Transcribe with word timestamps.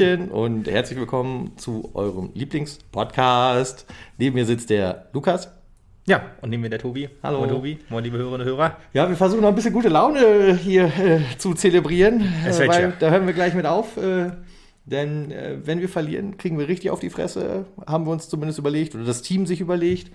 Hallöchen 0.00 0.30
und 0.30 0.66
herzlich 0.66 0.98
willkommen 0.98 1.52
zu 1.58 1.90
eurem 1.92 2.30
Lieblingspodcast. 2.32 3.84
Neben 4.16 4.34
mir 4.34 4.46
sitzt 4.46 4.70
der 4.70 5.08
Lukas. 5.12 5.50
Ja, 6.06 6.22
und 6.40 6.48
neben 6.48 6.62
mir 6.62 6.70
der 6.70 6.78
Tobi. 6.78 7.10
Hallo. 7.22 7.40
Moin 7.40 7.50
Tobi, 7.50 7.78
moin 7.90 8.02
liebe 8.02 8.16
Hörerinnen 8.16 8.40
und 8.40 8.46
Hörer. 8.46 8.78
Ja, 8.94 9.10
wir 9.10 9.16
versuchen 9.16 9.42
noch 9.42 9.50
ein 9.50 9.54
bisschen 9.54 9.74
gute 9.74 9.90
Laune 9.90 10.56
hier 10.56 10.84
äh, 10.86 11.20
zu 11.36 11.52
zelebrieren, 11.52 12.32
Es 12.46 12.58
äh, 12.60 12.68
weil 12.68 12.94
da 12.98 13.10
hören 13.10 13.26
wir 13.26 13.34
gleich 13.34 13.52
mit 13.52 13.66
auf. 13.66 13.98
Äh, 13.98 14.30
denn 14.86 15.32
äh, 15.32 15.58
wenn 15.64 15.80
wir 15.80 15.88
verlieren, 15.90 16.38
kriegen 16.38 16.58
wir 16.58 16.66
richtig 16.66 16.90
auf 16.90 17.00
die 17.00 17.10
Fresse, 17.10 17.66
haben 17.86 18.06
wir 18.06 18.12
uns 18.12 18.30
zumindest 18.30 18.58
überlegt 18.58 18.94
oder 18.94 19.04
das 19.04 19.20
Team 19.20 19.44
sich 19.44 19.60
überlegt. 19.60 20.10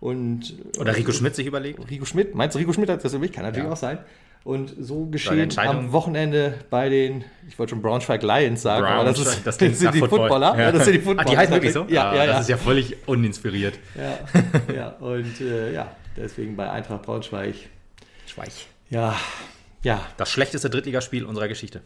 Und 0.00 0.54
Oder 0.78 0.96
Rico 0.96 1.12
Schmidt 1.12 1.34
sich 1.34 1.46
überlegt. 1.46 1.90
Rico 1.90 2.04
Schmidt, 2.04 2.34
meinst 2.34 2.54
du, 2.54 2.58
Rico 2.58 2.74
Schmidt 2.74 2.90
hat 2.90 3.02
das 3.02 3.14
überlegt? 3.14 3.34
Kann 3.34 3.44
natürlich 3.44 3.66
Ja. 3.66 3.72
auch 3.72 3.76
sein. 3.78 3.98
Und 4.42 4.74
so 4.80 5.04
geschehen 5.06 5.50
am 5.58 5.92
Wochenende 5.92 6.54
bei 6.70 6.88
den, 6.88 7.24
ich 7.48 7.58
wollte 7.58 7.70
schon 7.70 7.82
Braunschweig 7.82 8.22
Lions 8.22 8.62
sagen, 8.62 8.86
aber 8.86 9.04
das, 9.04 9.16
Braunschweig, 9.16 9.36
ist, 9.38 9.46
das 9.46 9.58
klingt 9.58 9.76
sind 9.76 9.94
die 9.94 9.98
Football. 9.98 10.18
Footballer. 10.20 10.58
Ja. 10.58 10.72
das 10.72 10.84
sind 10.86 10.94
die 10.94 11.00
Ah, 11.00 11.02
Footballer. 11.04 11.30
die 11.30 11.36
heißen 11.36 11.54
wirklich 11.54 11.72
so? 11.74 11.84
Ja, 11.88 12.10
Ah, 12.10 12.14
ja, 12.16 12.24
ja. 12.24 12.32
Das 12.32 12.40
ist 12.42 12.48
ja 12.48 12.56
völlig 12.56 12.96
uninspiriert. 13.06 13.78
ja, 13.96 14.74
ja. 14.74 14.88
Und 14.98 15.40
äh, 15.42 15.72
ja, 15.74 15.94
deswegen 16.16 16.56
bei 16.56 16.70
Eintracht 16.70 17.02
Braunschweig. 17.02 17.54
Schweich. 18.26 18.66
Ja, 18.88 19.14
ja. 19.82 20.00
Das 20.16 20.30
schlechteste 20.30 20.70
Drittligaspiel 20.70 21.24
unserer 21.26 21.48
Geschichte, 21.48 21.82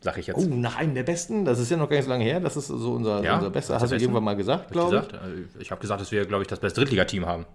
sag 0.00 0.16
ich 0.18 0.28
jetzt. 0.28 0.36
Oh, 0.38 0.42
nach 0.48 0.76
einem 0.76 0.94
der 0.94 1.02
besten, 1.02 1.44
das 1.44 1.58
ist 1.58 1.70
ja 1.70 1.76
noch 1.76 1.88
gar 1.88 1.96
nicht 1.96 2.04
so 2.04 2.10
lange 2.10 2.24
her, 2.24 2.38
das 2.38 2.56
ist 2.56 2.68
so 2.68 2.92
unser, 2.92 3.24
Ja, 3.24 3.34
unser 3.36 3.50
bester, 3.50 3.80
hast 3.80 3.90
du 3.90 3.96
irgendwann 3.96 4.22
mal 4.24 4.36
gesagt, 4.36 4.60
Hab 4.64 4.70
ich 4.70 4.72
glaube 4.72 4.90
gesagt? 4.96 5.12
Äh, 5.14 5.60
Ich 5.60 5.70
habe 5.72 5.80
gesagt, 5.80 6.00
dass 6.00 6.12
wir, 6.12 6.24
glaube 6.24 6.42
ich, 6.42 6.48
das 6.48 6.60
beste 6.60 6.80
Drittligateam 6.80 7.26
haben. 7.26 7.46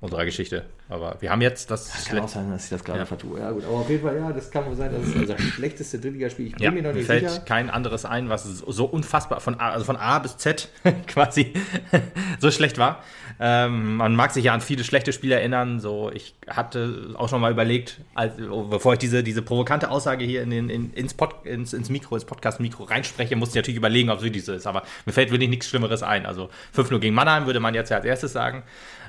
Unserer 0.00 0.24
Geschichte. 0.24 0.64
Aber 0.88 1.16
wir 1.20 1.30
haben 1.30 1.40
jetzt 1.40 1.72
das. 1.72 2.02
ich. 2.04 2.08
Kann 2.08 2.20
auch 2.20 2.28
sein, 2.28 2.50
dass 2.52 2.64
ich 2.64 2.70
das 2.70 2.84
gerade 2.84 3.00
Ja. 3.00 3.04
vertue. 3.04 3.40
Ja, 3.40 3.50
gut, 3.50 3.64
aber 3.64 3.78
auf 3.78 3.90
jeden 3.90 4.02
Fall, 4.02 4.16
ja, 4.16 4.30
das 4.32 4.48
kann 4.50 4.64
wohl 4.66 4.76
sein, 4.76 4.92
das 4.92 5.08
ist 5.08 5.16
unser 5.16 5.36
schlechteste 5.54 5.98
Drittligaspiel. 5.98 6.46
Ich 6.46 6.52
bin 6.54 6.62
ja, 6.62 6.70
mir 6.70 6.82
noch 6.82 6.90
mir 6.90 6.98
nicht 6.98 7.06
fällt 7.06 7.28
sicher. 7.28 7.42
kein 7.44 7.68
anderes 7.68 8.04
ein, 8.04 8.28
was 8.28 8.44
so 8.44 8.70
so 8.70 8.84
unfassbar 8.84 9.40
von 9.40 9.58
A, 9.58 9.70
also 9.70 9.84
von 9.84 9.96
A 9.96 10.20
bis 10.20 10.36
Z 10.36 10.68
quasi 11.08 11.52
so 12.38 12.50
schlecht 12.52 12.78
war. 12.78 13.02
Ähm, 13.40 13.96
man 13.96 14.14
mag 14.16 14.30
sich 14.32 14.44
ja 14.44 14.54
an 14.54 14.60
viele 14.60 14.82
schlechte 14.84 15.12
Spiele 15.12 15.34
erinnern. 15.36 15.80
So, 15.80 16.10
ich 16.12 16.34
hatte 16.48 17.14
auch 17.16 17.28
schon 17.28 17.40
mal 17.40 17.50
überlegt, 17.52 18.00
als, 18.14 18.34
bevor 18.70 18.92
ich 18.94 18.98
diese, 19.00 19.22
diese 19.24 19.42
provokante 19.42 19.90
Aussage 19.90 20.24
hier 20.24 20.42
in 20.42 20.50
den, 20.50 20.70
in, 20.70 20.92
ins, 20.94 21.12
Pod, 21.14 21.44
ins, 21.44 21.72
ins 21.72 21.88
Mikro, 21.90 22.14
ins 22.14 22.24
Podcast-Mikro 22.24 22.84
reinspreche, 22.84 23.34
musste 23.36 23.58
ich 23.58 23.62
natürlich 23.62 23.78
überlegen, 23.78 24.10
ob 24.10 24.18
es 24.18 24.24
wirklich 24.24 24.44
so 24.44 24.52
ist. 24.52 24.66
Aber 24.66 24.82
mir 25.06 25.12
fällt 25.12 25.30
wirklich 25.32 25.50
nichts 25.50 25.66
Schlimmeres 25.68 26.02
ein. 26.02 26.24
Also 26.26 26.50
5-0 26.76 26.98
gegen 27.00 27.14
Mannheim 27.14 27.46
würde 27.46 27.60
man 27.60 27.74
jetzt 27.74 27.90
ja 27.90 27.96
als 27.98 28.06
erstes 28.06 28.32
sagen. 28.32 28.62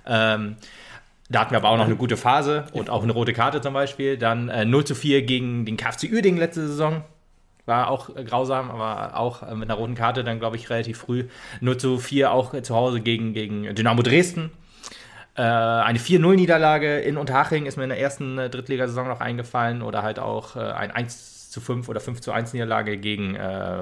Ähm, 0.05 0.55
da 1.29 1.41
hatten 1.41 1.51
wir 1.51 1.57
aber 1.57 1.69
auch 1.69 1.77
noch 1.77 1.85
eine 1.85 1.95
gute 1.95 2.17
Phase 2.17 2.65
und 2.73 2.89
auch 2.89 3.03
eine 3.03 3.11
rote 3.11 3.33
Karte 3.33 3.61
zum 3.61 3.73
Beispiel. 3.73 4.17
Dann 4.17 4.49
äh, 4.49 4.65
0 4.65 4.83
zu 4.85 4.95
4 4.95 5.21
gegen 5.21 5.65
den 5.65 5.77
KFC 5.77 6.11
Uerdingen 6.11 6.39
letzte 6.39 6.67
Saison. 6.67 7.03
War 7.67 7.91
auch 7.91 8.15
äh, 8.15 8.23
grausam, 8.23 8.71
aber 8.71 9.15
auch 9.15 9.43
äh, 9.43 9.53
mit 9.53 9.69
einer 9.69 9.77
roten 9.77 9.93
Karte 9.93 10.23
dann, 10.23 10.39
glaube 10.39 10.55
ich, 10.55 10.71
relativ 10.71 10.97
früh. 10.97 11.25
0 11.61 11.77
zu 11.77 11.97
4 11.99 12.31
auch 12.31 12.55
äh, 12.55 12.63
zu 12.63 12.75
Hause 12.75 12.99
gegen, 12.99 13.33
gegen 13.33 13.75
Dynamo 13.75 14.01
Dresden. 14.01 14.51
Eine 15.35 15.99
4-0-Niederlage 15.99 16.99
in 16.99 17.15
Unterhaching 17.15 17.65
ist 17.65 17.77
mir 17.77 17.83
in 17.83 17.89
der 17.91 17.99
ersten 17.99 18.35
Drittligasaison 18.35 19.07
noch 19.07 19.21
eingefallen. 19.21 19.81
Oder 19.81 20.03
halt 20.03 20.19
auch 20.19 20.57
ein 20.57 20.91
1 20.91 21.49
zu 21.49 21.61
5 21.61 21.87
oder 21.87 22.01
5 22.01 22.19
zu 22.19 22.33
1 22.33 22.51
Niederlage 22.51 22.97
gegen 22.97 23.35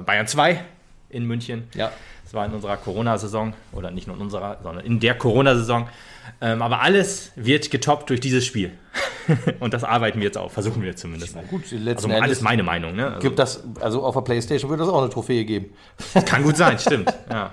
Bayern 0.06 0.28
2 0.28 0.64
in 1.10 1.26
München. 1.26 1.68
Ja. 1.74 1.92
Das 2.28 2.34
war 2.34 2.46
in 2.46 2.52
unserer 2.52 2.76
Corona-Saison 2.76 3.54
oder 3.72 3.90
nicht 3.90 4.06
nur 4.06 4.18
in 4.18 4.22
unserer, 4.22 4.58
sondern 4.62 4.86
in 4.86 5.00
der 5.00 5.18
Corona-Saison. 5.18 5.88
Ähm, 6.42 6.62
aber 6.62 6.82
alles 6.82 7.32
wird 7.38 7.72
getoppt 7.72 8.10
durch 8.10 8.20
dieses 8.20 8.46
Spiel. 8.46 8.74
Und 9.62 9.74
das 9.74 9.86
arbeiten 9.86 10.20
wir 10.20 10.26
jetzt 10.26 10.38
auf, 10.38 10.52
versuchen 10.52 10.84
wir 10.84 10.94
zumindest. 10.98 11.38
Na 11.38 11.44
gut, 11.44 11.72
letzten 11.72 11.88
Also 11.88 12.08
alles 12.10 12.24
Endes 12.24 12.42
meine 12.42 12.64
Meinung. 12.64 12.98
Ne? 12.98 13.08
Also, 13.08 13.20
gibt 13.20 13.40
das, 13.40 13.64
also 13.80 14.04
auf 14.04 14.14
der 14.14 14.24
Playstation 14.24 14.70
würde 14.70 14.84
das 14.84 14.92
auch 14.92 15.00
eine 15.00 15.10
Trophäe 15.10 15.46
geben. 15.46 15.68
kann 16.26 16.44
gut 16.44 16.58
sein, 16.58 16.78
stimmt. 16.78 17.14
Ja. 17.30 17.50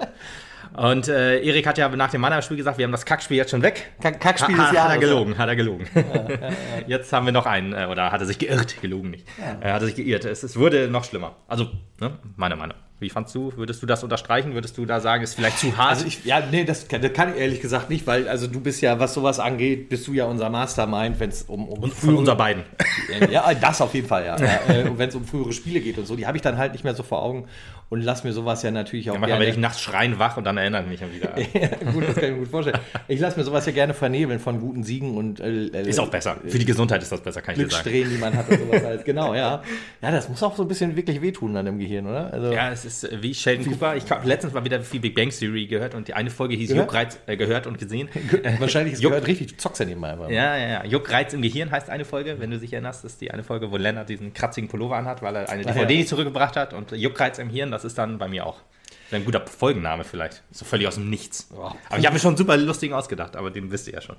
Und 0.77 1.07
äh, 1.07 1.41
Erik 1.45 1.69
hat 1.69 1.79
ja 1.79 1.89
nach 1.91 2.11
dem 2.11 2.21
Mannheim-Spiel 2.23 2.57
gesagt, 2.57 2.77
wir 2.79 2.85
haben 2.85 2.91
das 2.91 3.07
Kackspiel 3.07 3.37
jetzt 3.37 3.53
schon 3.53 3.63
weg. 3.63 3.93
Kack- 4.01 4.19
Kackspiel 4.19 4.59
ha, 4.59 4.63
des 4.63 4.71
ha, 4.71 4.75
Jahres. 4.75 4.93
Hat 4.95 5.03
er 5.03 5.07
gelogen, 5.07 5.39
hat 5.39 5.49
er 5.49 5.55
gelogen. 5.55 5.87
Jetzt 6.89 7.13
haben 7.13 7.27
wir 7.27 7.33
noch 7.33 7.47
einen, 7.47 7.75
äh, 7.75 7.87
oder 7.89 8.11
hat 8.11 8.21
er 8.21 8.27
sich 8.27 8.41
geirrt, 8.41 8.81
gelogen 8.83 9.13
nicht. 9.13 9.25
Äh, 9.61 9.71
hat 9.71 9.83
er 9.83 9.87
sich 9.87 9.95
geirrt. 9.95 10.25
Es, 10.25 10.43
es 10.43 10.57
wurde 10.59 10.89
noch 10.89 11.05
schlimmer. 11.05 11.37
Also, 11.47 11.69
ne, 12.01 12.19
meine 12.35 12.57
Meinung. 12.57 12.77
Wie 13.01 13.11
fandst 13.11 13.35
du? 13.35 13.53
Würdest 13.57 13.83
du 13.83 13.87
das 13.87 14.05
unterstreichen? 14.05 14.55
Würdest 14.55 14.79
du 14.79 14.87
da 14.87 15.01
sagen, 15.01 15.25
ist 15.25 15.35
vielleicht 15.35 15.59
zu 15.59 15.77
hart? 15.77 15.91
Also 15.91 16.07
ich, 16.07 16.25
ja, 16.25 16.41
nee, 16.49 16.65
das 16.65 16.87
kann, 16.87 17.03
das 17.03 17.13
kann 17.13 17.35
ich 17.35 17.41
ehrlich 17.41 17.61
gesagt 17.61 17.91
nicht, 17.91 18.07
weil 18.07 18.29
also 18.29 18.47
du 18.47 18.61
bist 18.61 18.81
ja, 18.83 19.01
was 19.01 19.15
sowas 19.15 19.41
angeht, 19.41 19.89
bist 19.89 20.07
du 20.07 20.13
ja 20.13 20.27
unser 20.27 20.49
Mastermind, 20.49 21.19
wenn 21.19 21.31
es 21.31 21.43
um, 21.43 21.69
um 21.69 21.81
Und 21.81 21.93
von 21.93 22.17
unser 22.17 22.37
beiden. 22.37 22.63
Ja, 23.31 23.53
das 23.53 23.81
auf 23.81 23.95
jeden 23.95 24.07
Fall, 24.07 24.25
ja. 24.25 24.37
ja 24.39 24.61
äh, 24.69 24.89
und 24.89 24.99
wenn 24.99 25.09
es 25.09 25.15
um 25.17 25.25
frühere 25.25 25.53
Spiele 25.53 25.81
geht 25.81 25.99
und 25.99 26.07
so, 26.07 26.15
die 26.15 26.27
habe 26.27 26.37
ich 26.37 26.43
dann 26.43 26.57
halt 26.57 26.73
nicht 26.73 26.85
mehr 26.85 26.95
so 26.95 27.03
vor 27.03 27.23
Augen 27.23 27.49
und 27.95 28.01
lass 28.03 28.25
mir 28.25 28.33
sowas 28.33 28.63
ja 28.65 28.71
natürlich 28.73 29.09
auch 29.09 29.15
Ja, 29.15 29.21
manchmal 29.21 29.39
werde 29.39 29.51
ich 29.51 29.55
gerne. 29.55 29.69
nachts 29.69 29.81
schreien 29.81 30.19
wach 30.19 30.37
und 30.37 30.45
dann 30.45 30.57
erinnere 30.57 30.83
ich 30.91 31.01
mich 31.01 31.15
wieder. 31.15 31.35
Ja, 31.55 31.69
gut, 31.93 32.09
das 32.09 32.15
kann 32.17 32.25
ich 32.25 32.31
mir 32.33 32.39
gut 32.39 32.49
vorstellen. 32.49 32.79
Ich 33.07 33.21
lasse 33.21 33.39
mir 33.39 33.45
sowas 33.45 33.65
ja 33.67 33.73
gerne 33.73 33.95
vernebeln 33.95 34.41
von 34.41 34.61
guten 34.61 34.83
Siegen 34.83 35.17
und 35.17 35.39
äh, 35.41 35.67
äh, 35.69 35.89
Ist 35.89 36.01
auch 36.01 36.11
besser. 36.11 36.37
Für 36.47 36.59
die 36.59 36.65
Gesundheit 36.65 37.01
ist 37.03 37.13
das 37.13 37.21
besser, 37.21 37.41
kann 37.41 37.55
ich 37.55 37.63
dir 37.63 37.71
sagen. 37.71 37.83
Glückssträhnen, 37.85 38.11
die 38.13 38.19
man 38.19 38.37
hat 38.37 38.49
und 38.51 38.59
sowas 38.59 38.83
halt. 38.85 39.05
Genau, 39.05 39.35
ja. 39.35 39.63
Ja, 40.03 40.11
das 40.11 40.29
muss 40.29 40.43
auch 40.43 40.57
so 40.57 40.63
ein 40.63 40.69
bisschen 40.69 40.97
wirklich 40.97 41.23
wehtun 41.23 41.55
dann 41.55 41.67
im 41.67 41.79
Gehirn, 41.79 42.07
oder? 42.07 42.33
Also, 42.33 42.53
Ja, 42.53 42.71
es 42.73 42.85
ist 42.85 43.05
äh, 43.05 43.23
wie 43.23 43.33
Sheldon 43.33 43.67
Cooper. 43.73 43.95
Ich 43.97 44.11
habe 44.11 44.27
letztens 44.27 44.53
mal 44.53 44.65
wieder 44.65 44.81
viel 44.83 45.01
Big 45.01 45.15
Bang 45.15 45.31
Theory 45.31 45.67
gehört 45.67 45.95
und 45.95 46.09
die 46.09 46.15
eine 46.15 46.31
Folge 46.31 46.57
hieß 46.57 46.71
Gehört? 46.71 46.87
Juckreiz 46.87 47.19
äh, 47.27 47.37
gehört 47.37 47.67
und 47.67 47.79
gesehen. 47.79 48.09
wahrscheinlich 48.59 48.95
ist 48.95 49.03
Juck- 49.03 49.11
gehört 49.11 49.27
richtig, 49.29 49.49
du 49.49 49.57
zockst 49.57 49.81
ja 49.81 49.87
nebenbei 49.87 50.11
einfach. 50.11 50.29
Ja, 50.31 50.57
ja, 50.57 50.69
ja. 50.69 50.85
Juckreiz 50.85 51.33
im 51.33 51.43
Gehirn 51.43 51.71
heißt 51.71 51.91
eine 51.91 52.05
Folge, 52.05 52.41
wenn 52.41 52.51
du 52.51 52.59
dich 52.59 52.73
erinnerst. 52.73 53.05
Das 53.05 53.13
ist 53.13 53.21
die 53.21 53.31
eine 53.31 53.45
Folge, 53.45 53.71
wo 53.71 53.77
Lennart 53.77 54.09
diesen 54.09 54.33
kratzigen 54.35 54.69
Pullover 54.69 54.97
anhat, 54.97 55.23
weil 55.23 55.37
er 55.37 55.49
eine 55.49 55.63
DVD 55.63 55.81
ja. 55.95 55.99
nicht 55.99 56.09
zurückgebracht 56.09 56.57
hat. 56.57 56.73
Und 56.75 56.91
Juckreiz 56.93 57.39
im 57.39 57.51
Hirn, 57.51 57.71
das 57.71 57.84
ist 57.85 57.99
dann 57.99 58.19
bei 58.19 58.29
mir 58.29 58.47
auch. 58.47 58.61
Ein 59.11 59.25
guter 59.25 59.47
Folgenname 59.47 60.05
vielleicht. 60.05 60.43
So 60.51 60.65
völlig 60.65 60.89
aus 60.89 60.95
dem 60.95 61.09
Nichts. 61.09 61.49
Ja. 61.53 61.75
Aber 61.89 61.99
ich 61.99 62.07
habe 62.07 62.15
mir 62.15 62.21
schon 62.21 62.31
einen 62.31 62.37
super 62.37 62.57
lustigen 62.57 62.95
ausgedacht, 62.95 63.37
aber 63.37 63.51
den 63.51 63.71
wisst 63.71 63.87
ihr 63.87 63.95
ja 63.95 64.01
schon. 64.01 64.17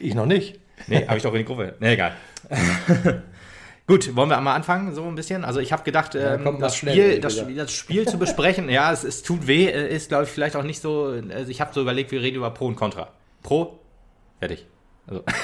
Ich 0.00 0.14
noch 0.14 0.26
nicht. 0.26 0.60
Nee, 0.86 1.06
habe 1.06 1.16
ich 1.16 1.22
doch 1.22 1.32
in 1.32 1.38
die 1.38 1.44
Gruppe. 1.44 1.74
Nee, 1.80 1.94
egal. 1.94 2.14
Gut, 3.86 4.16
wollen 4.16 4.28
wir 4.28 4.40
mal 4.40 4.54
anfangen, 4.54 4.94
so 4.94 5.04
ein 5.04 5.14
bisschen? 5.14 5.44
Also 5.44 5.60
ich 5.60 5.72
habe 5.72 5.84
gedacht, 5.84 6.16
ähm, 6.16 6.40
komm, 6.42 6.58
das, 6.58 6.76
schnell, 6.76 6.94
Spiel, 6.94 7.20
das, 7.20 7.36
das 7.36 7.72
Spiel 7.72 8.08
zu 8.08 8.18
besprechen, 8.18 8.68
ja, 8.68 8.92
es, 8.92 9.04
es 9.04 9.22
tut 9.22 9.46
weh, 9.46 9.66
äh, 9.66 9.94
ist, 9.94 10.08
glaube 10.08 10.24
ich, 10.24 10.30
vielleicht 10.30 10.56
auch 10.56 10.64
nicht 10.64 10.80
so. 10.80 11.14
Also 11.32 11.50
ich 11.50 11.60
habe 11.60 11.72
so 11.72 11.82
überlegt, 11.82 12.10
wir 12.10 12.20
reden 12.20 12.36
über 12.36 12.50
Pro 12.50 12.66
und 12.66 12.74
Contra. 12.74 13.12
Pro, 13.42 13.78
fertig. 14.40 14.66
Also. 15.06 15.22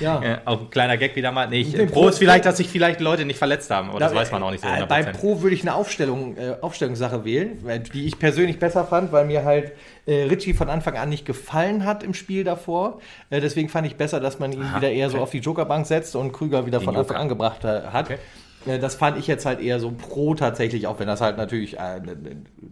Ja. 0.00 0.22
Äh, 0.22 0.38
auch 0.46 0.58
ein 0.62 0.70
kleiner 0.70 0.96
Gag 0.96 1.14
wieder 1.14 1.30
mal. 1.32 1.46
Nee, 1.46 1.60
ich, 1.60 1.74
Nee, 1.76 1.84
Pro 1.84 2.00
Pro- 2.00 2.08
ist 2.08 2.16
vielleicht, 2.18 2.46
dass 2.46 2.56
sich 2.56 2.68
vielleicht 2.68 2.98
Leute 2.98 3.26
nicht 3.26 3.36
verletzt 3.38 3.70
haben, 3.70 3.90
aber 3.90 4.00
das 4.00 4.10
Da- 4.10 4.18
weiß 4.18 4.32
man 4.32 4.42
auch 4.42 4.50
nicht 4.50 4.62
so 4.64 4.68
äh, 4.68 4.72
100%. 4.82 4.86
Bei 4.86 5.02
Pro 5.04 5.42
würde 5.42 5.54
ich 5.54 5.60
eine 5.62 5.74
Aufstellung, 5.74 6.36
äh, 6.38 6.56
Aufstellungssache 6.62 7.24
wählen, 7.26 7.58
die 7.92 8.06
ich 8.06 8.18
persönlich 8.18 8.58
besser 8.58 8.84
fand, 8.86 9.12
weil 9.12 9.26
mir 9.26 9.44
halt 9.44 9.72
äh, 10.06 10.22
Ritchie 10.24 10.54
von 10.54 10.70
Anfang 10.70 10.96
an 10.96 11.10
nicht 11.10 11.26
gefallen 11.26 11.84
hat 11.84 12.02
im 12.02 12.14
Spiel 12.14 12.42
davor. 12.42 13.00
Äh, 13.28 13.40
deswegen 13.42 13.68
fand 13.68 13.86
ich 13.86 13.96
besser, 13.96 14.18
dass 14.18 14.38
man 14.38 14.50
ihn 14.50 14.62
Aha, 14.62 14.78
wieder 14.78 14.90
eher 14.90 15.10
so 15.10 15.16
okay. 15.18 15.22
auf 15.24 15.30
die 15.30 15.38
Jokerbank 15.40 15.86
setzt 15.86 16.16
und 16.16 16.32
Krüger 16.32 16.64
wieder 16.64 16.80
von 16.80 16.96
Anfang 16.96 17.18
an 17.18 17.28
gebracht 17.28 17.62
äh, 17.64 17.82
hat. 17.92 18.06
Okay. 18.06 18.18
Äh, 18.66 18.78
Das 18.78 18.94
fand 18.94 19.18
ich 19.18 19.26
jetzt 19.26 19.44
halt 19.44 19.60
eher 19.60 19.78
so 19.78 19.92
pro 19.92 20.34
tatsächlich, 20.34 20.86
auch 20.86 20.98
wenn 20.98 21.06
das 21.06 21.20
halt 21.20 21.36
natürlich 21.36 21.78
äh, 21.78 22.00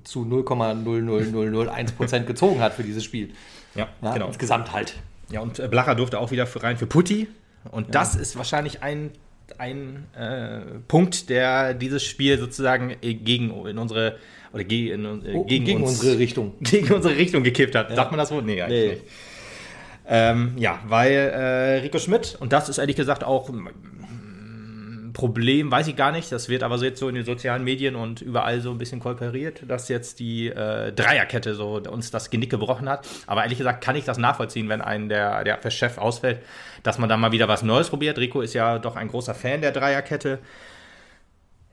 zu 0.05 0.25
0,00001% 0.25 2.21
gezogen 2.25 2.61
hat 2.61 2.73
für 2.73 2.83
dieses 2.83 3.05
Spiel. 3.05 3.31
ja, 3.75 3.89
Ja, 4.03 4.15
genau. 4.15 4.27
Insgesamt 4.29 4.73
halt. 4.73 4.95
Ja, 5.31 5.41
und 5.41 5.59
äh, 5.59 5.69
Blacher 5.69 5.95
durfte 5.95 6.19
auch 6.19 6.31
wieder 6.31 6.47
für 6.47 6.63
rein 6.63 6.77
für 6.77 6.87
Putti. 6.87 7.29
Und 7.71 7.95
das 7.95 8.15
ist 8.17 8.37
wahrscheinlich 8.37 8.83
ein, 8.83 9.11
ein 9.59 10.07
äh, 10.17 10.61
Punkt, 10.87 11.29
der 11.29 11.75
dieses 11.75 12.05
Spiel 12.05 12.39
sozusagen 12.39 12.97
äh, 13.03 13.15
gegen 13.15 13.51
in 13.67 13.79
unsere 13.79 14.17
oder 14.53 14.65
ge, 14.65 14.91
in, 14.93 15.05
äh, 15.05 15.35
Oh, 15.35 15.45
gegen, 15.45 15.65
gegen 15.67 15.83
uns, 15.83 15.99
unsere 16.01 16.19
Richtung. 16.19 16.55
gegen 16.61 16.93
unsere 16.95 17.17
Richtung 17.17 17.43
gekippt 17.43 17.75
hat. 17.75 17.95
Sagt 17.95 18.11
man 18.11 18.19
das 18.19 18.31
wohl? 18.31 18.43
Nee, 18.43 18.63
eigentlich 18.63 18.81
Nee. 18.85 18.91
nicht. 18.95 19.03
Ähm, 20.11 20.53
ja, 20.57 20.81
weil 20.87 21.13
äh, 21.13 21.81
Rico 21.81 21.99
Schmidt, 21.99 22.37
und 22.41 22.55
das 22.55 22.71
ist 22.71 22.79
ehrlich 22.79 22.97
gesagt 22.97 23.25
auch 23.25 23.51
Problem, 25.19 25.69
weiß 25.73 25.89
ich 25.89 25.97
gar 25.97 26.13
nicht, 26.13 26.31
das 26.31 26.49
wird 26.49 26.63
aber 26.63 26.79
so 26.79 26.85
jetzt 26.85 27.01
so 27.01 27.09
in 27.09 27.17
den 27.17 27.25
sozialen 27.25 27.65
Medien 27.65 27.97
und 27.97 28.23
überall 28.23 28.61
so 28.61 28.71
ein 28.71 28.79
bisschen 28.79 29.01
kolperiert, 29.01 29.65
dass 29.67 29.89
jetzt 29.89 30.21
die 30.21 30.47
äh, 30.47 30.93
Dreierkette 30.93 31.57
so 31.57 31.83
uns 31.91 32.13
das 32.13 32.31
Genick 32.31 32.51
gebrochen 32.51 32.89
hat. 32.89 33.05
Aber 33.27 33.43
ehrlich 33.43 33.59
gesagt 33.59 33.83
kann 33.83 33.97
ich 33.97 34.05
das 34.05 34.17
nachvollziehen, 34.17 34.69
wenn 34.69 34.81
ein 34.81 35.09
der, 35.09 35.43
der 35.43 35.71
Chef 35.73 35.99
ausfällt, 35.99 36.39
dass 36.85 36.99
man 36.99 37.09
da 37.09 37.17
mal 37.17 37.33
wieder 37.33 37.49
was 37.49 37.65
Neues 37.65 37.91
probiert. 37.91 38.17
Rico 38.17 38.43
ist 38.43 38.55
ja 38.55 38.79
doch 38.79 38.95
ein 38.95 39.09
großer 39.09 39.35
Fan 39.35 39.61
der 39.61 39.73
Dreierkette. 39.73 40.39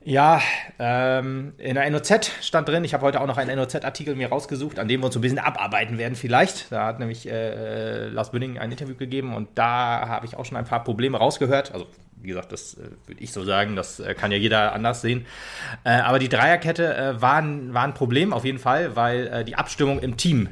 Ja, 0.03 0.41
ähm, 0.79 1.53
in 1.59 1.75
der 1.75 1.87
NOZ 1.91 2.31
stand 2.41 2.67
drin, 2.67 2.83
ich 2.83 2.95
habe 2.95 3.05
heute 3.05 3.21
auch 3.21 3.27
noch 3.27 3.37
einen 3.37 3.55
NOZ-Artikel 3.59 4.15
mir 4.15 4.29
rausgesucht, 4.29 4.79
an 4.79 4.87
dem 4.87 5.01
wir 5.01 5.05
uns 5.05 5.15
ein 5.15 5.21
bisschen 5.21 5.37
abarbeiten 5.37 5.99
werden 5.99 6.15
vielleicht. 6.15 6.71
Da 6.71 6.87
hat 6.87 6.97
nämlich 6.97 7.29
äh, 7.29 8.07
Lars 8.07 8.31
Bünding 8.31 8.57
ein 8.57 8.71
Interview 8.71 8.95
gegeben 8.95 9.35
und 9.35 9.49
da 9.53 10.07
habe 10.07 10.25
ich 10.25 10.35
auch 10.35 10.45
schon 10.45 10.57
ein 10.57 10.65
paar 10.65 10.83
Probleme 10.83 11.19
rausgehört. 11.19 11.71
Also 11.71 11.85
wie 12.21 12.27
gesagt, 12.29 12.51
das 12.51 12.75
äh, 12.75 12.89
würde 13.07 13.21
ich 13.21 13.31
so 13.31 13.43
sagen, 13.43 13.75
das 13.75 13.99
äh, 13.99 14.13
kann 14.13 14.31
ja 14.31 14.37
jeder 14.37 14.73
anders 14.73 15.01
sehen. 15.01 15.25
Äh, 15.83 15.91
aber 15.91 16.19
die 16.19 16.29
Dreierkette 16.29 16.95
äh, 16.95 17.21
war, 17.21 17.37
ein, 17.37 17.73
war 17.73 17.83
ein 17.83 17.93
Problem 17.93 18.33
auf 18.33 18.45
jeden 18.45 18.59
Fall, 18.59 18.95
weil 18.95 19.27
äh, 19.27 19.43
die 19.43 19.55
Abstimmung 19.55 19.99
im 19.99 20.17
Team 20.17 20.49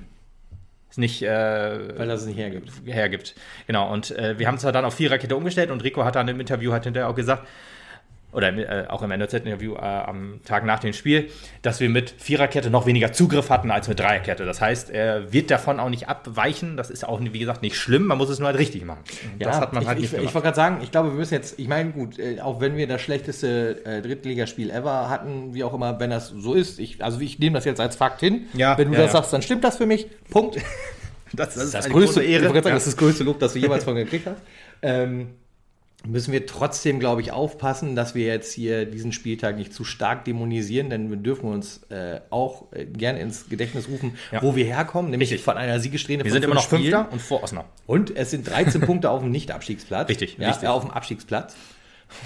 es 0.90 0.98
nicht 0.98 1.24
Weil 1.24 2.08
das 2.08 2.22
es 2.22 2.28
nicht 2.28 2.38
hergibt. 2.38 2.72
hergibt. 2.86 3.34
Genau, 3.66 3.92
und 3.92 4.12
wir 4.16 4.48
haben 4.48 4.60
zwar 4.60 4.72
dann 4.72 4.86
auf 4.86 4.94
Viererkette 4.94 5.36
umgestellt 5.36 5.72
und 5.72 5.84
Rico 5.84 6.06
hat 6.06 6.16
dann 6.16 6.28
im 6.28 6.40
Interview 6.40 6.72
hat 6.72 6.84
hinterher 6.84 7.10
auch 7.10 7.16
gesagt, 7.16 7.48
oder 8.34 8.54
äh, 8.54 8.88
auch 8.88 9.02
im 9.02 9.10
NOZ-Interview 9.10 9.76
äh, 9.76 9.80
am 9.80 10.42
Tag 10.46 10.66
nach 10.66 10.80
dem 10.80 10.94
Spiel, 10.94 11.30
dass 11.62 11.80
wir 11.80 11.90
mit 11.90 12.14
Viererkette 12.18 12.70
noch 12.70 12.86
weniger 12.86 13.14
Zugriff 13.14 13.50
hatten 13.50 13.72
als 13.72 13.88
mit 13.88 14.00
Dreierkette. 14.00 14.46
Das 14.46 14.62
heißt, 14.62 14.90
er 14.90 15.32
wird 15.32 15.52
davon 15.52 15.80
auch 15.80 15.90
nicht 15.90 16.08
abweichen. 16.08 16.78
Das 16.78 16.90
ist 16.90 17.08
auch, 17.08 17.20
wie 17.22 17.40
gesagt, 17.40 17.62
nicht 17.62 17.76
schlimm. 17.76 18.06
Man 18.06 18.18
muss 18.18 18.30
es 18.30 18.40
nur 18.40 18.48
halt 18.48 18.58
richtig 18.58 18.86
machen. 18.86 19.02
Ja, 19.40 19.48
das 19.48 19.60
hat 19.60 19.74
man 19.74 19.84
ich, 19.84 19.88
halt 19.88 19.98
ich, 19.98 20.04
nicht 20.04 20.14
ich, 20.14 20.20
gemacht. 20.20 20.36
wollte 20.36 20.46
gerade 20.46 20.56
sagen, 20.56 20.78
ich 20.82 20.92
glaube, 20.92 21.10
wir 21.10 21.18
müssen 21.18 21.34
jetzt, 21.34 21.60
ich 21.60 21.68
meine, 21.68 21.92
gut, 21.92 22.20
äh, 22.20 22.42
auch 22.42 22.60
wenn 22.62 22.76
wir 22.76 22.88
das 22.88 23.02
schlechteste 23.02 23.86
äh, 23.86 24.02
Drittligaspiel 24.02 24.70
ever 24.70 25.10
hatten, 25.10 25.54
wie 25.54 25.64
auch 25.64 25.74
immer, 25.74 26.00
wenn 26.00 26.10
das 26.10 26.30
so 26.30 26.54
ist, 26.54 26.80
ich, 26.80 27.04
also 27.04 27.20
ich 27.20 27.40
nehme 27.40 27.56
das 27.56 27.66
jetzt 27.66 27.80
als 27.80 27.96
Fakt 27.96 28.20
hin. 28.20 28.48
Ja, 28.54 28.78
wenn 28.78 28.92
du 28.92 28.98
ja, 28.98 29.04
das 29.04 29.14
sagst, 29.14 29.34
dann 29.34 29.42
stimmt 29.42 29.64
das 29.64 29.78
für 29.78 29.86
mich. 29.86 30.08
Punkt. 30.30 30.58
das, 31.34 31.54
Das, 31.54 31.76
eine 31.76 31.94
größte, 31.94 32.22
große 32.22 32.24
Ich 32.24 32.34
wollte 32.34 32.54
gerade 32.54 32.64
sagen, 32.64 32.76
das 32.76 32.88
ist 32.88 32.94
das 32.94 32.98
größte 32.98 33.24
Lob, 33.24 33.40
das 33.40 33.54
du 33.54 33.60
jemals 33.60 33.84
von 33.84 33.94
mir 33.94 34.04
gekriegt 34.04 34.28
hast. 34.28 34.42
Ähm, 34.82 35.30
müssen 36.06 36.34
wir 36.34 36.46
trotzdem, 36.46 37.00
glaube 37.00 37.22
ich, 37.22 37.32
aufpassen, 37.32 37.96
dass 37.96 38.14
wir 38.14 38.26
jetzt 38.26 38.54
hier 38.54 38.86
diesen 38.86 39.14
Spieltag 39.14 39.56
nicht 39.56 39.74
zu 39.74 39.84
stark 39.86 40.26
dämonisieren, 40.26 40.90
denn 40.90 41.10
wir 41.10 41.18
dürfen 41.18 41.46
uns 41.50 41.82
äh, 41.90 42.20
auch 42.30 42.66
äh, 42.74 42.86
gerne 42.86 43.20
ins 43.20 43.48
Gedächtnis 43.50 43.88
rufen, 43.88 44.18
Ja. 44.32 44.42
wo 44.42 44.56
wir 44.56 44.66
herkommen, 44.66 45.12
nämlich 45.12 45.30
Richtig. 45.32 45.46
von 45.46 45.56
einer 45.58 45.80
Siegesträhne 45.80 46.26
Wir 46.26 46.32
sind 46.32 46.44
immer 46.44 46.56
noch 46.56 46.64
Spielen. 46.64 46.82
Fünfter 46.84 47.08
und 47.12 47.22
vor 47.22 47.42
Osnabrück. 47.44 47.72
Und 47.88 48.16
es 48.16 48.32
sind 48.32 48.50
13 48.50 48.82
Punkte 48.86 49.10
auf 49.10 49.22
dem 49.22 49.32
Nicht-Abstiegsplatz. 49.32 50.10
Richtig, 50.10 50.38
ja, 50.38 50.50
richtig. 50.50 50.66
äh, 50.66 50.72
auf 50.72 50.84
dem 50.84 50.92
Abstiegsplatz. 50.92 51.56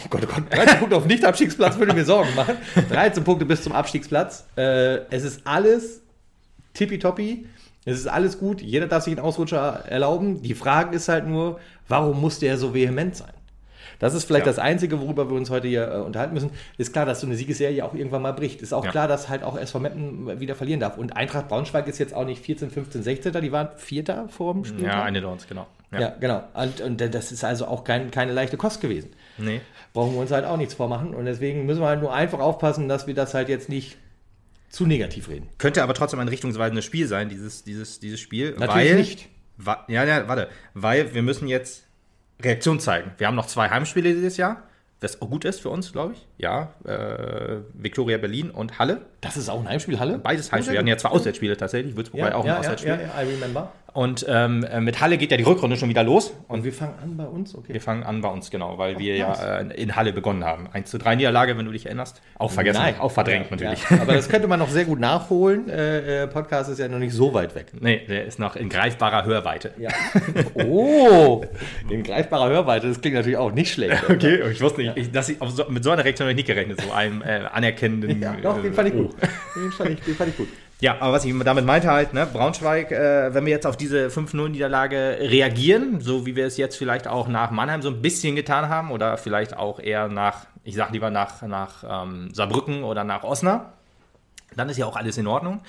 Oh 0.04 0.08
Gott, 0.10 0.24
oh 0.28 0.34
Gott, 0.34 0.44
13 0.54 0.80
Punkte 0.80 0.98
auf 0.98 1.04
dem 1.04 1.10
Nicht-Abstiegsplatz 1.10 1.78
würde 1.78 1.94
mir 1.94 2.04
Sorgen 2.04 2.34
machen. 2.36 2.56
13 2.90 3.24
Punkte 3.24 3.46
bis 3.46 3.62
zum 3.62 3.74
Abstiegsplatz. 3.74 4.46
Äh, 4.58 5.02
es 5.12 5.24
ist 5.24 5.42
alles 5.46 6.02
tippitoppi. 6.74 7.46
Es 7.86 8.00
ist 8.00 8.08
alles 8.08 8.38
gut. 8.40 8.62
Jeder 8.62 8.88
darf 8.88 9.04
sich 9.04 9.16
einen 9.16 9.26
Ausrutscher 9.26 9.84
erlauben. 9.88 10.42
Die 10.42 10.56
Frage 10.56 10.96
ist 10.96 11.08
halt 11.08 11.26
nur, 11.28 11.60
warum 11.88 12.20
musste 12.20 12.48
er 12.48 12.58
so 12.58 12.74
vehement 12.74 13.16
sein? 13.16 13.32
Das 14.00 14.14
ist 14.14 14.26
vielleicht 14.26 14.46
Ja. 14.46 14.52
das 14.52 14.60
Einzige, 14.60 15.02
worüber 15.02 15.30
wir 15.30 15.36
uns 15.36 15.50
heute 15.50 15.68
hier 15.68 15.88
äh, 15.92 15.98
unterhalten 15.98 16.34
müssen. 16.34 16.52
Ist 16.78 16.94
klar, 16.94 17.06
dass 17.06 17.22
so 17.22 17.28
eine 17.28 17.36
Siegesserie 17.36 17.84
auch 17.84 17.94
irgendwann 17.94 18.22
mal 18.22 18.34
bricht. 18.34 18.62
Ist 18.62 18.74
auch 18.74 18.86
Ja. 18.86 18.92
klar, 18.92 19.08
dass 19.08 19.30
halt 19.30 19.44
auch 19.44 19.58
SV 19.58 19.80
Meppen 19.80 20.40
wieder 20.40 20.56
verlieren 20.56 20.80
darf. 20.80 20.98
Und 20.98 21.16
Eintracht 21.18 21.48
Braunschweig 21.48 21.88
ist 21.88 21.98
jetzt 21.98 22.14
auch 22.14 22.26
nicht 22.26 22.44
14, 22.44 22.70
15, 22.70 23.04
16. 23.04 23.34
Die 23.42 23.52
waren 23.52 23.70
Vierter 23.78 24.28
vor 24.30 24.54
dem 24.54 24.66
Spiel. 24.66 24.86
Ja, 24.86 25.04
eine 25.04 25.22
Downs, 25.22 25.48
genau. 25.48 25.68
Ja, 25.92 26.16
genau. 26.20 26.44
Und, 26.54 26.82
und 26.82 27.00
das 27.14 27.32
ist 27.32 27.44
also 27.44 27.66
auch 27.66 27.84
kein, 27.84 28.12
keine 28.12 28.34
leichte 28.34 28.58
Kost 28.58 28.82
gewesen. 28.82 29.12
Nee. 29.38 29.62
Brauchen 29.94 30.14
wir 30.14 30.20
uns 30.20 30.32
halt 30.32 30.46
auch 30.46 30.58
nichts 30.58 30.74
vormachen. 30.74 31.16
Und 31.16 31.26
deswegen 31.26 31.66
müssen 31.66 31.82
wir 31.82 31.88
halt 31.88 32.02
nur 32.02 32.14
einfach 32.14 32.40
aufpassen, 32.40 32.90
dass 32.90 33.08
wir 33.08 33.14
das 33.14 33.34
halt 33.34 33.48
jetzt 33.50 33.70
nicht 33.70 33.98
zu 34.70 34.86
negativ 34.86 35.30
reden. 35.30 35.48
Könnte 35.58 35.82
aber 35.82 35.94
trotzdem 35.94 36.20
ein 36.20 36.28
richtungsweisendes 36.28 36.84
Spiel 36.84 37.08
sein, 37.08 37.30
dieses, 37.30 37.64
dieses, 37.64 38.02
dieses 38.02 38.20
Spiel. 38.20 38.52
Natürlich 38.60 38.90
weil, 38.90 38.96
nicht. 38.96 39.30
Wa 39.56 39.86
ja, 39.88 40.04
ja, 40.04 40.28
warte. 40.28 40.50
Weil 40.74 41.14
wir 41.16 41.24
müssen 41.24 41.48
jetzt 41.48 41.87
Reaktion 42.42 42.80
zeigen. 42.80 43.12
Wir 43.18 43.28
haben 43.28 43.36
noch 43.36 43.48
zwei 43.48 43.70
Heimspiele 43.70 44.14
dieses 44.14 44.38
Jahr, 44.38 44.64
was 45.02 45.22
auch 45.22 45.30
gut 45.30 45.46
ist 45.46 45.62
für 45.62 45.70
uns, 45.70 45.92
glaube 45.92 46.14
ich. 46.14 46.28
Ja, 46.38 46.74
äh, 46.86 47.58
Viktoria 47.74 48.18
Berlin 48.18 48.50
und 48.52 48.80
Halle. 48.80 49.02
Das 49.22 49.38
ist 49.38 49.50
auch 49.50 49.60
ein 49.60 49.68
Heimspiel, 49.70 50.00
Halle? 50.00 50.18
Beides 50.20 50.52
Heimspiele. 50.52 50.74
Wir 50.74 50.80
hatten 50.80 50.88
ja 50.88 50.98
zwei 50.98 51.10
Auswärtsspiele 51.10 51.58
tatsächlich. 51.58 51.96
Würzburg 51.96 52.22
war 52.22 52.30
Ja, 52.30 52.34
ja 52.34 52.38
auch 52.40 52.44
ein 52.44 52.48
ja, 52.48 52.54
ja, 52.54 52.60
Auswärtsspiel. 52.60 52.92
ja, 52.92 53.00
ja, 53.02 53.24
I 53.24 53.34
remember. 53.34 53.72
Und 53.98 54.28
ähm, 54.30 54.64
äh, 54.64 54.80
mit 54.80 55.02
Halle 55.02 55.18
geht 55.18 55.32
ja 55.32 55.38
die 55.38 55.44
Rückrunde 55.44 55.76
schon 55.76 55.90
wieder 55.90 56.04
los. 56.04 56.32
Und 56.48 56.60
Und 56.60 56.64
wir 56.64 56.72
fangen 56.72 56.94
an 57.02 57.18
bei 57.18 57.26
uns, 57.26 57.56
okay. 57.56 57.74
wir 57.74 57.82
fangen 57.82 58.04
an 58.04 58.22
bei 58.22 58.30
uns, 58.30 58.52
genau, 58.52 58.78
weil 58.78 59.00
wir 59.00 59.26
nice. 59.26 59.40
ja 59.40 59.58
äh, 59.58 59.82
in 59.82 59.96
Halle 59.96 60.14
begonnen 60.14 60.46
haben. 60.46 60.70
1 60.72 60.92
zu 60.92 61.00
3 61.00 61.16
Niederlage, 61.16 61.58
wenn 61.58 61.66
du 61.66 61.72
dich 61.72 61.88
erinnerst. 61.88 62.22
Auch 62.38 62.52
vergessen, 62.52 62.80
Nein. 62.80 63.00
auch 63.00 63.12
verdrängt 63.12 63.46
Ja, 63.46 63.56
natürlich. 63.56 63.90
Ja. 63.90 64.02
Aber 64.04 64.14
das 64.14 64.30
könnte 64.30 64.48
man 64.48 64.60
noch 64.60 64.70
sehr 64.70 64.86
gut 64.86 65.00
nachholen. 65.00 65.68
Äh, 65.68 66.26
äh, 66.26 66.28
Podcast 66.28 66.70
ist 66.70 66.78
ja 66.78 66.88
noch 66.88 67.00
nicht 67.00 67.14
so 67.14 67.34
weit 67.34 67.56
weg. 67.56 67.72
Nee, 67.80 68.06
der 68.08 68.26
ist 68.26 68.38
noch 68.38 68.56
in 68.56 68.70
greifbarer 68.70 69.26
Hörweite. 69.26 69.74
Ja. 69.80 69.90
Oh, 70.68 71.44
in 71.90 72.04
greifbarer 72.04 72.50
Hörweite, 72.50 72.88
das 72.88 73.02
klingt 73.02 73.16
natürlich 73.16 73.38
auch 73.38 73.52
nicht 73.52 73.74
schlecht. 73.74 74.04
Okay, 74.10 74.42
ich 74.52 74.62
wusste 74.62 74.82
nicht, 74.82 74.96
ich, 74.96 75.12
dass 75.12 75.30
ich 75.30 75.38
so, 75.48 75.66
mit 75.70 75.84
so 75.84 75.90
einer 75.90 76.04
Reaktion 76.04 76.26
habe 76.26 76.32
ich 76.34 76.38
nicht 76.38 76.48
gerechnet, 76.48 76.82
so 76.82 76.92
einem 76.92 77.22
äh, 77.22 77.42
anerkennenden. 77.52 78.22
Ja, 78.22 78.36
doch, 78.42 78.62
den 78.62 78.74
fand 78.74 78.90
ich 78.90 78.94
gut. 78.94 79.16
Den 79.56 79.72
fand 79.72 79.90
ich, 79.90 80.02
den 80.02 80.16
fand 80.16 80.30
ich 80.30 80.38
gut. 80.38 80.48
Ja, 80.80 80.98
aber 81.00 81.14
was 81.14 81.26
ich 81.26 81.34
damit 81.44 81.66
meinte 81.66 81.90
halt, 81.90 82.14
ne, 82.14 82.28
Braunschweig, 82.32 82.92
äh, 82.92 83.34
wenn 83.34 83.46
wir 83.46 83.52
jetzt 83.52 83.66
auf 83.66 83.78
diese 83.78 84.08
5-0-Niederlage 84.08 85.18
reagieren, 85.22 86.02
so 86.02 86.28
wie 86.28 86.36
wir 86.36 86.46
es 86.46 86.58
jetzt 86.58 86.76
vielleicht 86.76 87.08
auch 87.08 87.28
nach 87.28 87.50
Mannheim 87.50 87.82
so 87.82 87.90
ein 87.90 88.02
bisschen 88.02 88.36
getan 88.36 88.70
haben 88.70 88.92
oder 88.92 89.18
vielleicht 89.18 89.58
auch 89.58 89.80
eher 89.80 90.08
nach, 90.08 90.46
ich 90.64 90.76
sag 90.76 90.92
lieber 90.92 91.10
nach, 91.10 91.42
nach 91.42 91.84
ähm, 91.84 92.30
Saarbrücken 92.32 92.84
oder 92.84 93.04
nach 93.04 93.24
Osnabrück, 93.24 93.72
dann 94.56 94.70
ist 94.70 94.78
ja 94.78 94.86
auch 94.86 94.96
alles 94.96 95.18
in 95.18 95.28
Ordnung. 95.28 95.62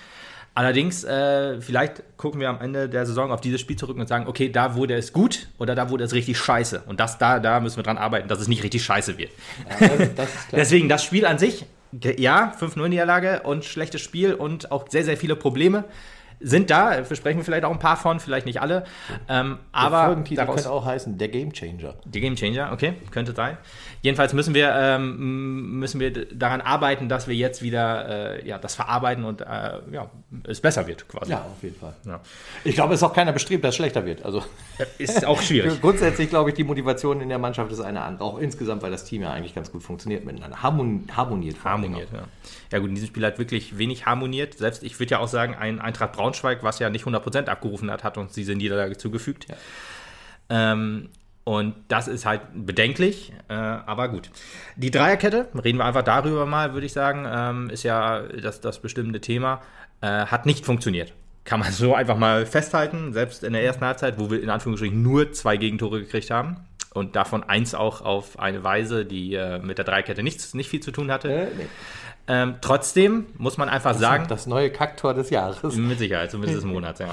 Allerdings, 0.54 1.04
äh, 1.04 1.60
vielleicht 1.60 2.02
gucken 2.16 2.40
wir 2.40 2.48
am 2.48 2.60
Ende 2.60 2.88
der 2.88 3.06
Saison 3.06 3.30
auf 3.30 3.40
dieses 3.40 3.60
Spiel 3.60 3.76
zurück 3.76 3.96
und 3.96 4.08
sagen, 4.08 4.26
okay, 4.26 4.50
da 4.50 4.74
wurde 4.74 4.94
es 4.94 5.12
gut 5.12 5.46
oder 5.58 5.74
da 5.76 5.88
wurde 5.88 6.04
es 6.04 6.12
richtig 6.12 6.36
scheiße. 6.38 6.82
Und 6.86 6.98
das, 6.98 7.16
da, 7.16 7.38
da 7.38 7.60
müssen 7.60 7.76
wir 7.76 7.84
dran 7.84 7.98
arbeiten, 7.98 8.28
dass 8.28 8.40
es 8.40 8.48
nicht 8.48 8.64
richtig 8.64 8.82
scheiße 8.82 9.18
wird. 9.18 9.30
Ja, 9.80 9.88
das, 9.88 10.14
das. 10.16 10.28
Deswegen 10.52 10.88
das 10.88 11.04
Spiel 11.04 11.26
an 11.26 11.38
sich, 11.38 11.64
ja, 11.92 12.52
5-0-Niederlage 12.58 13.42
und 13.42 13.64
schlechtes 13.64 14.00
Spiel 14.00 14.34
und 14.34 14.70
auch 14.72 14.88
sehr, 14.88 15.04
sehr 15.04 15.16
viele 15.16 15.36
Probleme 15.36 15.84
sind 16.40 16.70
da. 16.70 17.04
Versprechen 17.04 17.38
wir 17.38 17.44
vielleicht 17.44 17.64
auch 17.64 17.72
ein 17.72 17.78
paar 17.78 17.96
von, 17.96 18.20
vielleicht 18.20 18.46
nicht 18.46 18.60
alle. 18.60 18.84
Ähm, 19.28 19.58
Der 19.72 19.80
aber 19.80 20.04
Folgentitel 20.06 20.36
daraus, 20.36 20.54
könnte 20.56 20.70
auch 20.70 20.84
heißen 20.84 21.18
Der 21.18 21.28
Game 21.28 21.52
Changer. 21.52 21.94
die 22.04 22.20
Game 22.20 22.36
Changer, 22.36 22.70
okay, 22.72 22.94
könnte 23.10 23.32
sein. 23.32 23.56
Jedenfalls 24.02 24.32
müssen 24.32 24.54
wir, 24.54 24.72
ähm, 24.74 25.78
müssen 25.80 25.98
wir 26.00 26.26
daran 26.32 26.60
arbeiten, 26.60 27.08
dass 27.08 27.26
wir 27.26 27.34
jetzt 27.34 27.62
wieder 27.62 28.36
äh, 28.38 28.46
ja, 28.46 28.58
das 28.58 28.76
verarbeiten 28.76 29.24
und 29.24 29.40
äh, 29.40 29.44
ja, 29.90 30.10
es 30.44 30.60
besser 30.60 30.86
wird 30.86 31.08
quasi. 31.08 31.32
Ja, 31.32 31.38
auf 31.38 31.62
jeden 31.62 31.76
Fall. 31.76 31.94
Ja. 32.06 32.20
Ich 32.62 32.76
glaube, 32.76 32.94
es 32.94 33.00
ist 33.00 33.04
auch 33.04 33.12
keiner 33.12 33.32
bestrebt, 33.32 33.64
dass 33.64 33.70
es 33.70 33.76
schlechter 33.76 34.06
wird. 34.06 34.24
Also 34.24 34.44
Ist 34.98 35.24
auch 35.24 35.42
schwierig. 35.42 35.80
grundsätzlich 35.80 36.28
glaube 36.28 36.50
ich, 36.50 36.56
die 36.56 36.64
Motivation 36.64 37.20
in 37.20 37.28
der 37.28 37.38
Mannschaft 37.38 37.72
ist 37.72 37.80
eine 37.80 38.02
andere. 38.02 38.24
Auch 38.28 38.38
insgesamt, 38.38 38.82
weil 38.82 38.92
das 38.92 39.04
Team 39.04 39.22
ja 39.22 39.32
eigentlich 39.32 39.54
ganz 39.54 39.72
gut 39.72 39.82
funktioniert 39.82 40.24
miteinander. 40.24 40.62
Harmon 40.62 41.04
harmoniert. 41.16 41.56
Harmoniert, 41.64 42.08
ja. 42.12 42.22
Ja 42.70 42.78
gut, 42.78 42.90
in 42.90 42.94
diesem 42.94 43.08
Spiel 43.08 43.24
hat 43.24 43.38
wirklich 43.38 43.78
wenig 43.78 44.06
harmoniert. 44.06 44.54
Selbst, 44.58 44.82
ich 44.84 44.98
würde 45.00 45.12
ja 45.12 45.18
auch 45.18 45.28
sagen, 45.28 45.54
ein 45.54 45.80
Eintracht 45.80 46.12
Braunschweig, 46.28 46.62
was 46.62 46.78
ja 46.78 46.90
nicht 46.90 47.06
100% 47.06 47.46
abgerufen 47.46 47.90
hat, 47.90 48.04
hat 48.04 48.18
uns 48.18 48.32
diese 48.32 48.54
Niederlage 48.54 48.96
zugefügt. 48.96 49.46
Ähm, 50.50 51.08
und 51.44 51.74
das 51.88 52.08
ist 52.08 52.26
halt 52.26 52.42
bedenklich, 52.54 53.32
äh, 53.48 53.54
aber 53.54 54.08
gut. 54.10 54.30
Die 54.76 54.90
Dreierkette, 54.90 55.48
reden 55.54 55.78
wir 55.78 55.86
einfach 55.86 56.02
darüber 56.02 56.44
mal, 56.44 56.74
würde 56.74 56.84
ich 56.84 56.92
sagen, 56.92 57.26
ähm, 57.26 57.70
ist 57.70 57.84
ja 57.84 58.20
das, 58.20 58.60
das 58.60 58.80
bestimmende 58.80 59.20
Thema, 59.22 59.62
äh, 60.02 60.06
hat 60.06 60.44
nicht 60.44 60.66
funktioniert. 60.66 61.14
Kann 61.44 61.60
man 61.60 61.72
so 61.72 61.94
einfach 61.94 62.18
mal 62.18 62.44
festhalten, 62.44 63.14
selbst 63.14 63.44
in 63.44 63.54
der 63.54 63.64
ersten 63.64 63.84
Halbzeit, 63.84 64.18
wo 64.18 64.30
wir 64.30 64.42
in 64.42 64.50
Anführungsstrichen 64.50 65.02
nur 65.02 65.32
zwei 65.32 65.56
Gegentore 65.56 66.00
gekriegt 66.00 66.30
haben 66.30 66.58
und 66.92 67.16
davon 67.16 67.42
eins 67.42 67.74
auch 67.74 68.02
auf 68.02 68.38
eine 68.38 68.62
Weise, 68.62 69.06
die 69.06 69.32
äh, 69.32 69.58
mit 69.58 69.78
der 69.78 69.86
Dreierkette 69.86 70.22
nichts, 70.22 70.52
nicht 70.52 70.68
viel 70.68 70.80
zu 70.80 70.90
tun 70.90 71.10
hatte. 71.10 71.32
Äh, 71.32 71.46
nee. 71.56 71.66
Ähm, 72.28 72.56
trotzdem 72.60 73.26
muss 73.38 73.56
man 73.56 73.68
einfach 73.68 73.94
sagen, 73.94 74.26
Das 74.28 74.46
neue 74.46 74.70
Kacktor 74.70 75.14
des 75.14 75.30
Jahres. 75.30 75.74
mit 75.76 75.98
Sicherheit, 75.98 76.30
zumindest 76.30 76.58
des 76.58 76.64
Monats, 76.70 77.00
ja. 77.00 77.08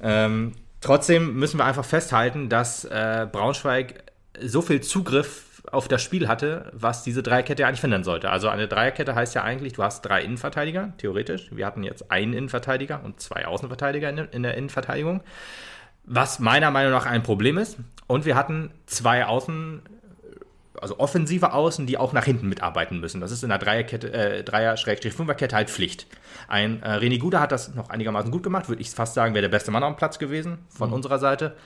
Ähm, 0.00 0.52
trotzdem 0.80 1.34
müssen 1.34 1.58
wir 1.58 1.64
einfach 1.64 1.84
festhalten, 1.84 2.48
dass 2.48 2.84
äh, 2.84 3.26
Braunschweig 3.30 4.04
so 4.40 4.60
viel 4.60 4.82
Zugriff 4.82 5.62
auf 5.72 5.88
das 5.88 6.02
Spiel 6.02 6.28
hatte, 6.28 6.70
was 6.74 7.02
diese 7.02 7.22
Dreierkette 7.22 7.62
ja 7.62 7.68
eigentlich 7.68 7.80
verhindern 7.80 8.04
sollte. 8.04 8.30
Also 8.30 8.48
eine 8.48 8.68
Dreierkette 8.68 9.14
heißt 9.14 9.34
ja 9.34 9.42
eigentlich, 9.42 9.72
du 9.72 9.82
hast 9.82 10.02
drei 10.02 10.22
Innenverteidiger, 10.22 10.92
theoretisch. 10.98 11.48
Wir 11.50 11.66
hatten 11.66 11.82
jetzt 11.82 12.10
einen 12.10 12.34
Innenverteidiger 12.34 13.00
und 13.02 13.20
zwei 13.20 13.46
Außenverteidiger 13.46 14.08
in, 14.10 14.18
in 14.18 14.42
der 14.42 14.54
Innenverteidigung, 14.56 15.22
was 16.04 16.38
meiner 16.38 16.70
Meinung 16.70 16.92
nach 16.92 17.06
ein 17.06 17.22
Problem 17.22 17.58
ist. 17.58 17.78
Und 18.06 18.24
wir 18.26 18.36
hatten 18.36 18.70
zwei 18.86 19.26
Außen, 19.26 19.82
also 20.80 20.98
offensive 20.98 21.52
Außen, 21.52 21.86
die 21.86 21.98
auch 21.98 22.12
nach 22.12 22.24
hinten 22.24 22.48
mitarbeiten 22.48 23.00
müssen. 23.00 23.20
Das 23.20 23.30
ist 23.30 23.42
in 23.42 23.48
der 23.48 23.58
Dreierkette, 23.58 24.12
äh, 24.12 24.44
Dreier-Fünferkette 24.44 25.54
halt 25.54 25.70
Pflicht. 25.70 26.06
Ein 26.48 26.82
äh, 26.82 26.96
René 26.96 27.18
Guda 27.18 27.40
hat 27.40 27.52
das 27.52 27.74
noch 27.74 27.90
einigermaßen 27.90 28.30
gut 28.30 28.42
gemacht, 28.42 28.68
würde 28.68 28.82
ich 28.82 28.90
fast 28.90 29.14
sagen, 29.14 29.34
wäre 29.34 29.42
der 29.42 29.48
beste 29.48 29.70
Mann 29.70 29.82
am 29.82 29.96
Platz 29.96 30.18
gewesen 30.18 30.58
von 30.68 30.92
unserer 30.92 31.18
Seite. 31.18 31.56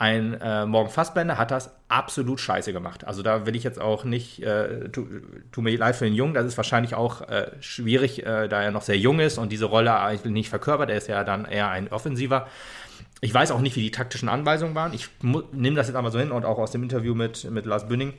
Ein 0.00 0.40
äh, 0.40 0.64
Morgan 0.64 0.90
Fassbender 0.90 1.36
hat 1.36 1.50
das 1.50 1.74
absolut 1.88 2.40
scheiße 2.40 2.72
gemacht. 2.72 3.06
Also 3.06 3.22
da 3.22 3.44
will 3.44 3.54
ich 3.54 3.64
jetzt 3.64 3.78
auch 3.78 4.04
nicht, 4.04 4.42
äh, 4.42 4.88
tu, 4.88 5.06
tu 5.52 5.60
mir 5.60 5.76
leid 5.76 5.94
für 5.94 6.06
den 6.06 6.14
Jungen, 6.14 6.32
das 6.32 6.46
ist 6.46 6.56
wahrscheinlich 6.56 6.94
auch 6.94 7.20
äh, 7.28 7.50
schwierig, 7.60 8.24
äh, 8.24 8.48
da 8.48 8.62
er 8.62 8.70
noch 8.70 8.80
sehr 8.80 8.96
jung 8.96 9.20
ist 9.20 9.36
und 9.36 9.52
diese 9.52 9.66
Rolle 9.66 10.00
eigentlich 10.00 10.32
nicht 10.32 10.48
verkörpert. 10.48 10.88
Er 10.88 10.96
ist 10.96 11.08
ja 11.08 11.22
dann 11.22 11.44
eher 11.44 11.68
ein 11.68 11.92
Offensiver. 11.92 12.46
Ich 13.20 13.34
weiß 13.34 13.50
auch 13.50 13.60
nicht, 13.60 13.76
wie 13.76 13.82
die 13.82 13.90
taktischen 13.90 14.30
Anweisungen 14.30 14.74
waren. 14.74 14.94
Ich 14.94 15.10
nehme 15.20 15.76
das 15.76 15.88
jetzt 15.88 15.96
einmal 15.96 16.12
so 16.12 16.18
hin 16.18 16.30
und 16.30 16.46
auch 16.46 16.56
aus 16.56 16.70
dem 16.70 16.82
Interview 16.82 17.14
mit, 17.14 17.50
mit 17.50 17.66
Lars 17.66 17.86
Bünning 17.86 18.14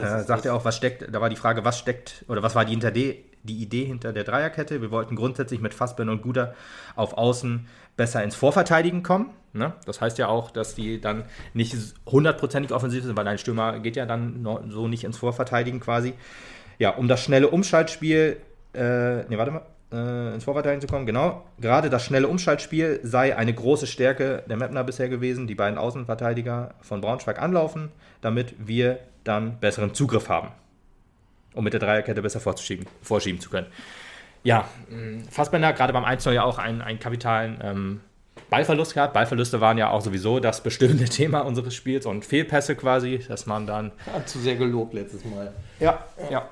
äh, 0.00 0.22
sagt 0.22 0.46
er 0.46 0.54
auch, 0.54 0.64
was 0.64 0.76
steckt, 0.76 1.06
da 1.12 1.20
war 1.20 1.28
die 1.28 1.36
Frage, 1.36 1.64
was 1.64 1.78
steckt 1.78 2.24
oder 2.28 2.42
was 2.42 2.54
war 2.54 2.64
die, 2.64 2.72
hinter 2.72 2.90
die, 2.90 3.24
die 3.42 3.62
Idee 3.62 3.84
hinter 3.84 4.12
der 4.12 4.24
Dreierkette? 4.24 4.80
Wir 4.80 4.90
wollten 4.90 5.16
grundsätzlich 5.16 5.60
mit 5.60 5.74
Fassbender 5.74 6.12
und 6.12 6.22
Guder 6.22 6.54
auf 6.96 7.16
Außen 7.16 7.66
besser 7.96 8.22
ins 8.22 8.34
Vorverteidigen 8.34 9.02
kommen. 9.02 9.30
Ne? 9.52 9.72
Das 9.86 10.00
heißt 10.00 10.18
ja 10.18 10.28
auch, 10.28 10.50
dass 10.50 10.74
die 10.74 11.00
dann 11.00 11.24
nicht 11.52 11.76
hundertprozentig 12.06 12.72
offensiv 12.72 13.04
sind, 13.04 13.16
weil 13.16 13.28
ein 13.28 13.38
Stürmer 13.38 13.78
geht 13.78 13.96
ja 13.96 14.06
dann 14.06 14.46
so 14.68 14.88
nicht 14.88 15.04
ins 15.04 15.18
Vorverteidigen 15.18 15.80
quasi. 15.80 16.14
Ja, 16.78 16.90
um 16.90 17.06
das 17.06 17.22
schnelle 17.22 17.48
Umschaltspiel, 17.48 18.38
äh, 18.74 18.78
ne, 18.80 19.26
warte 19.30 19.52
mal, 19.52 19.62
äh, 19.92 20.34
ins 20.34 20.44
Vorverteidigen 20.44 20.80
zu 20.80 20.88
kommen, 20.88 21.06
genau. 21.06 21.44
Gerade 21.60 21.88
das 21.88 22.04
schnelle 22.04 22.26
Umschaltspiel 22.26 22.98
sei 23.04 23.36
eine 23.36 23.54
große 23.54 23.86
Stärke 23.86 24.42
der 24.48 24.56
Mapner 24.56 24.82
bisher 24.82 25.08
gewesen, 25.08 25.46
die 25.46 25.54
beiden 25.54 25.78
Außenverteidiger 25.78 26.74
von 26.80 27.00
Braunschweig 27.00 27.40
anlaufen, 27.40 27.92
damit 28.20 28.54
wir 28.58 28.98
dann 29.24 29.58
besseren 29.58 29.94
Zugriff 29.94 30.28
haben, 30.28 30.48
um 31.54 31.64
mit 31.64 31.72
der 31.72 31.80
Dreierkette 31.80 32.22
besser 32.22 32.40
vorschieben, 32.40 32.86
vorschieben 33.02 33.40
zu 33.40 33.50
können. 33.50 33.66
Ja, 34.42 34.68
Fassbender 35.30 35.72
gerade 35.72 35.92
beim 35.92 36.04
1 36.04 36.24
ja 36.26 36.44
auch 36.44 36.58
einen, 36.58 36.82
einen 36.82 37.00
kapitalen 37.00 37.58
ähm, 37.62 38.00
Ballverlust 38.50 38.94
gehabt. 38.94 39.14
Ballverluste 39.14 39.60
waren 39.60 39.78
ja 39.78 39.90
auch 39.90 40.02
sowieso 40.02 40.38
das 40.38 40.62
bestimmende 40.62 41.04
Thema 41.08 41.40
unseres 41.40 41.74
Spiels 41.74 42.06
und 42.06 42.24
Fehlpässe 42.24 42.76
quasi, 42.76 43.24
dass 43.26 43.46
man 43.46 43.66
dann. 43.66 43.92
Hat 44.12 44.28
zu 44.28 44.38
sehr 44.38 44.56
gelobt 44.56 44.94
letztes 44.94 45.24
Mal. 45.24 45.52
Ja, 45.80 46.04
ja. 46.30 46.48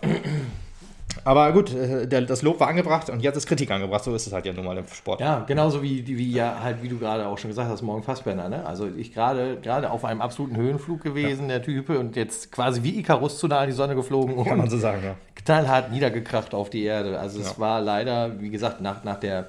Aber 1.25 1.53
gut, 1.53 1.75
äh, 1.75 2.07
der, 2.07 2.23
das 2.23 2.43
Lob 2.43 2.61
war 2.61 2.69
angebracht 2.69 3.11
und 3.11 3.21
jetzt 3.21 3.37
ist 3.37 3.47
Kritik 3.47 3.71
angebracht. 3.71 4.05
So 4.05 4.15
ist 4.15 4.27
es 4.27 4.33
halt 4.33 4.47
ja 4.47 4.53
nun 4.53 4.65
mal 4.65 4.77
im 4.77 4.87
Sport. 4.87 5.21
Ja, 5.21 5.45
genauso 5.47 5.83
wie, 5.83 6.07
wie 6.07 6.33
ja 6.33 6.61
halt, 6.63 6.83
wie 6.83 6.89
du 6.89 6.99
gerade 6.99 7.27
auch 7.27 7.39
schon 7.39 7.51
gesagt 7.51 7.71
hast, 7.71 7.83
morgen 7.83 8.03
Fassbender. 8.03 8.49
Ne? 8.49 8.65
Also 8.67 8.89
ich 8.89 9.13
gerade 9.13 9.59
gerade 9.63 9.91
auf 9.91 10.05
einem 10.05 10.21
absoluten 10.21 10.57
Höhenflug 10.57 11.03
gewesen, 11.03 11.43
ja. 11.43 11.59
der 11.59 11.63
Type, 11.63 11.99
und 11.99 12.17
jetzt 12.17 12.53
quasi 12.53 12.83
wie 12.83 12.99
Icarus 12.99 13.39
zu 13.39 13.49
nah 13.49 13.61
an 13.61 13.69
die 13.69 13.75
Sonne 13.75 13.95
geflogen. 13.95 14.45
Kann 14.45 14.59
man 14.59 14.71
so 14.71 14.79
sagen, 14.79 15.03
ja. 15.05 15.15
Knallhart 15.35 15.93
niedergekracht 15.93 16.55
auf 16.55 16.71
die 16.71 16.85
Erde. 16.85 17.19
Also 17.19 17.41
es 17.41 17.53
ja. 17.53 17.59
war 17.59 17.81
leider, 17.81 18.41
wie 18.41 18.51
gesagt, 18.51 18.81
nach, 18.81 19.05
nach 19.05 19.19
der 19.21 19.49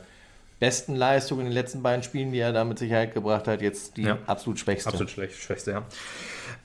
besten 0.60 0.96
Leistung 0.96 1.40
in 1.40 1.46
den 1.46 1.54
letzten 1.54 1.84
beiden 1.84 2.04
Spielen, 2.04 2.32
die 2.32 2.40
er 2.40 2.54
da 2.54 2.64
mit 2.64 2.80
Sicherheit 2.80 3.14
gebracht 3.14 3.48
hat, 3.48 3.62
jetzt 3.62 3.98
die 3.98 4.04
ja. 4.04 4.18
absolut 4.28 4.60
schwächste. 4.60 4.90
Absolut 4.90 5.10
schlecht, 5.10 5.36
schwächste, 5.36 5.72
ja. 5.72 5.84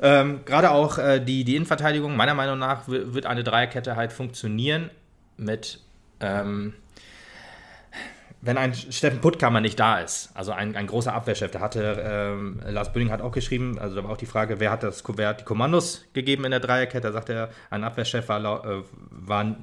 Ähm, 0.01 0.41
Gerade 0.45 0.71
auch 0.71 0.99
äh, 0.99 1.21
die, 1.21 1.45
die 1.45 1.57
Innenverteidigung, 1.57 2.17
meiner 2.17 2.35
Meinung 2.35 2.59
nach, 2.59 2.83
wird 2.87 3.27
eine 3.27 3.43
Dreierkette 3.43 3.97
halt 3.97 4.13
funktionieren 4.13 4.91
mit, 5.37 5.81
ähm, 6.21 6.75
wenn 8.41 8.57
ein 8.59 8.75
Steffen 8.75 9.21
Puttkammer 9.21 9.61
nicht 9.61 9.81
da 9.81 9.99
ist, 9.99 10.31
also 10.35 10.53
ein, 10.53 10.77
ein 10.77 10.87
großer 10.87 11.13
Abwehrchef, 11.13 11.51
da 11.51 11.61
hatte 11.61 12.01
ähm, 12.05 12.61
Lars 12.65 12.93
Böning 12.93 13.11
hat 13.11 13.21
auch 13.21 13.33
geschrieben, 13.33 13.79
also 13.81 13.97
da 13.97 14.05
war 14.05 14.13
auch 14.13 14.17
die 14.17 14.27
Frage, 14.27 14.61
wer 14.61 14.71
hat, 14.71 14.85
das, 14.85 15.03
wer 15.17 15.29
hat 15.29 15.41
die 15.41 15.45
Kommandos 15.45 16.05
gegeben 16.13 16.45
in 16.45 16.53
der 16.53 16.61
Dreierkette, 16.61 17.09
da 17.09 17.13
sagt 17.13 17.31
er, 17.31 17.51
ein 17.71 17.83
Abwehrchef 17.83 18.29
war, 18.29 18.65
äh, 18.65 18.83
war 19.11 19.57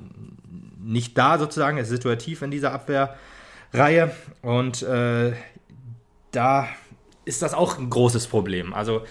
nicht 0.83 1.17
da 1.17 1.37
sozusagen, 1.37 1.77
ist 1.77 1.87
situativ 1.87 2.41
in 2.41 2.51
dieser 2.51 2.73
Abwehrreihe 2.73 4.11
und 4.41 4.83
äh, 4.83 5.31
da 6.31 6.67
ist 7.23 7.41
das 7.41 7.53
auch 7.53 7.79
ein 7.79 7.89
großes 7.89 8.27
Problem. 8.27 8.73
Also 8.73 9.03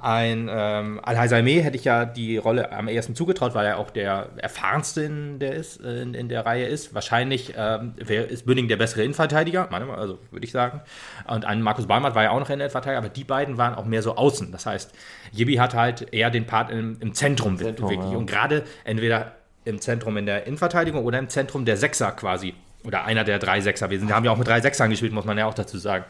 ein 0.00 0.48
ähm, 0.50 1.00
Al-Hazameh 1.02 1.60
hätte 1.62 1.76
ich 1.76 1.84
ja 1.84 2.04
die 2.04 2.36
Rolle 2.36 2.70
am 2.72 2.88
ersten 2.88 3.14
zugetraut, 3.14 3.54
weil 3.54 3.66
er 3.66 3.78
auch 3.78 3.90
der 3.90 4.28
erfahrenste 4.36 5.02
in 5.02 5.38
der, 5.38 5.54
ist, 5.54 5.82
äh, 5.82 6.02
in, 6.02 6.14
in 6.14 6.28
der 6.28 6.44
Reihe 6.44 6.66
ist. 6.66 6.94
Wahrscheinlich 6.94 7.54
ähm, 7.56 7.94
wär, 7.96 8.28
ist 8.28 8.46
Bünding 8.46 8.68
der 8.68 8.76
bessere 8.76 9.02
Innenverteidiger, 9.02 9.72
also 9.72 10.18
würde 10.30 10.44
ich 10.44 10.52
sagen. 10.52 10.80
Und 11.26 11.44
ein 11.44 11.62
Markus 11.62 11.86
Balmert 11.86 12.14
war 12.14 12.22
ja 12.22 12.30
auch 12.30 12.40
noch 12.40 12.50
Innenverteidiger, 12.50 12.98
aber 12.98 13.08
die 13.08 13.24
beiden 13.24 13.58
waren 13.58 13.74
auch 13.74 13.84
mehr 13.84 14.02
so 14.02 14.16
außen. 14.16 14.52
Das 14.52 14.66
heißt, 14.66 14.92
Jibi 15.32 15.54
hat 15.54 15.74
halt 15.74 16.12
eher 16.12 16.30
den 16.30 16.46
Part 16.46 16.70
im, 16.70 16.98
im 17.00 17.14
Zentrum, 17.14 17.56
Zentrum, 17.56 17.90
wirklich. 17.90 18.10
Ja. 18.10 18.16
Und 18.16 18.26
gerade 18.26 18.64
entweder 18.84 19.32
im 19.64 19.80
Zentrum 19.80 20.16
in 20.16 20.26
der 20.26 20.46
Innenverteidigung 20.46 21.04
oder 21.04 21.18
im 21.18 21.28
Zentrum 21.28 21.64
der 21.64 21.76
Sechser 21.76 22.12
quasi. 22.12 22.54
Oder 22.84 23.04
einer 23.04 23.24
der 23.24 23.40
drei 23.40 23.60
Sechser. 23.60 23.90
Wir 23.90 23.98
sind, 23.98 24.12
haben 24.12 24.24
ja 24.24 24.30
auch 24.30 24.36
mit 24.36 24.46
drei 24.46 24.60
Sechsern 24.60 24.90
gespielt, 24.90 25.12
muss 25.12 25.24
man 25.24 25.36
ja 25.36 25.46
auch 25.46 25.54
dazu 25.54 25.76
sagen. 25.76 26.04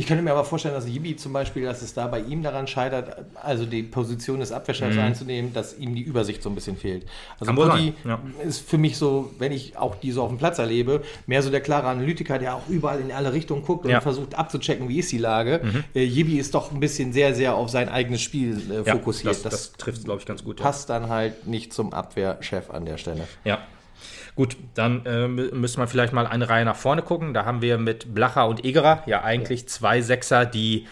Ich 0.00 0.06
könnte 0.06 0.24
mir 0.24 0.30
aber 0.30 0.44
vorstellen, 0.44 0.72
dass 0.72 0.88
Jibi 0.88 1.14
zum 1.16 1.34
Beispiel, 1.34 1.62
dass 1.64 1.82
es 1.82 1.92
da 1.92 2.06
bei 2.06 2.20
ihm 2.20 2.42
daran 2.42 2.66
scheitert, 2.66 3.22
also 3.34 3.66
die 3.66 3.82
Position 3.82 4.40
des 4.40 4.50
Abwehrchefs 4.50 4.96
mhm. 4.96 5.02
einzunehmen, 5.02 5.52
dass 5.52 5.76
ihm 5.76 5.94
die 5.94 6.00
Übersicht 6.00 6.42
so 6.42 6.48
ein 6.48 6.54
bisschen 6.54 6.78
fehlt. 6.78 7.04
Also 7.38 7.52
Putti 7.52 7.92
ja. 8.06 8.18
ist 8.42 8.66
für 8.66 8.78
mich 8.78 8.96
so, 8.96 9.30
wenn 9.38 9.52
ich 9.52 9.76
auch 9.76 9.96
die 9.96 10.10
so 10.12 10.22
auf 10.22 10.30
dem 10.30 10.38
Platz 10.38 10.58
erlebe, 10.58 11.02
mehr 11.26 11.42
so 11.42 11.50
der 11.50 11.60
klare 11.60 11.88
Analytiker, 11.88 12.38
der 12.38 12.54
auch 12.54 12.66
überall 12.70 12.98
in 12.98 13.12
alle 13.12 13.34
Richtungen 13.34 13.62
guckt 13.62 13.84
und 13.84 13.90
ja. 13.90 14.00
versucht 14.00 14.36
abzuchecken, 14.36 14.88
wie 14.88 15.00
ist 15.00 15.12
die 15.12 15.18
Lage. 15.18 15.60
Mhm. 15.62 15.84
Äh, 15.94 16.04
Jibi 16.04 16.38
ist 16.38 16.54
doch 16.54 16.72
ein 16.72 16.80
bisschen 16.80 17.12
sehr, 17.12 17.34
sehr 17.34 17.54
auf 17.54 17.68
sein 17.68 17.90
eigenes 17.90 18.22
Spiel 18.22 18.58
äh, 18.72 18.90
fokussiert. 18.90 19.34
Das, 19.34 19.42
das, 19.42 19.52
das 19.52 19.72
trifft, 19.72 20.06
glaube 20.06 20.20
ich, 20.20 20.26
ganz 20.26 20.42
gut. 20.42 20.56
Passt 20.56 20.88
dann 20.88 21.10
halt 21.10 21.46
nicht 21.46 21.74
zum 21.74 21.92
Abwehrchef 21.92 22.70
an 22.70 22.86
der 22.86 22.96
Stelle. 22.96 23.28
Ja. 23.44 23.58
Gut, 24.34 24.56
dann 24.74 25.04
äh, 25.06 25.28
müssen 25.28 25.80
wir 25.80 25.86
vielleicht 25.86 26.12
mal 26.12 26.26
eine 26.26 26.48
Reihe 26.48 26.64
nach 26.64 26.76
vorne 26.76 27.02
gucken. 27.02 27.34
Da 27.34 27.44
haben 27.44 27.62
wir 27.62 27.78
mit 27.78 28.14
Blacher 28.14 28.48
und 28.48 28.64
Egerer 28.64 29.02
ja 29.06 29.22
eigentlich 29.22 29.68
zwei 29.68 30.00
Sechser, 30.00 30.46
die 30.46 30.86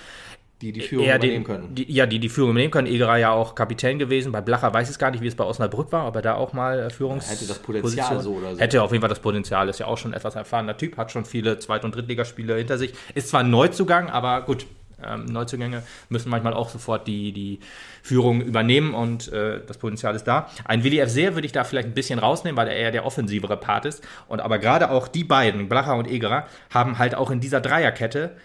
die 0.61 0.73
die 0.73 0.81
Führung 0.81 1.07
übernehmen 1.07 1.45
können. 1.45 1.75
Die, 1.75 1.93
ja, 1.93 2.07
die 2.07 2.19
die 2.19 2.29
Führung 2.29 2.51
übernehmen 2.51 2.73
können. 2.73 2.89
Egerer 2.89 3.17
ja 3.17 3.31
auch 3.31 3.55
Kapitän 3.55 3.99
gewesen. 3.99 4.33
Bei 4.33 4.41
Blacher 4.41 4.75
weiß 4.75 4.89
ich 4.89 4.95
es 4.95 4.99
gar 4.99 5.13
nicht, 5.13 5.23
wie 5.23 5.29
es 5.29 5.37
bei 5.37 5.45
Osnabrück 5.45 5.93
war, 5.93 6.09
ob 6.09 6.17
er 6.17 6.23
da 6.23 6.35
auch 6.35 6.53
mal 6.53 6.81
äh, 6.81 6.91
Führungs... 6.91 7.27
Ja, 7.27 7.35
hätte 7.35 7.47
das 7.47 7.61
Potenzial 7.61 8.09
Position. 8.09 8.21
so 8.21 8.33
oder 8.41 8.55
so. 8.55 8.61
Hätte 8.61 8.83
auf 8.83 8.91
jeden 8.91 9.01
Fall 9.01 9.09
das 9.09 9.21
Potenzial. 9.21 9.69
Ist 9.69 9.79
ja 9.79 9.87
auch 9.87 9.99
schon 9.99 10.13
etwas 10.13 10.35
erfahrener 10.35 10.77
Typ, 10.77 10.97
hat 10.97 11.13
schon 11.13 11.25
viele 11.25 11.61
Zweit- 11.61 11.85
und 11.85 11.95
Drittligaspiele 11.95 12.57
hinter 12.57 12.77
sich. 12.77 12.93
Ist 13.15 13.29
zwar 13.29 13.41
ein 13.41 13.51
Neuzugang, 13.51 14.11
aber 14.11 14.43
gut, 14.43 14.67
ähm, 15.05 15.27
Neuzugänge 15.27 15.83
müssen 16.09 16.31
manchmal 16.31 16.55
auch 16.55 16.69
sofort 16.69 17.07
die, 17.07 17.33
die 17.33 17.61
Führung 18.03 18.41
übernehmen 18.41 18.95
und 18.95 19.33
äh, 19.33 19.61
das 19.67 19.79
Potenzial 19.79 20.15
ist 20.15 20.25
da. 20.25 20.49
Ein 20.65 20.85
Willi 20.85 20.99
F. 20.99 21.15
Würde 21.15 21.47
ich 21.47 21.53
da 21.53 21.65
vielleicht 21.65 21.89
ein 21.89 21.95
bisschen 21.95 22.19
rausnehmen, 22.19 22.57
weil 22.57 22.69
er 22.69 22.77
eher 22.77 22.91
der 22.91 23.07
offensivere 23.07 23.57
Part 23.57 23.85
ist. 23.87 24.07
Und 24.29 24.41
aber 24.41 24.59
gerade 24.59 24.91
auch 24.91 25.09
die 25.09 25.25
beiden, 25.25 25.69
Blacher 25.69 25.97
und 25.97 26.09
Egerer, 26.09 26.47
haben 26.71 26.99
halt 26.99 27.15
auch 27.15 27.31
in 27.31 27.41
dieser 27.41 27.61
Dreierkette 27.61 28.37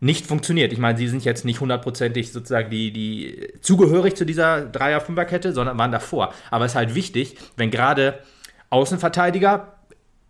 nicht 0.00 0.26
funktioniert. 0.26 0.72
Ich 0.72 0.78
meine, 0.78 0.96
sie 0.96 1.08
sind 1.08 1.24
jetzt 1.24 1.44
nicht 1.44 1.60
hundertprozentig 1.60 2.32
sozusagen 2.32 2.70
die, 2.70 2.90
die 2.90 3.52
zugehörig 3.60 4.16
zu 4.16 4.24
dieser 4.24 4.62
Dreier-Fünfer-Kette, 4.62 5.52
sondern 5.52 5.78
waren 5.78 5.92
davor. 5.92 6.32
Aber 6.50 6.64
es 6.64 6.72
ist 6.72 6.76
halt 6.76 6.94
wichtig, 6.94 7.36
wenn 7.56 7.70
gerade 7.70 8.18
Außenverteidiger, 8.70 9.74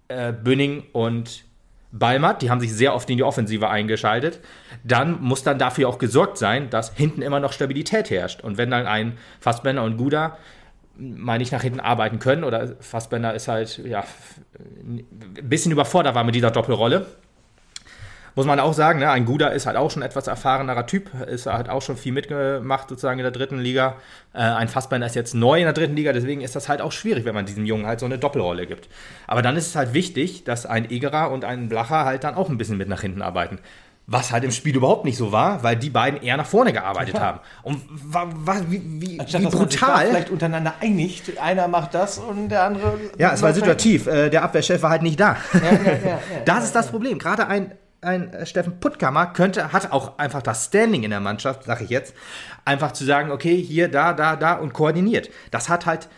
äh, 0.09 0.33
Bünning 0.33 0.85
und 0.93 1.45
Balmat, 1.93 2.43
die 2.43 2.51
haben 2.51 2.61
sich 2.61 2.73
sehr 2.73 2.95
oft 2.95 3.11
in 3.11 3.17
die 3.17 3.25
Offensive 3.25 3.69
eingeschaltet, 3.69 4.41
dann 4.85 5.21
muss 5.21 5.43
dann 5.43 5.59
dafür 5.59 5.89
auch 5.89 5.99
gesorgt 5.99 6.39
sein, 6.39 6.71
dass 6.71 6.95
hinten 6.95 7.23
immer 7.23 7.41
noch 7.41 7.53
Stabilität 7.53 8.11
herrscht. 8.11 8.43
Und 8.43 8.59
wenn 8.59 8.71
dann 8.71 8.87
ein 8.87 9.19
Fassbender 9.41 9.83
und 9.83 9.97
Guda 9.97 10.39
mal 10.97 11.39
nicht 11.39 11.51
nach 11.53 11.63
hinten 11.63 11.81
arbeiten 11.81 12.19
können, 12.19 12.45
oder 12.45 12.77
Fassbender 12.81 13.35
ist 13.35 13.49
halt 13.49 13.79
ja, 13.79 14.05
ein 14.59 15.05
bisschen 15.43 15.73
überfordert 15.73 16.15
war 16.15 16.25
mit 16.25 16.35
dieser 16.35 16.51
Doppelrolle, 16.51 17.07
muss 18.35 18.47
man 18.47 18.61
auch 18.61 18.75
sagen, 18.75 19.01
ne, 19.01 19.11
ein 19.11 19.25
Guda 19.25 19.49
ist 19.49 19.67
halt 19.67 19.77
auch 19.77 19.91
schon 19.91 20.03
etwas 20.03 20.27
erfahrenerer 20.27 20.87
Typ, 20.87 21.11
ist 21.27 21.47
halt 21.47 21.69
auch 21.69 21.83
schon 21.83 21.97
viel 21.97 22.13
mitgemacht 22.13 22.89
sozusagen 22.89 23.19
in 23.19 23.25
der 23.25 23.33
dritten 23.33 23.59
Liga. 23.59 23.97
Äh, 24.33 24.39
ein 24.39 24.69
Fassbeiner 24.69 25.07
ist 25.07 25.15
jetzt 25.15 25.35
neu 25.35 25.59
in 25.59 25.65
der 25.65 25.73
dritten 25.73 25.97
Liga, 25.97 26.13
deswegen 26.13 26.41
ist 26.41 26.57
das 26.57 26.69
halt 26.69 26.81
auch 26.81 26.93
schwierig, 26.93 27.25
wenn 27.25 27.35
man 27.35 27.47
diesem 27.47 27.65
Jungen 27.65 27.87
halt 27.87 28.01
so 28.01 28.07
eine 28.07 28.19
Doppelrolle 28.19 28.67
gibt. 28.67 28.89
Aber 29.27 29.43
dann 29.43 29.57
ist 29.57 29.69
es 29.69 29.77
halt 29.77 29.95
wichtig, 29.95 30.45
dass 30.45 30.67
ein 30.67 30.91
Egerer 30.91 31.31
und 31.31 31.45
ein 31.45 31.69
Blacher 31.69 32.05
halt 32.05 32.25
dann 32.25 32.35
auch 32.35 32.49
ein 32.49 32.59
bisschen 32.59 32.77
mit 32.77 32.89
nach 32.89 33.01
hinten 33.01 33.23
arbeiten. 33.23 33.59
Was 34.13 34.33
halt 34.33 34.43
im 34.43 34.51
Spiel 34.51 34.75
überhaupt 34.75 35.05
nicht 35.05 35.17
so 35.17 35.31
war, 35.31 35.63
weil 35.63 35.77
die 35.77 35.91
beiden 35.91 36.21
eher 36.21 36.37
nach 36.37 36.47
vorne 36.47 36.73
gearbeitet 36.73 37.15
ja. 37.15 37.21
haben. 37.21 37.41
Und 37.63 37.81
wie, 38.69 38.83
wie, 39.01 39.21
Anstatt, 39.21 39.43
wie 39.43 39.47
brutal. 39.47 40.09
vielleicht 40.09 40.31
untereinander 40.31 40.75
einigt, 40.81 41.39
einer 41.39 41.69
macht 41.69 41.95
das 41.95 42.19
und 42.19 42.49
der 42.49 42.65
andere. 42.65 42.99
Ja, 43.19 43.33
es 43.33 43.41
war 43.41 43.53
situativ. 43.53 44.09
Äh, 44.09 44.29
der 44.29 44.43
Abwehrchef 44.43 44.83
war 44.83 44.91
halt 44.91 45.03
nicht 45.03 45.21
da. 45.21 45.37
Ja, 45.53 45.61
ja, 46.11 46.19
das 46.45 46.65
ist 46.65 46.75
das 46.75 46.89
Problem. 46.89 47.21
Gerade 47.21 47.47
ein, 47.47 47.73
ein 48.03 48.33
äh, 48.33 48.47
Steffen 48.47 48.81
Puttkammer 48.81 49.27
könnte, 49.27 49.73
hat 49.73 49.93
auch 49.93 50.19
einfach 50.19 50.43
das 50.43 50.67
Standing 50.67 51.03
in 51.03 51.11
der 51.11 51.21
Mannschaft, 51.21 51.65
sage 51.65 51.85
ich 51.85 51.91
jetzt, 51.91 52.15
einfach 52.65 52.93
zu 52.93 53.05
sagen, 53.05 53.31
okay, 53.31 53.57
hier, 53.57 53.89
da, 53.89 54.13
da, 54.13 54.37
da 54.37 54.55
und 54.55 54.73
koordiniert. 54.73 55.31
Das 55.51 55.69
hat 55.69 55.87
halt 55.87 56.09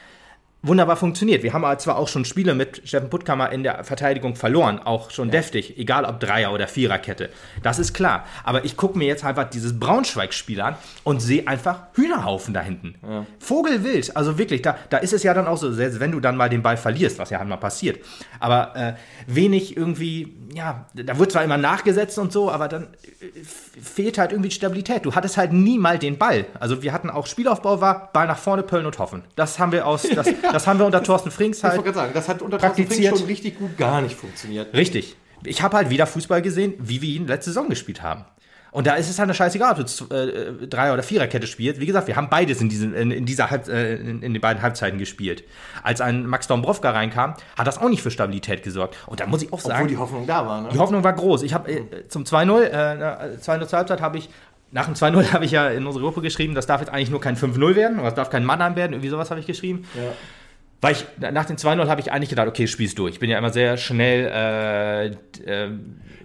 wunderbar 0.62 0.97
funktioniert. 0.97 1.42
Wir 1.42 1.52
haben 1.52 1.78
zwar 1.78 1.97
auch 1.97 2.09
schon 2.09 2.25
Spiele 2.25 2.54
mit 2.54 2.83
Steffen 2.85 3.11
Puttkammer 3.11 3.50
in 3.50 3.62
der 3.62 3.85
Verteidigung 3.85 4.37
verloren, 4.37 4.78
auch 4.78 5.11
schon 5.11 5.28
ja. 5.28 5.33
deftig, 5.33 5.78
egal 5.78 6.04
ob 6.04 6.21
Dreier- 6.21 6.52
oder 6.52 6.69
Viererkette. 6.69 7.31
Das 7.62 7.78
ist 7.78 7.95
klar. 7.95 8.25
Aber 8.45 8.64
ich 8.64 8.76
gucke 8.76 8.97
mir 8.97 9.07
jetzt 9.07 9.25
einfach 9.25 9.50
dieses 9.50 9.78
Braunschweig-Spiel 9.78 10.61
an 10.61 10.76
und 11.04 11.21
sehe 11.21 11.47
einfach 11.49 11.87
Hühnerhaufen 11.95 12.54
da 12.54 12.61
hinten. 12.61 12.95
Ja. 13.02 13.26
Vogelwild. 13.40 14.16
Also 14.16 14.38
wirklich, 14.38 14.62
da, 14.62 14.76
da 14.90 14.99
ist 14.99 15.12
es 15.12 15.23
ja 15.25 15.35
dann 15.35 15.47
auch 15.47 15.57
so, 15.57 15.73
selbst 15.73 15.99
wenn 16.00 16.12
du 16.12 16.21
dann 16.21 16.37
mal 16.37 16.49
den 16.49 16.62
Ball 16.62 16.76
verlierst, 16.76 17.19
was 17.19 17.31
ja 17.31 17.38
halt 17.38 17.49
mal 17.49 17.57
passiert. 17.57 17.99
Aber 18.38 18.76
äh, 18.76 18.95
wenig 19.26 19.76
irgendwie, 19.76 20.35
ja, 20.54 20.87
da 20.95 21.19
wird 21.19 21.33
zwar 21.33 21.42
immer 21.42 21.59
nachgesetzt 21.59 22.19
und 22.19 22.33
so, 22.33 22.50
aber 22.50 22.69
dann 22.69 22.85
äh, 23.21 23.42
fehlt 23.42 24.19
halt 24.19 24.31
irgendwie 24.33 24.50
Stabilität. 24.50 25.04
Du 25.04 25.14
hattest 25.14 25.37
halt 25.37 25.52
nie 25.52 25.78
mal 25.78 25.99
den 25.99 26.19
Ball. 26.19 26.47
Also 26.61 26.83
wir 26.83 26.92
hatten 26.92 27.11
auch 27.11 27.26
Spielaufbau 27.26 27.81
war, 27.81 28.12
Ball 28.12 28.26
nach 28.26 28.38
vorne, 28.38 28.62
Pöllen 28.62 28.87
und 28.87 28.99
Hoffen. 28.99 29.25
Das 29.35 29.59
haben 29.59 29.73
wir 29.73 29.87
aus, 29.87 30.02
das, 30.02 30.28
Das 30.53 30.67
haben 30.67 30.79
wir 30.79 30.87
unter 30.87 31.03
Thorsten 31.03 31.31
Frings 31.31 31.63
halt. 31.63 31.75
Ich 31.75 31.79
wollte 31.79 31.95
sagen, 31.95 32.13
das 32.15 32.29
hat 32.29 32.43
unter 32.43 32.59
Thorsten 32.59 32.87
Frings 32.87 33.09
schon 33.09 33.27
richtig 33.27 33.59
gut 33.59 33.77
gar 33.77 34.01
nicht 34.01 34.17
funktioniert. 34.17 34.75
Richtig. 34.75 35.17
Ich 35.45 35.63
habe 35.63 35.77
halt 35.77 35.91
wieder 35.91 36.07
Fußball 36.07 36.43
gesehen, 36.43 36.75
wie 36.79 37.03
wir 37.03 37.17
ihn 37.17 37.27
letzte 37.27 37.51
Saison 37.51 37.69
gespielt 37.69 38.03
haben. 38.03 38.25
Und 38.73 38.87
da 38.87 38.95
ist 38.95 39.11
es 39.11 39.19
halt 39.19 39.27
eine 39.27 39.35
scheißegal, 39.35 39.79
ob 39.79 39.87
du 39.87 40.15
äh, 40.15 40.67
Dreier- 40.67 40.95
oder 40.95 41.03
Viererkette 41.03 41.47
spielst. 41.47 41.79
Wie 41.79 41.85
gesagt, 41.85 42.07
wir 42.07 42.17
haben 42.17 42.31
beides 42.31 42.63
in, 42.63 42.71
diesen, 42.71 42.95
in, 42.95 43.11
in 43.11 43.27
dieser 43.27 43.51
Halb, 43.51 43.69
äh, 43.69 43.97
in, 43.97 44.23
in, 44.23 44.33
den 44.33 44.41
beiden 44.41 44.63
Halbzeiten 44.63 44.99
gespielt. 44.99 45.45
Als 45.83 46.01
ein 46.01 46.27
Max 46.27 46.47
Dombrovka 46.47 46.91
reinkam, 46.91 47.35
hat 47.59 47.67
das 47.67 47.77
auch 47.77 47.91
nicht 47.91 48.01
für 48.01 48.11
Stabilität 48.11 48.63
gesorgt. 48.63 48.97
Und 49.07 49.21
da 49.21 49.27
muss 49.27 49.43
ich 49.43 49.53
auch 49.53 49.61
sagen. 49.61 49.75
Obwohl 49.75 49.89
die 49.89 49.99
Hoffnung 49.99 50.27
da 50.27 50.47
war, 50.47 50.63
ne? 50.63 50.69
Die 50.73 50.79
Hoffnung 50.79 51.05
war 51.05 51.13
groß. 51.13 51.43
Ich 51.43 51.53
habe 51.53 51.71
äh, 51.71 52.09
zum 52.09 52.25
2-0, 52.25 52.63
äh, 52.63 53.37
2-0 53.43 53.67
zur 53.67 53.79
Halbzeit 53.79 54.01
habe 54.01 54.17
ich 54.17 54.31
nach 54.71 54.87
dem 54.87 54.95
2-0 54.95 55.33
habe 55.35 55.45
ich 55.45 55.51
ja 55.51 55.69
in 55.69 55.87
unsere 55.87 56.03
Gruppe 56.03 56.23
geschrieben, 56.23 56.55
das 56.55 56.67
darf 56.67 56.81
jetzt 56.81 56.91
eigentlich 56.91 57.11
nur 57.11 57.21
kein 57.21 57.37
5-0 57.37 57.75
werden, 57.75 57.99
oder 57.99 58.07
das 58.07 58.15
darf 58.15 58.31
kein 58.31 58.45
Mannheim 58.45 58.75
werden, 58.75 58.95
irgendwie 58.95 59.11
sowas 59.11 59.31
habe 59.31 59.41
ich 59.41 59.47
geschrieben. 59.47 59.87
Ja. 59.95 60.13
Weil 60.83 60.93
ich, 60.95 61.07
nach 61.33 61.45
den 61.47 61.57
2-0 61.57 61.87
habe 61.89 62.01
ich 62.01 62.11
eigentlich 62.12 62.29
gedacht, 62.29 62.49
okay, 62.49 62.67
spielst 62.67 62.99
du. 62.99 63.07
Ich 63.09 63.19
bin 63.21 63.31
ja 63.31 63.39
immer 63.39 63.51
sehr 63.51 63.77
schnell 63.77 64.27
äh, 65.47 65.67
äh, 65.67 65.71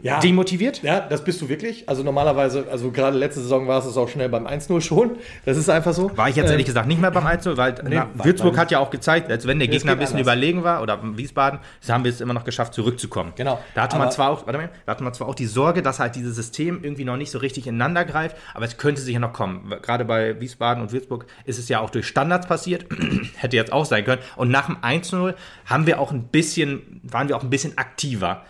Ja. 0.02 0.20
demotiviert. 0.20 0.82
Ja, 0.84 1.00
das 1.00 1.24
bist 1.24 1.42
du 1.42 1.50
wirklich. 1.50 1.88
Also 1.90 2.04
normalerweise, 2.04 2.66
also 2.72 2.92
gerade 2.92 3.18
letzte 3.18 3.42
Saison 3.42 3.68
war 3.68 3.80
es 3.86 3.98
auch 3.98 4.08
schnell 4.10 4.30
beim 4.30 4.46
1-0 4.48 4.82
schon. 4.82 5.12
Das 5.46 5.58
ist 5.58 5.70
einfach 5.70 5.94
so. 5.94 6.16
War 6.18 6.30
ich 6.30 6.36
jetzt 6.36 6.46
Ähm, 6.48 6.52
ehrlich 6.54 6.66
gesagt 6.66 6.88
nicht 6.88 7.00
mehr 7.02 7.12
beim 7.12 7.26
1 7.26 7.46
weil 7.58 7.76
na, 7.84 8.08
war- 8.16 8.26
Würzburg 8.26 8.54
war- 8.56 8.62
hat 8.62 8.72
ja 8.72 8.80
auch 8.80 8.90
gezeigt, 8.90 9.30
als 9.32 9.46
wenn 9.48 9.60
der 9.60 9.68
Nee, 9.68 9.76
Gegner 9.76 9.92
ein 9.94 10.00
bisschen 10.00 10.18
anders. 10.18 10.34
überlegen 10.34 10.64
war, 10.64 10.82
oder 10.82 11.00
Wiesbaden, 11.18 11.60
das 11.82 11.90
haben 11.92 12.04
wir 12.04 12.10
es 12.12 12.20
immer 12.22 12.34
noch 12.34 12.44
geschafft, 12.44 12.74
zurückzukommen. 12.74 13.34
Genau. 13.36 13.60
Da 13.76 13.84
hatte 13.84 13.96
man 13.98 14.04
Aber- 14.08 14.12
zwar 14.12 14.30
auch, 14.32 14.46
warte 14.48 14.58
mal, 14.60 14.70
da 14.86 14.92
hatte 14.92 15.04
man 15.04 15.14
zwar 15.14 15.28
auch 15.28 15.36
die 15.36 15.46
Sorge, 15.46 15.82
dass 15.84 16.00
halt 16.00 16.16
dieses 16.16 16.36
System 16.36 16.80
irgendwie 16.84 17.06
noch 17.06 17.18
nicht 17.18 17.30
so 17.32 17.38
richtig 17.40 17.68
ineinander 17.68 18.06
greift, 18.06 18.36
aber 18.56 18.66
es 18.66 18.78
könnte 18.78 19.02
sicher 19.02 19.20
noch 19.20 19.34
kommen. 19.34 19.72
Gerade 19.84 20.04
bei 20.06 20.40
Wiesbaden 20.42 20.82
und 20.82 20.92
Würzburg 20.92 21.26
ist 21.46 21.60
es 21.60 21.70
ja 21.70 21.80
auch 21.80 21.90
durch 21.92 22.08
Standards 22.08 22.48
passiert, 22.48 22.86
hätte 23.38 23.56
jetzt 23.56 23.72
auch 23.72 23.86
sein 23.86 24.04
können. 24.06 24.22
Und 24.36 24.47
nach 24.50 24.68
dem 24.68 24.78
1-0 24.78 25.36
haben 25.66 25.88
wir 25.88 26.00
auch 26.00 26.12
ein 26.12 26.28
bisschen, 26.28 27.02
waren 27.04 27.28
wir 27.28 27.38
auch 27.38 27.44
ein 27.44 27.50
bisschen 27.50 27.78
aktiver. 27.78 28.46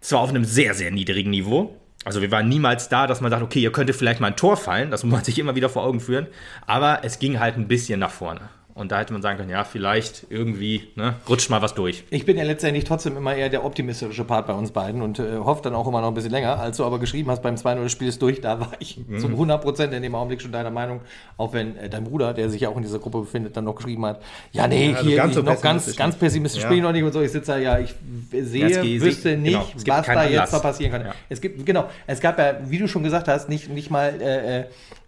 Zwar 0.00 0.20
auf 0.20 0.30
einem 0.30 0.44
sehr, 0.44 0.74
sehr 0.74 0.90
niedrigen 0.90 1.30
Niveau. 1.30 1.76
Also 2.04 2.22
wir 2.22 2.30
waren 2.30 2.48
niemals 2.48 2.88
da, 2.88 3.06
dass 3.06 3.20
man 3.20 3.30
sagt, 3.30 3.42
okay, 3.42 3.60
ihr 3.60 3.72
könnte 3.72 3.92
vielleicht 3.92 4.20
mal 4.20 4.28
ein 4.28 4.36
Tor 4.36 4.56
fallen. 4.56 4.90
Das 4.90 5.04
muss 5.04 5.12
man 5.12 5.24
sich 5.24 5.38
immer 5.38 5.56
wieder 5.56 5.68
vor 5.68 5.84
Augen 5.84 6.00
führen. 6.00 6.26
Aber 6.66 7.00
es 7.02 7.18
ging 7.18 7.40
halt 7.40 7.56
ein 7.56 7.68
bisschen 7.68 8.00
nach 8.00 8.12
vorne. 8.12 8.48
Und 8.78 8.92
da 8.92 9.00
hätte 9.00 9.12
man 9.12 9.22
sagen 9.22 9.36
können, 9.38 9.50
ja, 9.50 9.64
vielleicht 9.64 10.26
irgendwie 10.30 10.88
ne, 10.94 11.16
rutscht 11.28 11.50
mal 11.50 11.60
was 11.62 11.74
durch. 11.74 12.04
Ich 12.10 12.24
bin 12.24 12.36
ja 12.36 12.44
letztendlich 12.44 12.84
trotzdem 12.84 13.16
immer 13.16 13.34
eher 13.34 13.48
der 13.48 13.64
optimistische 13.64 14.24
Part 14.24 14.46
bei 14.46 14.52
uns 14.54 14.70
beiden 14.70 15.02
und 15.02 15.18
äh, 15.18 15.36
hoffe 15.38 15.62
dann 15.64 15.74
auch 15.74 15.86
immer 15.88 16.00
noch 16.00 16.08
ein 16.08 16.14
bisschen 16.14 16.30
länger. 16.30 16.60
Als 16.60 16.76
du 16.76 16.84
aber 16.84 16.98
geschrieben 17.00 17.30
hast, 17.30 17.42
beim 17.42 17.56
2-0 17.56 17.82
des 17.82 17.92
Spiels 17.92 18.18
durch, 18.18 18.40
da 18.40 18.60
war 18.60 18.70
ich 18.78 18.98
Mhm. 19.06 19.18
zum 19.18 19.34
100% 19.34 19.90
in 19.90 20.02
dem 20.02 20.14
Augenblick 20.14 20.40
schon 20.40 20.52
deiner 20.52 20.70
Meinung. 20.70 21.00
Auch 21.36 21.52
wenn 21.52 21.76
äh, 21.76 21.88
dein 21.88 22.04
Bruder, 22.04 22.32
der 22.34 22.48
sich 22.50 22.60
ja 22.60 22.68
auch 22.68 22.76
in 22.76 22.82
dieser 22.82 23.00
Gruppe 23.00 23.20
befindet, 23.20 23.56
dann 23.56 23.64
noch 23.64 23.74
geschrieben 23.74 24.06
hat, 24.06 24.22
ja, 24.52 24.66
nee, 24.68 24.94
also 24.94 25.08
hier 25.08 25.16
ganz 25.16 25.34
so 25.34 25.40
noch 25.40 25.46
ganz, 25.60 25.62
pessimistisch 25.86 25.96
ganz 25.96 26.14
nicht. 26.14 26.20
pessimistisch 26.20 26.62
Ja. 26.62 26.68
spiele 26.68 26.78
ich 26.78 26.84
noch 26.84 26.92
nicht 26.92 27.02
und 27.02 27.12
so. 27.12 27.20
Ich 27.20 27.32
sitze 27.32 27.52
da, 27.52 27.58
ja, 27.58 27.78
ich 27.80 27.94
sehe, 28.30 28.68
Ja, 28.70 28.80
geht- 28.80 29.00
wüsste 29.00 29.36
nicht, 29.36 29.52
genau, 29.54 29.66
es 29.76 29.84
gibt 29.84 29.96
was 29.96 30.06
da 30.06 30.12
jetzt 30.22 30.30
Anlass. 30.30 30.52
noch 30.52 30.62
passieren 30.62 30.92
kann. 30.92 31.04
Ja. 31.06 31.14
Es 31.28 31.40
gibt, 31.40 31.66
genau, 31.66 31.88
es 32.06 32.20
gab 32.20 32.38
ja, 32.38 32.54
wie 32.68 32.78
du 32.78 32.86
schon 32.86 33.02
gesagt 33.02 33.26
hast, 33.26 33.48
nicht, 33.48 33.68
nicht 33.68 33.90
mal 33.90 34.14
äh, 34.20 34.60
äh, 34.60 34.64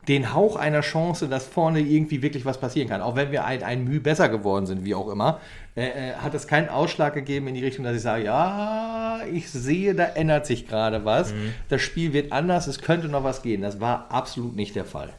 den 0.09 0.35
Hauch 0.35 0.57
einer 0.57 0.81
Chance, 0.81 1.29
dass 1.29 1.47
vorne 1.47 1.81
irgendwie 1.81 2.23
wirklich 2.23 2.45
was 2.45 2.59
passieren 2.59 2.89
kann. 2.89 3.03
Auch 3.03 3.17
wenn 3.17 3.33
wir 3.33 3.45
ein, 3.45 3.63
ein 3.63 3.85
Mühe 3.85 4.01
besser 4.01 4.29
geworden 4.29 4.67
sind, 4.67 4.85
wie 4.85 4.95
auch 4.95 5.09
immer, 5.09 5.41
äh, 5.77 5.87
äh, 5.87 6.15
hat 6.15 6.35
es 6.35 6.47
keinen 6.47 6.69
Ausschlag 6.69 7.15
gegeben 7.15 7.49
in 7.49 7.55
die 7.55 7.65
Richtung, 7.65 7.85
dass 7.85 7.97
ich 7.97 8.03
sage, 8.03 8.25
ja, 8.25 9.21
ich 9.33 9.51
sehe, 9.51 9.95
da 9.95 10.05
ändert 10.05 10.47
sich 10.47 10.67
gerade 10.67 11.05
was. 11.05 11.33
Mhm. 11.33 11.55
Das 11.69 11.83
Spiel 11.83 12.13
wird 12.13 12.33
anders, 12.33 12.67
es 12.67 12.81
könnte 12.81 13.09
noch 13.09 13.25
was 13.25 13.43
gehen. 13.43 13.61
Das 13.63 13.81
war 13.81 14.07
absolut 14.11 14.57
nicht 14.57 14.75
der 14.75 14.85
Fall. 14.85 15.13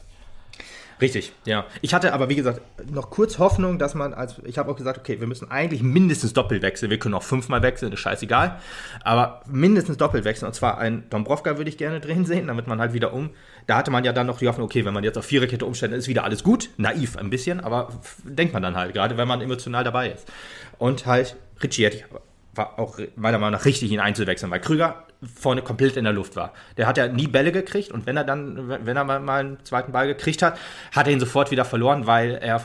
Richtig, 1.02 1.32
ja. 1.44 1.66
Ich 1.80 1.94
hatte 1.94 2.12
aber, 2.12 2.28
wie 2.28 2.36
gesagt, 2.36 2.60
noch 2.88 3.10
kurz 3.10 3.40
Hoffnung, 3.40 3.80
dass 3.80 3.96
man, 3.96 4.14
als 4.14 4.36
ich 4.44 4.56
habe 4.56 4.70
auch 4.70 4.76
gesagt, 4.76 4.98
okay, 4.98 5.18
wir 5.18 5.26
müssen 5.26 5.50
eigentlich 5.50 5.82
mindestens 5.82 6.32
doppelt 6.32 6.62
wechseln. 6.62 6.90
Wir 6.90 6.98
können 7.00 7.14
auch 7.14 7.24
fünfmal 7.24 7.60
wechseln, 7.62 7.92
ist 7.92 7.98
scheißegal. 7.98 8.60
Aber 9.02 9.42
mindestens 9.48 9.96
doppelt 9.96 10.24
wechseln. 10.24 10.46
Und 10.46 10.54
zwar 10.54 10.78
ein 10.78 11.02
Dombrovka 11.10 11.56
würde 11.56 11.68
ich 11.68 11.76
gerne 11.76 11.98
drehen 11.98 12.24
sehen, 12.24 12.46
damit 12.46 12.68
man 12.68 12.80
halt 12.80 12.92
wieder 12.92 13.12
um. 13.12 13.30
Da 13.66 13.76
hatte 13.76 13.90
man 13.90 14.04
ja 14.04 14.12
dann 14.12 14.26
noch 14.26 14.38
die 14.38 14.48
Hoffnung, 14.48 14.66
okay, 14.66 14.84
wenn 14.84 14.94
man 14.94 15.04
jetzt 15.04 15.18
auf 15.18 15.24
Viererkette 15.24 15.64
umstellt, 15.64 15.92
dann 15.92 15.98
ist 15.98 16.08
wieder 16.08 16.24
alles 16.24 16.42
gut. 16.42 16.70
Naiv 16.76 17.16
ein 17.16 17.30
bisschen, 17.30 17.60
aber 17.60 17.88
denkt 18.24 18.52
man 18.52 18.62
dann 18.62 18.76
halt, 18.76 18.92
gerade 18.92 19.16
wenn 19.16 19.28
man 19.28 19.40
emotional 19.40 19.84
dabei 19.84 20.10
ist. 20.10 20.30
Und 20.78 21.06
halt, 21.06 21.36
Ritchie 21.62 21.84
hätte 21.84 22.04
war 22.54 22.78
auch 22.78 22.98
meiner 23.16 23.38
Meinung 23.38 23.58
nach 23.58 23.64
richtig, 23.64 23.90
ihn 23.90 24.00
einzuwechseln, 24.00 24.50
weil 24.50 24.60
Krüger 24.60 25.04
vorne 25.34 25.62
komplett 25.62 25.96
in 25.96 26.04
der 26.04 26.12
Luft 26.12 26.36
war. 26.36 26.52
Der 26.76 26.86
hat 26.86 26.98
ja 26.98 27.08
nie 27.08 27.26
Bälle 27.26 27.52
gekriegt 27.52 27.90
und 27.90 28.06
wenn 28.06 28.16
er 28.16 28.24
dann, 28.24 28.68
wenn 28.68 28.96
er 28.96 29.04
mal 29.04 29.20
mal 29.20 29.40
einen 29.40 29.64
zweiten 29.64 29.92
Ball 29.92 30.06
gekriegt 30.06 30.42
hat, 30.42 30.58
hat 30.92 31.06
er 31.06 31.12
ihn 31.12 31.20
sofort 31.20 31.50
wieder 31.50 31.64
verloren, 31.64 32.06
weil 32.06 32.32
er, 32.32 32.60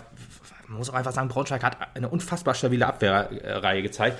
man 0.67 0.79
muss 0.79 0.89
auch 0.89 0.95
einfach 0.95 1.13
sagen, 1.13 1.29
Braunschweig 1.29 1.63
hat 1.63 1.77
eine 1.95 2.09
unfassbar 2.09 2.53
stabile 2.53 2.87
Abwehrreihe 2.87 3.81
gezeigt. 3.81 4.19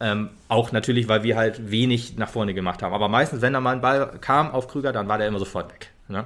Ähm, 0.00 0.30
auch 0.48 0.70
natürlich, 0.70 1.08
weil 1.08 1.24
wir 1.24 1.36
halt 1.36 1.70
wenig 1.70 2.16
nach 2.18 2.28
vorne 2.28 2.54
gemacht 2.54 2.82
haben. 2.82 2.94
Aber 2.94 3.08
meistens, 3.08 3.42
wenn 3.42 3.52
da 3.52 3.60
mal 3.60 3.72
ein 3.72 3.80
Ball 3.80 4.18
kam 4.20 4.52
auf 4.52 4.68
Krüger, 4.68 4.92
dann 4.92 5.08
war 5.08 5.18
der 5.18 5.26
immer 5.26 5.40
sofort 5.40 5.72
weg. 5.72 5.90
Ne? 6.08 6.24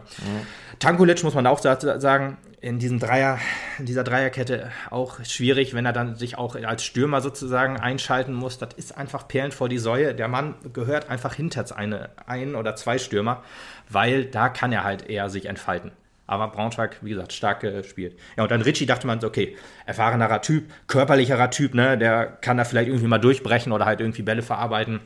Tankulic 0.78 1.22
muss 1.24 1.34
man 1.34 1.46
auch 1.46 1.58
sa- 1.58 1.98
sagen, 2.00 2.36
in 2.60 2.78
diesem 2.78 3.00
Dreier, 3.00 3.38
in 3.78 3.86
dieser 3.86 4.04
Dreierkette 4.04 4.70
auch 4.90 5.18
schwierig, 5.24 5.74
wenn 5.74 5.84
er 5.84 5.92
dann 5.92 6.14
sich 6.14 6.38
auch 6.38 6.54
als 6.54 6.84
Stürmer 6.84 7.20
sozusagen 7.20 7.76
einschalten 7.78 8.32
muss. 8.32 8.58
Das 8.58 8.74
ist 8.74 8.96
einfach 8.96 9.26
Perlen 9.26 9.50
vor 9.50 9.68
die 9.68 9.78
Säue. 9.78 10.14
Der 10.14 10.28
Mann 10.28 10.54
gehört 10.72 11.10
einfach 11.10 11.34
hinter 11.34 11.64
eine, 11.76 12.10
ein 12.26 12.54
oder 12.54 12.76
zwei 12.76 12.98
Stürmer, 12.98 13.42
weil 13.88 14.24
da 14.26 14.48
kann 14.48 14.72
er 14.72 14.84
halt 14.84 15.08
eher 15.10 15.28
sich 15.28 15.46
entfalten. 15.46 15.90
Aber 16.28 16.48
Braunschweig, 16.48 16.98
wie 17.02 17.10
gesagt, 17.10 17.32
stark 17.32 17.60
gespielt. 17.60 18.16
Ja, 18.36 18.44
und 18.44 18.50
dann 18.52 18.62
Ritchie 18.62 18.86
dachte 18.86 19.08
man, 19.08 19.22
okay, 19.24 19.56
erfahrenerer 19.84 20.40
Typ, 20.40 20.70
körperlicherer 20.86 21.50
Typ, 21.50 21.74
ne, 21.74 21.98
der 21.98 22.26
kann 22.26 22.56
da 22.56 22.64
vielleicht 22.64 22.88
irgendwie 22.88 23.08
mal 23.08 23.18
durchbrechen 23.18 23.72
oder 23.72 23.84
halt 23.86 24.00
irgendwie 24.00 24.22
Bälle 24.22 24.42
verarbeiten. 24.42 25.00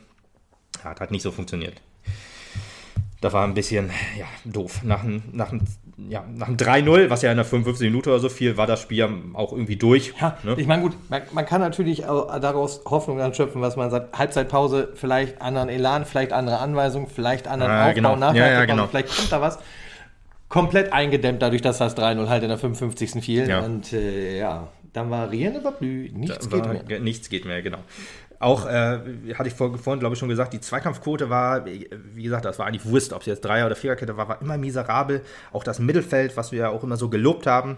Ja, 0.83 0.91
hat 0.91 0.99
halt 0.99 1.09
nicht 1.11 1.23
so 1.23 1.31
funktioniert. 1.31 1.81
Das 3.19 3.33
war 3.33 3.43
ein 3.45 3.55
bisschen 3.55 3.89
ja, 4.17 4.25
doof. 4.45 4.83
Nach 4.83 5.01
dem, 5.01 5.23
nach 5.31 5.49
dem, 5.49 5.61
ja, 6.09 6.23
nach 6.35 6.47
dem 6.47 6.57
3-0, 6.57 7.09
was 7.09 7.23
ja 7.23 7.31
in 7.31 7.37
der 7.37 7.45
55 7.45 7.89
Minute 7.89 8.11
oder 8.11 8.19
so 8.19 8.29
viel, 8.29 8.57
war 8.57 8.67
das 8.67 8.81
Spiel 8.81 9.07
auch 9.33 9.51
irgendwie 9.51 9.75
durch. 9.75 10.13
Ja, 10.21 10.37
ne? 10.43 10.53
ich 10.57 10.67
meine, 10.67 10.83
gut, 10.83 10.95
man, 11.09 11.23
man 11.31 11.45
kann 11.45 11.61
natürlich 11.61 12.01
daraus 12.01 12.81
Hoffnung 12.85 13.17
dann 13.17 13.33
schöpfen, 13.33 13.61
was 13.61 13.75
man 13.75 13.89
sagt, 13.89 14.17
Halbzeitpause, 14.17 14.89
vielleicht 14.93 15.41
anderen 15.41 15.69
Elan, 15.69 16.05
vielleicht 16.05 16.31
andere 16.31 16.59
Anweisungen, 16.59 17.07
vielleicht 17.07 17.47
anderen 17.47 17.71
Ah, 17.71 17.81
Aufbau 17.85 17.95
genau. 17.95 18.15
nach 18.15 18.33
der 18.33 18.47
Ja, 18.47 18.53
ja, 18.53 18.65
genau. 18.65 18.85
vielleicht 18.87 19.15
kommt 19.15 19.31
da 19.31 19.41
was. 19.41 19.57
Komplett 20.49 20.93
eingedämmt 20.93 21.41
dadurch, 21.41 21.61
dass 21.61 21.79
das 21.79 21.97
3-0 21.97 22.29
halt 22.29 22.43
in 22.43 22.49
der 22.49 22.57
55. 22.59 23.23
fiel. 23.23 23.49
Ja. 23.49 23.61
Und 23.61 23.91
äh, 23.93 24.37
ja, 24.39 24.67
dann 24.93 25.09
war 25.09 25.29
Rien 25.29 25.55
über 25.55 25.71
Blü, 25.71 26.09
nichts 26.13 26.51
war, 26.51 26.61
geht 26.61 26.87
mehr. 26.87 26.99
Nichts 26.99 27.29
geht 27.29 27.45
mehr, 27.45 27.61
genau. 27.61 27.79
Auch, 28.39 28.67
äh, 28.67 28.99
hatte 29.33 29.47
ich 29.47 29.55
vor, 29.55 29.75
vorhin, 29.77 29.99
glaube 29.99 30.13
ich, 30.13 30.19
schon 30.19 30.29
gesagt, 30.29 30.53
die 30.53 30.61
Zweikampfquote 30.61 31.29
war, 31.29 31.65
wie 31.65 32.23
gesagt, 32.23 32.45
das 32.45 32.59
war 32.59 32.67
eigentlich 32.67 32.85
Wurst, 32.85 33.11
ob 33.13 33.21
es 33.21 33.25
jetzt 33.25 33.43
Dreier- 33.43 33.65
oder 33.65 33.75
Viererkette 33.75 34.15
war, 34.15 34.29
war 34.29 34.41
immer 34.41 34.57
miserabel. 34.57 35.21
Auch 35.51 35.63
das 35.63 35.79
Mittelfeld, 35.79 36.37
was 36.37 36.51
wir 36.51 36.59
ja 36.59 36.69
auch 36.69 36.83
immer 36.83 36.97
so 36.97 37.09
gelobt 37.09 37.47
haben, 37.47 37.77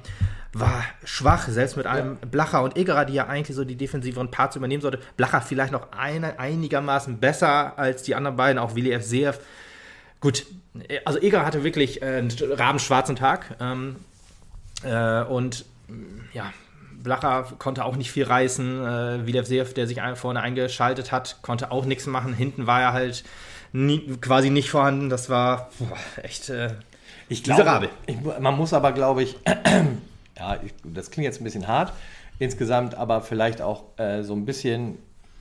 war 0.51 0.83
schwach, 1.05 1.47
selbst 1.47 1.77
mit 1.77 1.87
einem 1.87 2.17
Blacher 2.17 2.61
und 2.61 2.75
Egerer, 2.75 3.05
die 3.05 3.13
ja 3.13 3.27
eigentlich 3.27 3.55
so 3.55 3.63
die 3.63 3.75
defensiveren 3.75 4.31
Parts 4.31 4.57
übernehmen 4.57 4.81
sollte. 4.81 4.99
Blacher 5.15 5.41
vielleicht 5.41 5.71
noch 5.71 5.93
eine, 5.93 6.39
einigermaßen 6.39 7.19
besser 7.19 7.77
als 7.79 8.03
die 8.03 8.15
anderen 8.15 8.35
beiden, 8.35 8.59
auch 8.59 8.75
Willi 8.75 8.91
F. 8.91 9.03
Seev. 9.03 9.39
Gut, 10.19 10.45
also 11.05 11.21
Egerer 11.21 11.45
hatte 11.45 11.63
wirklich 11.63 12.01
äh, 12.01 12.05
einen 12.05 12.31
rabenschwarzen 12.51 13.15
Tag. 13.15 13.55
Ähm, 13.61 13.95
äh, 14.83 15.23
und 15.23 15.65
ja, 16.33 16.51
Blacher 17.03 17.47
konnte 17.59 17.85
auch 17.85 17.95
nicht 17.95 18.11
viel 18.11 18.25
reißen. 18.25 18.85
Äh, 18.85 19.25
Wiederseev, 19.27 19.73
der 19.73 19.87
sich 19.87 19.99
vorne 20.15 20.41
eingeschaltet 20.41 21.11
hat, 21.11 21.37
konnte 21.41 21.71
auch 21.71 21.85
nichts 21.85 22.05
machen. 22.07 22.33
Hinten 22.33 22.67
war 22.67 22.81
er 22.81 22.93
halt 22.93 23.23
nie, 23.71 23.99
quasi 24.21 24.49
nicht 24.49 24.69
vorhanden. 24.69 25.09
Das 25.09 25.29
war 25.29 25.69
boah, 25.79 25.97
echt. 26.23 26.49
Äh, 26.49 26.71
Ich 27.29 27.43
glaube, 27.43 27.61
Miserabel. 27.63 27.89
ich, 28.07 28.17
man 28.39 28.55
muss 28.57 28.73
aber, 28.73 28.91
glaube 28.91 29.23
ich, 29.23 29.35
ja, 30.37 30.57
ich, 30.63 30.73
das 30.83 31.11
klingt 31.11 31.25
jetzt 31.25 31.41
ein 31.41 31.43
bisschen 31.43 31.67
hart 31.67 31.93
insgesamt, 32.39 32.95
aber 32.95 33.21
vielleicht 33.21 33.61
auch 33.61 33.83
äh, 33.97 34.23
so 34.23 34.33
ein 34.33 34.45
bisschen, 34.45 34.97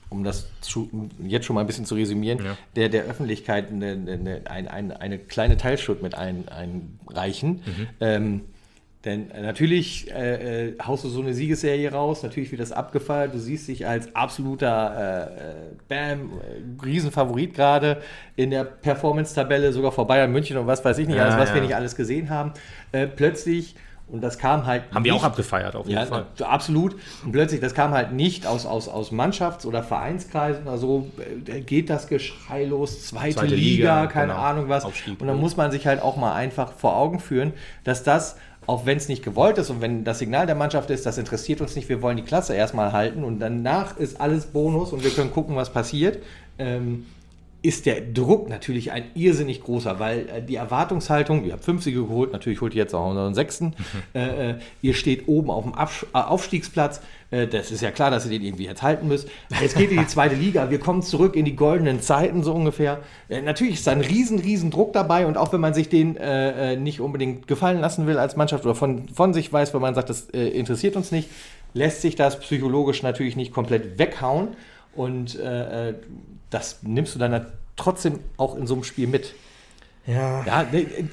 um 0.09 0.23
das 0.23 0.47
zu, 0.61 0.89
jetzt 1.23 1.45
schon 1.45 1.53
mal 1.55 1.61
ein 1.61 1.67
bisschen 1.67 1.85
zu 1.85 1.95
resümieren, 1.95 2.43
Ja. 2.43 2.57
der, 2.75 2.89
der 2.89 3.03
Öffentlichkeit 3.05 3.69
eine, 3.71 3.91
eine, 3.91 4.41
eine, 4.45 4.71
eine, 4.71 4.99
eine 5.01 5.17
kleine 5.17 5.55
Teilschuld 5.57 6.01
mit 6.03 6.15
ein, 6.15 6.45
einreichen. 6.49 7.61
Mhm. 7.65 7.87
Ähm, 8.01 8.41
denn 9.05 9.31
äh, 9.31 9.41
natürlich 9.41 10.11
äh, 10.11 10.67
äh, 10.71 10.77
haust 10.85 11.05
du 11.05 11.09
so 11.09 11.21
eine 11.21 11.33
Siegesserie 11.33 11.89
raus, 11.91 12.21
natürlich 12.21 12.51
wird 12.51 12.59
das 12.61 12.73
abgefeiert, 12.73 13.33
du 13.33 13.39
siehst 13.39 13.69
dich 13.69 13.87
als 13.87 14.13
absoluter 14.13 15.29
äh, 15.29 15.51
äh, 15.51 15.53
Bam, 15.87 16.31
äh, 16.33 16.83
Riesenfavorit 16.85 17.53
gerade 17.53 18.01
in 18.35 18.51
der 18.51 18.65
Performance-Tabelle, 18.65 19.71
sogar 19.71 19.93
vor 19.93 20.05
Bayern 20.05 20.31
München 20.33 20.57
und 20.57 20.67
was 20.67 20.83
weiß 20.83 20.97
ich 20.97 21.07
nicht, 21.07 21.15
Ja, 21.15 21.23
alles, 21.25 21.37
was 21.37 21.49
ja. 21.49 21.55
wir 21.55 21.61
nicht 21.61 21.75
alles 21.75 21.95
gesehen 21.95 22.29
haben. 22.29 22.51
Plötzlich, 23.15 23.75
und 24.07 24.21
das 24.21 24.37
kam 24.39 24.65
halt. 24.65 24.83
haben 24.93 25.03
wir 25.05 25.13
nicht- 25.13 25.21
auch 25.21 25.25
abgefeiert, 25.25 25.75
auf 25.75 25.85
jeden 25.87 25.99
ja, 25.99 26.05
Fall. 26.05 26.25
absolut. 26.43 26.95
Und 27.23 27.31
plötzlich, 27.31 27.61
das 27.61 27.73
kam 27.75 27.91
halt 27.91 28.11
nicht 28.11 28.47
aus, 28.47 28.65
aus, 28.65 28.89
aus 28.89 29.11
Mannschafts- 29.11 29.65
oder 29.65 29.83
Vereinskreisen 29.83 30.63
oder 30.63 30.77
so, 30.77 31.09
geht 31.65 31.89
das 31.89 32.07
Geschrei 32.07 32.65
los, 32.65 33.05
zweite, 33.05 33.35
Zweite 33.35 33.55
Liga, 33.55 34.01
Liga, 34.01 34.07
keine 34.07 34.33
genau. 34.33 34.43
Ahnung 34.43 34.67
was. 34.67 34.83
Und 34.83 35.21
dann 35.21 35.39
muss 35.39 35.55
man 35.57 35.71
sich 35.71 35.85
halt 35.87 36.01
auch 36.01 36.17
mal 36.17 36.33
einfach 36.33 36.73
vor 36.73 36.97
Augen 36.97 37.19
führen, 37.19 37.53
dass 37.83 38.03
das, 38.03 38.35
auch 38.69 38.85
wenn 38.85 38.97
es 38.97 39.09
nicht 39.09 39.23
gewollt 39.23 39.57
ist 39.57 39.71
und 39.71 39.81
wenn 39.81 40.03
das 40.03 40.19
Signal 40.19 40.45
der 40.45 40.53
Mannschaft 40.53 40.91
ist, 40.91 41.03
das 41.03 41.17
interessiert 41.17 41.59
uns 41.59 41.75
nicht, 41.75 41.89
wir 41.89 42.03
wollen 42.03 42.17
die 42.17 42.23
Klasse 42.23 42.53
erstmal 42.53 42.91
halten 42.93 43.23
und 43.23 43.39
danach 43.39 43.97
ist 43.97 44.21
alles 44.21 44.45
Bonus 44.45 44.93
und 44.93 45.03
wir 45.03 45.09
können 45.09 45.31
gucken, 45.31 45.55
was 45.55 45.73
passiert. 45.73 46.21
Ähm, 46.59 47.07
ist 47.61 47.87
der 47.87 47.99
Druck 47.99 48.47
natürlich 48.47 48.91
ein 48.91 49.05
irrsinnig 49.15 49.63
großer, 49.63 49.99
weil 49.99 50.29
äh, 50.29 50.41
die 50.43 50.55
Erwartungshaltung, 50.55 51.43
ihr 51.45 51.53
habt 51.53 51.65
fünf 51.65 51.83
Siege 51.83 52.03
geholt, 52.03 52.31
natürlich 52.31 52.61
holt 52.61 52.75
ihr 52.75 52.83
jetzt 52.83 52.93
auch 52.93 53.09
unseren 53.09 53.33
sechsten, 53.33 53.73
äh, 54.13 54.51
äh, 54.51 54.55
ihr 54.83 54.93
steht 54.93 55.27
oben 55.27 55.49
auf 55.49 55.63
dem 55.63 55.73
Absch 55.73 56.05
äh, 56.13 56.19
Aufstiegsplatz, 56.19 57.01
das 57.31 57.69
ist 57.71 57.81
ja 57.81 57.91
klar, 57.91 58.09
dass 58.09 58.25
ihr 58.25 58.31
den 58.31 58.43
irgendwie 58.43 58.65
jetzt 58.65 58.81
halten 58.81 59.07
müsst. 59.07 59.27
Jetzt 59.61 59.77
geht 59.77 59.91
in 59.91 59.99
die 59.99 60.07
zweite 60.07 60.35
Liga, 60.35 60.71
wir 60.71 60.79
kommen 60.79 61.03
zurück 61.03 61.35
in 61.35 61.45
die 61.45 61.55
goldenen 61.55 62.01
Zeiten 62.01 62.41
so 62.41 62.53
ungefähr. 62.53 63.01
Äh, 63.29 63.41
natürlich 63.41 63.75
ist 63.75 63.85
da 63.85 63.91
ein 63.91 64.01
riesen, 64.01 64.39
riesen 64.39 64.71
Druck 64.71 64.93
dabei 64.93 65.27
und 65.27 65.37
auch 65.37 65.53
wenn 65.53 65.61
man 65.61 65.73
sich 65.73 65.89
den 65.89 66.17
nicht 66.83 67.01
unbedingt 67.01 67.47
gefallen 67.47 67.79
lassen 67.79 68.07
will 68.07 68.17
als 68.17 68.35
Mannschaft 68.35 68.65
oder 68.65 68.75
von, 68.75 69.09
von 69.09 69.33
sich 69.33 69.51
weiß, 69.53 69.73
wenn 69.73 69.81
man 69.81 69.95
sagt, 69.95 70.09
das 70.09 70.21
interessiert 70.29 70.95
uns 70.95 71.11
nicht, 71.11 71.29
lässt 71.73 72.01
sich 72.01 72.15
das 72.15 72.39
psychologisch 72.39 73.03
natürlich 73.03 73.35
nicht 73.35 73.53
komplett 73.53 73.99
weghauen 73.99 74.49
und 74.95 75.37
das 76.49 76.79
nimmst 76.83 77.15
du 77.15 77.19
dann 77.19 77.45
trotzdem 77.75 78.19
auch 78.37 78.55
in 78.55 78.67
so 78.67 78.75
einem 78.75 78.83
Spiel 78.83 79.07
mit. 79.07 79.33
Ja. 80.09 80.43
ja. 80.43 80.65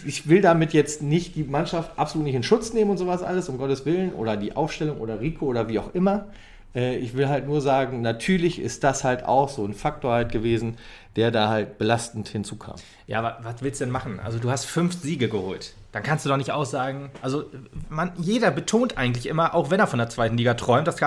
Ich 0.04 0.28
will 0.28 0.40
damit 0.40 0.72
jetzt 0.72 1.02
nicht 1.02 1.36
die 1.36 1.44
Mannschaft 1.44 1.98
absolut 1.98 2.26
nicht 2.26 2.34
in 2.34 2.42
Schutz 2.42 2.72
nehmen 2.72 2.90
und 2.90 2.96
sowas 2.96 3.22
alles, 3.22 3.48
um 3.48 3.58
Gottes 3.58 3.84
Willen, 3.84 4.12
oder 4.12 4.36
die 4.36 4.56
Aufstellung 4.56 4.98
oder 4.98 5.20
Rico 5.20 5.46
oder 5.46 5.68
wie 5.68 5.78
auch 5.78 5.94
immer. 5.94 6.26
Äh, 6.74 6.96
ich 6.96 7.14
will 7.14 7.28
halt 7.28 7.46
nur 7.46 7.60
sagen, 7.60 8.00
natürlich 8.00 8.58
ist 8.58 8.84
das 8.84 9.04
halt 9.04 9.24
auch 9.24 9.48
so 9.48 9.64
ein 9.64 9.74
Faktor 9.74 10.12
halt 10.12 10.32
gewesen, 10.32 10.76
der 11.16 11.30
da 11.30 11.48
halt 11.48 11.78
belastend 11.78 12.28
hinzukam. 12.28 12.76
Ja, 13.06 13.18
aber 13.18 13.38
was 13.42 13.62
willst 13.62 13.80
du 13.80 13.84
denn 13.84 13.92
machen? 13.92 14.18
Also 14.18 14.38
du 14.38 14.50
hast 14.50 14.64
fünf 14.64 14.94
Siege 14.94 15.28
geholt. 15.28 15.74
Dann 15.96 16.02
kannst 16.02 16.26
du 16.26 16.28
doch 16.28 16.36
nicht 16.36 16.50
aussagen, 16.52 17.08
also 17.22 17.44
man, 17.88 18.12
jeder 18.18 18.50
betont 18.50 18.98
eigentlich 18.98 19.24
immer, 19.24 19.54
auch 19.54 19.70
wenn 19.70 19.80
er 19.80 19.86
von 19.86 19.98
der 19.98 20.10
zweiten 20.10 20.36
Liga 20.36 20.52
träumt, 20.52 20.86
das 20.86 21.00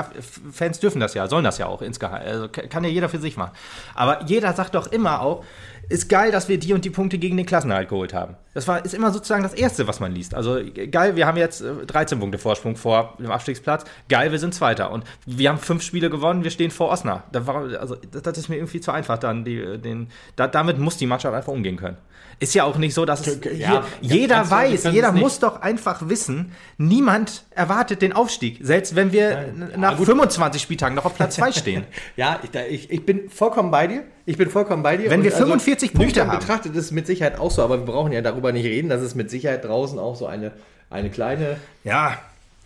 Fans 0.51 0.79
dürfen 0.79 0.99
das 0.99 1.13
ja, 1.13 1.27
sollen 1.27 1.43
das 1.43 1.59
ja 1.59 1.67
auch 1.67 1.83
insgeheim, 1.83 2.25
also 2.25 2.47
kann 2.49 2.83
ja 2.83 2.89
jeder 2.89 3.07
für 3.07 3.19
sich 3.19 3.37
machen. 3.37 3.51
Aber 3.93 4.23
jeder 4.25 4.51
sagt 4.53 4.73
doch 4.73 4.87
immer 4.87 5.21
auch, 5.21 5.43
ist 5.89 6.07
geil, 6.09 6.31
dass 6.31 6.49
wir 6.49 6.57
die 6.57 6.73
und 6.73 6.85
die 6.85 6.89
Punkte 6.89 7.19
gegen 7.19 7.37
den 7.37 7.45
Klassenerhalt 7.45 7.89
geholt 7.89 8.15
haben. 8.15 8.35
Das 8.53 8.67
war, 8.67 8.83
ist 8.83 8.93
immer 8.93 9.11
sozusagen 9.11 9.41
das 9.41 9.53
Erste, 9.53 9.87
was 9.87 9.99
man 9.99 10.11
liest. 10.11 10.35
Also 10.35 10.59
geil, 10.91 11.15
wir 11.15 11.25
haben 11.25 11.37
jetzt 11.37 11.63
13 11.87 12.17
äh, 12.17 12.21
Punkte 12.21 12.37
Vorsprung 12.37 12.75
vor 12.75 13.15
dem 13.19 13.31
Abstiegsplatz. 13.31 13.85
Geil, 14.07 14.31
wir 14.31 14.37
sind 14.37 14.53
Zweiter. 14.53 14.91
Und 14.91 15.03
wir 15.25 15.49
haben 15.49 15.57
fünf 15.57 15.81
Spiele 15.81 16.11
gewonnen, 16.11 16.43
wir 16.43 16.51
stehen 16.51 16.69
vor 16.69 16.89
Osnabrück. 16.89 17.23
Da 17.31 17.47
war, 17.47 17.79
also, 17.79 17.95
das, 18.11 18.21
das, 18.21 18.37
ist 18.37 18.49
mir 18.49 18.57
irgendwie 18.57 18.81
zu 18.81 18.91
einfach 18.91 19.17
dann. 19.17 19.45
Die, 19.45 19.79
den, 19.79 20.09
da, 20.35 20.47
damit 20.47 20.77
muss 20.77 20.97
die 20.97 21.07
Mannschaft 21.07 21.35
einfach 21.35 21.53
umgehen 21.53 21.77
können. 21.77 21.97
Ist 22.39 22.55
ja 22.55 22.63
auch 22.63 22.77
nicht 22.77 22.93
so, 22.93 23.03
dass 23.05 23.27
es, 23.27 23.39
ja, 23.57 23.83
jeder 23.99 24.49
weiß, 24.49 24.85
jeder 24.85 25.11
muss 25.11 25.39
doch 25.39 25.61
einfach 25.61 26.07
wissen, 26.07 26.53
niemand 26.77 27.43
erwartet 27.51 28.01
den 28.01 28.13
Aufstieg. 28.13 28.59
Selbst 28.61 28.95
wenn 28.95 29.11
wir 29.11 29.29
ja, 29.29 29.77
nach 29.77 29.97
25 29.97 30.61
Spieltagen 30.61 30.95
noch 30.95 31.03
auf 31.03 31.15
Platz 31.15 31.35
2 31.35 31.51
stehen. 31.51 31.85
ja, 32.15 32.39
ich, 32.69 32.89
ich, 32.89 33.05
bin 33.05 33.29
vollkommen 33.29 33.71
bei 33.71 33.87
dir. 33.87 34.03
Ich 34.25 34.37
bin 34.37 34.49
vollkommen 34.49 34.83
bei 34.83 34.95
dir. 34.95 35.09
Wenn 35.09 35.23
wir 35.23 35.33
45 35.33 35.89
also, 35.89 36.01
Punkte 36.01 36.27
haben. 36.27 36.39
betrachtet 36.39 36.75
ist 36.75 36.85
es 36.85 36.91
mit 36.91 37.07
Sicherheit 37.07 37.37
auch 37.37 37.51
so, 37.51 37.61
aber 37.61 37.79
wir 37.79 37.85
brauchen 37.85 38.13
ja 38.13 38.21
darüber 38.21 38.53
nicht 38.53 38.65
reden, 38.65 38.87
dass 38.87 39.01
es 39.01 39.15
mit 39.15 39.29
Sicherheit 39.29 39.65
draußen 39.65 39.99
auch 39.99 40.15
so 40.15 40.25
eine, 40.25 40.53
eine 40.89 41.09
kleine 41.09 41.57
ja, 41.83 42.17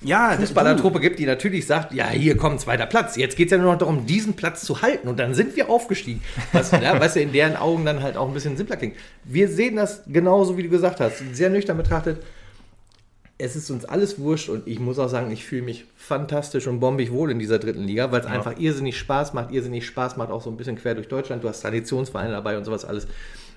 ja, 0.04 0.32
Fußballertruppe 0.38 1.00
gibt, 1.00 1.20
die 1.20 1.26
natürlich 1.26 1.66
sagt, 1.66 1.94
ja, 1.94 2.10
hier 2.10 2.38
kommt 2.38 2.62
zweiter 2.62 2.86
Platz. 2.86 3.16
Jetzt 3.16 3.36
geht 3.36 3.48
es 3.48 3.52
ja 3.52 3.58
nur 3.58 3.72
noch 3.72 3.80
darum, 3.80 4.06
diesen 4.06 4.34
Platz 4.36 4.64
zu 4.64 4.82
halten. 4.82 5.08
Und 5.08 5.20
dann 5.20 5.34
sind 5.34 5.56
wir 5.56 5.70
aufgestiegen. 5.70 6.22
Was, 6.52 6.72
ja, 6.72 7.00
was 7.00 7.16
ja 7.16 7.22
in 7.22 7.32
deren 7.32 7.56
Augen 7.56 7.86
dann 7.86 8.04
halt 8.04 8.18
auch 8.18 8.28
ein 8.28 8.34
bisschen 8.34 8.58
simpler 8.58 8.78
klingt. 8.78 8.96
Wir 9.24 9.48
sehen 9.48 9.76
das 9.76 10.04
genauso, 10.08 10.58
wie 10.58 10.64
du 10.64 10.70
gesagt 10.70 11.00
hast. 11.00 11.24
Sehr 11.34 11.50
nüchtern 11.50 11.78
betrachtet. 11.78 12.24
Es 13.38 13.56
ist 13.56 13.70
uns 13.72 13.84
alles 13.84 14.20
wurscht 14.20 14.48
und 14.48 14.68
ich 14.68 14.80
muss 14.80 15.00
auch 15.00 15.10
sagen, 15.10 15.32
ich 15.32 15.44
fühle 15.44 15.64
mich 15.64 15.86
fantastisch 15.98 16.68
und 16.68 16.80
bombig 16.80 17.12
wohl 17.12 17.32
in 17.32 17.40
dieser 17.40 17.58
dritten 17.58 17.84
Liga, 17.84 18.12
weil 18.12 18.22
es 18.22 18.28
ja. 18.28 18.32
einfach 18.32 18.60
irrsinnig 18.60 18.98
Spaß 18.98 19.34
macht, 19.34 19.52
irrsinnig 19.52 19.86
Spaß 19.88 20.18
macht, 20.18 20.30
auch 20.30 20.42
so 20.42 20.52
ein 20.52 20.56
bisschen 20.56 20.78
quer 20.78 20.94
durch 20.94 21.08
Deutschland. 21.08 21.44
Du 21.44 21.50
hast 21.50 21.62
Traditionsvereine 21.62 22.32
dabei 22.32 22.58
und 22.58 22.64
sowas 22.64 22.86
alles. 22.86 23.08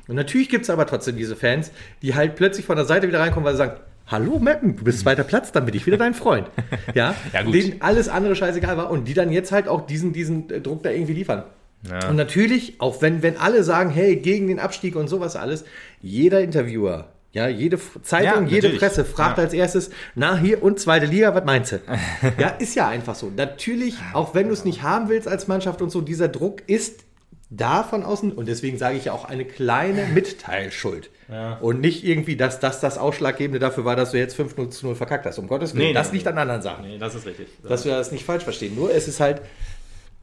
Und 0.08 0.16
natürlich 0.16 0.48
gibt 0.48 0.64
es 0.64 0.70
aber 0.70 0.86
trotzdem 0.86 1.16
diese 1.16 1.36
Fans, 1.36 1.72
die 2.02 2.14
halt 2.14 2.36
plötzlich 2.36 2.64
von 2.64 2.76
der 2.76 2.86
Seite 2.86 3.06
wieder 3.06 3.20
reinkommen, 3.20 3.44
weil 3.44 3.54
sie 3.54 3.58
sagen, 3.58 3.76
Hallo 4.08 4.38
Mappen, 4.38 4.76
du 4.76 4.84
bist 4.84 5.00
zweiter 5.00 5.24
Platz, 5.24 5.50
dann 5.50 5.66
bin 5.66 5.74
ich 5.74 5.84
wieder 5.84 5.96
dein 5.96 6.14
Freund. 6.14 6.48
Ja, 6.94 7.14
ja 7.32 7.42
gut. 7.42 7.54
denen 7.54 7.82
alles 7.82 8.08
andere 8.08 8.36
scheißegal 8.36 8.76
war 8.76 8.90
und 8.90 9.06
die 9.08 9.14
dann 9.14 9.32
jetzt 9.32 9.50
halt 9.50 9.66
auch 9.66 9.86
diesen, 9.86 10.12
diesen 10.12 10.46
Druck 10.62 10.84
da 10.84 10.90
irgendwie 10.90 11.12
liefern. 11.14 11.42
Ja. 11.90 12.08
Und 12.08 12.16
natürlich, 12.16 12.80
auch 12.80 13.02
wenn, 13.02 13.22
wenn 13.22 13.36
alle 13.36 13.64
sagen, 13.64 13.90
hey, 13.90 14.16
gegen 14.16 14.46
den 14.46 14.60
Abstieg 14.60 14.94
und 14.94 15.08
sowas 15.08 15.34
alles, 15.34 15.64
jeder 16.00 16.40
Interviewer, 16.40 17.08
ja, 17.32 17.48
jede 17.48 17.78
Zeitung, 18.02 18.46
ja, 18.46 18.54
jede 18.54 18.70
Presse 18.70 19.04
fragt 19.04 19.38
ja. 19.38 19.44
als 19.44 19.52
erstes, 19.52 19.90
na 20.14 20.36
hier 20.36 20.62
und 20.62 20.78
zweite 20.78 21.06
Liga, 21.06 21.34
was 21.34 21.44
meinst 21.44 21.72
du? 21.72 21.80
ja, 22.38 22.48
ist 22.48 22.76
ja 22.76 22.88
einfach 22.88 23.16
so. 23.16 23.32
Natürlich, 23.36 23.96
auch 24.12 24.34
wenn 24.34 24.46
du 24.46 24.52
es 24.52 24.64
nicht 24.64 24.82
haben 24.82 25.08
willst 25.08 25.26
als 25.26 25.48
Mannschaft 25.48 25.82
und 25.82 25.90
so, 25.90 26.00
dieser 26.00 26.28
Druck 26.28 26.62
ist 26.68 27.04
da 27.50 27.82
von 27.82 28.04
außen 28.04 28.32
und 28.32 28.46
deswegen 28.48 28.78
sage 28.78 28.96
ich 28.96 29.06
ja 29.06 29.12
auch 29.12 29.24
eine 29.24 29.44
kleine 29.44 30.06
Mitteilschuld. 30.06 31.10
Ja. 31.28 31.54
Und 31.58 31.80
nicht 31.80 32.04
irgendwie, 32.04 32.36
dass 32.36 32.60
das 32.60 32.80
das 32.80 32.98
Ausschlaggebende 32.98 33.58
dafür 33.58 33.84
war, 33.84 33.96
dass 33.96 34.12
du 34.12 34.18
jetzt 34.18 34.36
5 34.36 34.70
zu 34.70 34.86
0 34.86 34.94
verkackt 34.94 35.26
hast. 35.26 35.38
Um 35.38 35.48
Gottes 35.48 35.74
Willen. 35.74 35.88
Nee, 35.88 35.92
das 35.92 36.08
nee, 36.08 36.14
liegt 36.14 36.26
nee. 36.26 36.32
an 36.32 36.38
anderen 36.38 36.62
Sachen. 36.62 36.86
Nee, 36.86 36.98
das 36.98 37.14
ist 37.14 37.26
richtig. 37.26 37.48
Dass 37.62 37.84
wir 37.84 37.92
das 37.92 38.12
nicht 38.12 38.24
falsch 38.24 38.44
verstehen. 38.44 38.74
Nur 38.76 38.94
es 38.94 39.08
ist 39.08 39.20
halt 39.20 39.42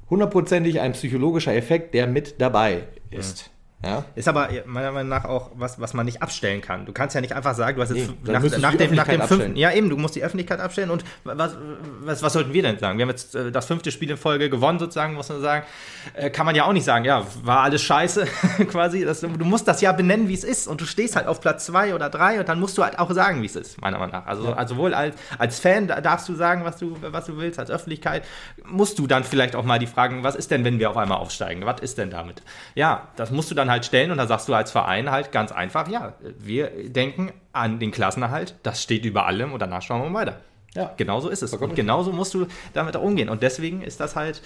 hundertprozentig 0.09 0.79
ein 0.79 0.93
psychologischer 0.93 1.53
Effekt, 1.55 1.93
der 1.93 2.07
mit 2.07 2.39
dabei 2.39 2.83
ist. 3.09 3.51
Ja. 3.83 4.05
Ist 4.15 4.27
aber 4.27 4.49
meiner 4.65 4.91
Meinung 4.91 5.09
nach 5.09 5.25
auch 5.25 5.51
was, 5.55 5.79
was 5.79 5.93
man 5.93 6.05
nicht 6.05 6.21
abstellen 6.21 6.61
kann. 6.61 6.85
Du 6.85 6.93
kannst 6.93 7.15
ja 7.15 7.21
nicht 7.21 7.33
einfach 7.33 7.53
sagen, 7.53 7.75
du 7.75 7.81
hast 7.81 7.93
jetzt 7.93 8.09
nee, 8.23 8.31
nach, 8.31 8.41
nach, 8.41 8.75
dem, 8.75 8.95
nach 8.95 9.07
dem 9.07 9.21
fünften. 9.21 9.55
Ja, 9.55 9.71
eben, 9.71 9.89
du 9.89 9.97
musst 9.97 10.15
die 10.15 10.23
Öffentlichkeit 10.23 10.59
abstellen. 10.59 10.89
Und 10.89 11.03
was, 11.23 11.55
was, 12.01 12.23
was 12.23 12.33
sollten 12.33 12.53
wir 12.53 12.61
denn 12.61 12.79
sagen? 12.79 12.97
Wir 12.97 13.03
haben 13.03 13.09
jetzt 13.09 13.35
äh, 13.35 13.51
das 13.51 13.65
fünfte 13.65 13.91
Spiel 13.91 14.09
in 14.09 14.17
Folge 14.17 14.49
gewonnen, 14.49 14.79
sozusagen, 14.79 15.15
muss 15.15 15.29
man 15.29 15.41
sagen. 15.41 15.65
Äh, 16.13 16.29
kann 16.29 16.45
man 16.45 16.55
ja 16.55 16.65
auch 16.65 16.73
nicht 16.73 16.85
sagen, 16.85 17.05
ja, 17.05 17.25
war 17.43 17.61
alles 17.61 17.81
scheiße, 17.81 18.25
quasi. 18.69 19.03
Das, 19.03 19.21
du 19.21 19.27
musst 19.27 19.67
das 19.67 19.81
ja 19.81 19.91
benennen, 19.91 20.29
wie 20.29 20.33
es 20.33 20.43
ist. 20.43 20.67
Und 20.67 20.79
du 20.79 20.85
stehst 20.85 21.15
halt 21.15 21.27
auf 21.27 21.41
Platz 21.41 21.65
zwei 21.65 21.93
oder 21.93 22.09
drei 22.09 22.39
und 22.39 22.47
dann 22.47 22.59
musst 22.59 22.77
du 22.77 22.83
halt 22.83 22.99
auch 22.99 23.11
sagen, 23.11 23.41
wie 23.41 23.47
es 23.47 23.55
ist, 23.55 23.81
meiner 23.81 23.97
Meinung 23.97 24.13
nach. 24.13 24.25
Also, 24.25 24.45
ja. 24.45 24.53
also 24.53 24.75
sowohl 24.75 24.93
als, 24.93 25.15
als 25.37 25.59
Fan 25.59 25.87
darfst 25.87 26.27
du 26.29 26.35
sagen, 26.35 26.63
was 26.63 26.77
du, 26.77 26.97
was 27.01 27.25
du 27.25 27.37
willst, 27.37 27.59
als 27.59 27.69
Öffentlichkeit 27.69 28.23
musst 28.65 28.99
du 28.99 29.07
dann 29.07 29.23
vielleicht 29.23 29.55
auch 29.55 29.63
mal 29.63 29.79
die 29.79 29.87
Fragen, 29.87 30.23
was 30.23 30.35
ist 30.35 30.51
denn, 30.51 30.63
wenn 30.63 30.79
wir 30.79 30.89
auf 30.89 30.97
einmal 30.97 31.17
aufsteigen? 31.17 31.65
Was 31.65 31.81
ist 31.81 31.97
denn 31.97 32.09
damit? 32.09 32.41
Ja, 32.75 33.09
das 33.15 33.31
musst 33.31 33.51
du 33.51 33.55
dann 33.55 33.69
halt 33.69 33.72
stellen 33.81 34.11
und 34.11 34.17
da 34.17 34.27
sagst 34.27 34.47
du 34.47 34.53
als 34.53 34.71
Verein 34.71 35.09
halt 35.09 35.31
ganz 35.31 35.51
einfach, 35.51 35.87
ja, 35.87 36.13
wir 36.37 36.71
denken 36.89 37.31
an 37.51 37.79
den 37.79 37.91
Klassenerhalt, 37.91 38.55
das 38.63 38.83
steht 38.83 39.05
über 39.05 39.25
allem 39.25 39.53
und 39.53 39.61
danach 39.61 39.81
schauen 39.81 40.01
wir 40.01 40.09
mal 40.09 40.21
weiter. 40.21 40.39
Ja. 40.75 40.91
Genauso 40.97 41.29
ist 41.29 41.43
es. 41.43 41.53
Und 41.53 41.75
genauso 41.75 42.11
musst 42.11 42.33
du 42.33 42.47
damit 42.73 42.95
auch 42.95 43.03
umgehen. 43.03 43.29
Und 43.29 43.43
deswegen 43.43 43.81
ist 43.83 43.99
das 43.99 44.15
halt 44.15 44.41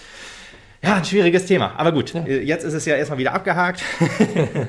ja, 0.84 0.96
ein 0.96 1.06
schwieriges 1.06 1.46
Thema. 1.48 1.74
Aber 1.78 1.92
gut, 1.92 2.14
ja. 2.14 2.24
Äh, 2.24 2.44
jetzt 2.44 2.64
ist 2.64 2.74
es 2.74 2.86
ja 2.86 2.96
erstmal 2.96 3.18
wieder 3.18 3.34
abgehakt. 3.34 3.84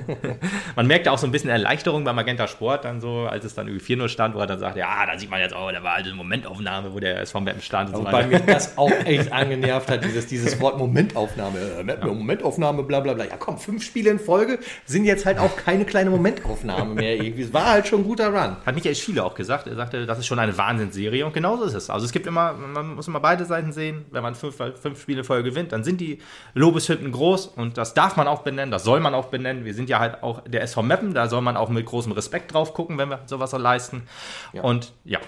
man 0.77 0.87
merkte 0.87 1.13
auch 1.13 1.19
so 1.19 1.27
ein 1.27 1.33
bisschen 1.33 1.51
Erleichterung 1.51 2.05
beim 2.05 2.17
Magenta 2.17 2.49
Sport, 2.49 2.85
dann 2.87 3.01
so, 3.01 3.27
als 3.27 3.45
es 3.45 3.55
dann 3.55 3.69
irgendwie 3.69 3.95
4-0 3.95 4.09
stand, 4.09 4.35
wo 4.35 4.41
er 4.41 4.47
dann 4.47 4.59
sagt, 4.59 4.77
ja, 4.77 5.05
da 5.05 5.19
sieht 5.19 5.31
man 5.31 5.41
jetzt 5.41 5.55
auch, 5.55 5.71
da 5.71 5.83
war 5.83 5.95
also 5.95 6.09
eine 6.09 6.17
Momentaufnahme, 6.17 6.95
wo 6.95 6.99
der 6.99 7.21
SV 7.21 7.41
Mappen 7.41 7.61
stand. 7.61 7.91
Und 7.91 8.07
so 8.07 8.11
bei 8.11 8.27
mir 8.27 8.41
das 8.41 8.79
auch 8.79 8.91
echt 9.05 9.31
angenervt 9.33 9.91
hat, 9.91 10.03
dieses, 10.03 10.27
dieses 10.27 10.59
Wort 10.61 10.79
Momentaufnahme. 10.79 11.59
Äh. 11.59 12.07
Momentaufnahme, 12.07 12.85
bla 12.85 13.01
bla 13.01 13.13
bla. 13.13 13.27
Ja 13.27 13.37
komm, 13.39 13.59
fünf 13.59 13.85
Spiele 13.85 14.11
in 14.11 14.19
Folge 14.19 14.59
sind 14.87 15.05
jetzt 15.05 15.27
halt 15.27 15.39
auch 15.39 15.57
keine 15.57 15.85
kleine 15.85 16.09
Momentaufnahme 16.11 16.95
mehr 16.95 17.17
irgendwie. 17.17 17.43
Es 17.43 17.53
war 17.53 17.67
halt 17.67 17.87
schon 17.87 18.01
ein 18.01 18.05
guter 18.05 18.29
Run. 18.29 18.57
Hat 18.65 18.75
Michael 18.75 18.95
Schiele 18.95 19.23
auch 19.23 19.35
gesagt. 19.35 19.67
Er 19.67 19.77
sagte, 19.77 20.07
das 20.07 20.19
ist 20.19 20.27
schon 20.27 20.39
eine 20.39 20.57
Wahnsinnsserie 20.57 21.27
und 21.27 21.35
genauso 21.35 21.65
ist 21.65 21.75
es. 21.75 21.91
Also 21.91 22.07
es 22.07 22.13
gibt 22.13 22.27
immer, 22.27 22.55
man 22.55 22.95
muss 22.95 23.09
immer 23.09 23.21
beide 23.21 23.45
Seiten 23.45 23.73
sehen. 23.73 24.07
Wenn 24.11 24.23
man 24.23 24.35
fünf, 24.35 24.57
fünf 24.57 25.01
Spiele 25.01 25.19
in 25.19 25.25
Folge 25.25 25.51
gewinnt, 25.51 25.73
dann 25.73 25.85
sind 25.85 25.98
die 25.99 26.21
Lobeshütten 26.55 27.13
groß 27.13 27.47
und 27.47 27.77
das 27.77 27.95
darf 27.95 28.17
man 28.17 28.27
auch 28.29 28.43
benennen, 28.43 28.71
das 28.71 28.85
soll 28.85 29.01
man 29.01 29.15
auch 29.15 29.27
benennen. 29.27 29.65
Wir 29.65 29.75
sind 29.75 29.89
ja 29.89 29.99
halt 29.99 30.23
auch 30.23 30.43
der 30.47 30.63
SV 30.63 30.83
Meppen, 30.83 31.15
da 31.15 31.29
soll 31.29 31.43
man 31.43 31.57
auch 31.57 31.69
mit 31.69 31.85
großem 31.85 32.13
Respekt 32.13 32.55
drauf 32.55 32.75
gucken, 32.75 32.99
wenn 32.99 33.11
wir 33.11 33.21
sowas 33.27 33.51
so 33.51 33.59
leisten. 33.59 34.03
Ja. 34.53 34.63
Und 34.63 34.93
ja. 35.05 35.19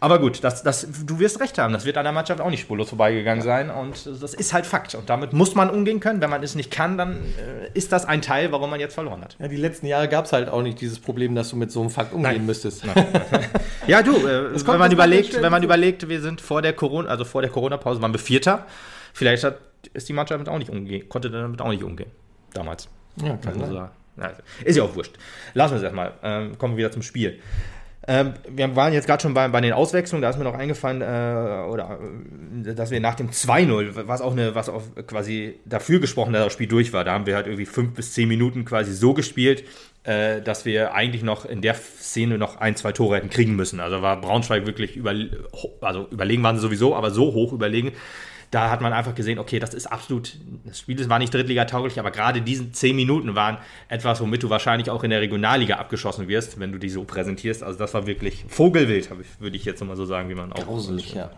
Aber 0.00 0.18
gut, 0.18 0.42
das, 0.42 0.62
das, 0.62 0.86
du 1.06 1.18
wirst 1.18 1.40
recht 1.40 1.58
haben, 1.58 1.72
das 1.72 1.84
wird 1.84 1.96
an 1.96 2.04
der 2.04 2.12
Mannschaft 2.12 2.40
auch 2.40 2.50
nicht 2.50 2.60
spurlos 2.60 2.88
vorbeigegangen 2.88 3.44
ja. 3.44 3.44
sein 3.44 3.70
und 3.70 4.06
das 4.06 4.34
ist 4.34 4.52
halt 4.52 4.66
Fakt. 4.66 4.94
Und 4.94 5.08
damit 5.08 5.32
muss 5.32 5.54
man 5.54 5.70
umgehen 5.70 6.00
können. 6.00 6.20
Wenn 6.20 6.30
man 6.30 6.42
es 6.42 6.54
nicht 6.54 6.70
kann, 6.70 6.98
dann 6.98 7.16
äh, 7.16 7.70
ist 7.74 7.92
das 7.92 8.04
ein 8.04 8.22
Teil, 8.22 8.52
warum 8.52 8.70
man 8.70 8.80
jetzt 8.80 8.94
verloren 8.94 9.22
hat. 9.22 9.36
Ja, 9.38 9.48
die 9.48 9.56
letzten 9.56 9.86
Jahre 9.86 10.08
gab 10.08 10.26
es 10.26 10.32
halt 10.32 10.48
auch 10.48 10.62
nicht 10.62 10.80
dieses 10.80 10.98
Problem, 10.98 11.34
dass 11.34 11.50
du 11.50 11.56
mit 11.56 11.70
so 11.70 11.80
einem 11.80 11.90
Fakt 11.90 12.12
umgehen 12.12 12.36
Nein. 12.36 12.46
müsstest. 12.46 12.84
ja, 13.86 14.02
du, 14.02 14.14
äh, 14.16 14.66
wenn 14.66 14.78
man 14.78 14.92
überlegt, 14.92 15.40
wenn 15.40 15.52
man 15.52 15.62
überlegt, 15.62 16.08
wir 16.08 16.20
sind 16.20 16.40
vor 16.40 16.62
der 16.62 16.72
Corona, 16.72 17.08
also 17.08 17.24
vor 17.24 17.42
der 17.42 17.50
Corona-Pause 17.50 18.02
waren 18.02 18.12
wir 18.12 18.20
Vierter. 18.20 18.66
Vielleicht 19.12 19.44
hat 19.44 19.58
ist 19.94 20.08
die 20.08 20.12
Mannschaft 20.12 20.38
damit 20.38 20.48
auch 20.48 20.58
nicht 20.58 20.70
umgehen, 20.70 21.08
konnte 21.08 21.30
damit 21.30 21.60
auch 21.60 21.70
nicht 21.70 21.82
umgehen. 21.82 22.10
Damals. 22.52 22.88
Ja, 23.16 23.36
kann 23.36 23.60
also, 23.60 23.74
sagen. 23.74 23.92
Also, 24.16 24.42
ist 24.64 24.76
ja 24.76 24.82
auch 24.82 24.94
wurscht. 24.94 25.16
Lassen 25.54 25.72
wir 25.72 25.78
es 25.78 25.82
erstmal. 25.82 26.12
Ähm, 26.22 26.58
kommen 26.58 26.74
wir 26.74 26.78
wieder 26.78 26.92
zum 26.92 27.02
Spiel. 27.02 27.40
Ähm, 28.06 28.34
wir 28.48 28.76
waren 28.76 28.92
jetzt 28.92 29.06
gerade 29.06 29.22
schon 29.22 29.32
bei, 29.32 29.48
bei 29.48 29.62
den 29.62 29.72
Auswechslungen, 29.72 30.20
da 30.20 30.28
ist 30.28 30.36
mir 30.36 30.44
noch 30.44 30.54
eingefallen, 30.54 31.00
äh, 31.00 31.70
oder 31.70 31.98
äh, 32.66 32.74
dass 32.74 32.90
wir 32.90 33.00
nach 33.00 33.14
dem 33.14 33.30
2-0, 33.30 34.06
was 34.06 34.20
auch 34.20 34.32
eine, 34.32 34.54
was 34.54 34.68
auch 34.68 34.82
quasi 35.06 35.58
dafür 35.64 36.00
gesprochen, 36.00 36.34
dass 36.34 36.44
das 36.44 36.52
Spiel 36.52 36.66
durch 36.66 36.92
war, 36.92 37.04
da 37.04 37.12
haben 37.12 37.24
wir 37.24 37.34
halt 37.34 37.46
irgendwie 37.46 37.64
fünf 37.64 37.94
bis 37.94 38.12
zehn 38.12 38.28
Minuten 38.28 38.66
quasi 38.66 38.92
so 38.92 39.14
gespielt, 39.14 39.64
äh, 40.02 40.42
dass 40.42 40.66
wir 40.66 40.92
eigentlich 40.92 41.22
noch 41.22 41.46
in 41.46 41.62
der 41.62 41.74
Szene 41.74 42.36
noch 42.36 42.58
ein, 42.58 42.76
zwei 42.76 42.92
Tore 42.92 43.16
hätten 43.16 43.30
kriegen 43.30 43.56
müssen. 43.56 43.80
Also 43.80 44.02
war 44.02 44.20
Braunschweig 44.20 44.66
wirklich 44.66 44.96
über, 44.96 45.14
also 45.80 46.06
überlegen 46.10 46.42
waren 46.42 46.56
sie 46.56 46.62
sowieso, 46.62 46.94
aber 46.94 47.10
so 47.10 47.32
hoch 47.32 47.54
überlegen, 47.54 47.92
da 48.54 48.70
hat 48.70 48.80
man 48.80 48.92
einfach 48.92 49.14
gesehen, 49.14 49.40
okay, 49.40 49.58
das 49.58 49.74
ist 49.74 49.86
absolut, 49.86 50.36
das 50.64 50.78
Spiel 50.78 51.08
war 51.08 51.18
nicht 51.18 51.34
Drittliga-tauglich, 51.34 51.98
aber 51.98 52.12
gerade 52.12 52.40
diese 52.40 52.70
zehn 52.70 52.94
Minuten 52.94 53.34
waren 53.34 53.58
etwas, 53.88 54.20
womit 54.20 54.44
du 54.44 54.50
wahrscheinlich 54.50 54.90
auch 54.90 55.02
in 55.02 55.10
der 55.10 55.20
Regionalliga 55.20 55.76
abgeschossen 55.76 56.28
wirst, 56.28 56.60
wenn 56.60 56.70
du 56.70 56.78
die 56.78 56.88
so 56.88 57.02
präsentierst. 57.04 57.64
Also 57.64 57.78
das 57.78 57.92
war 57.94 58.06
wirklich 58.06 58.44
Vogelwild, 58.48 59.10
würde 59.40 59.56
ich 59.56 59.64
jetzt 59.64 59.82
mal 59.82 59.96
so 59.96 60.06
sagen, 60.06 60.28
wie 60.28 60.36
man 60.36 60.52
auch. 60.52 60.64
Grauselig, 60.64 61.14
ja. 61.14 61.30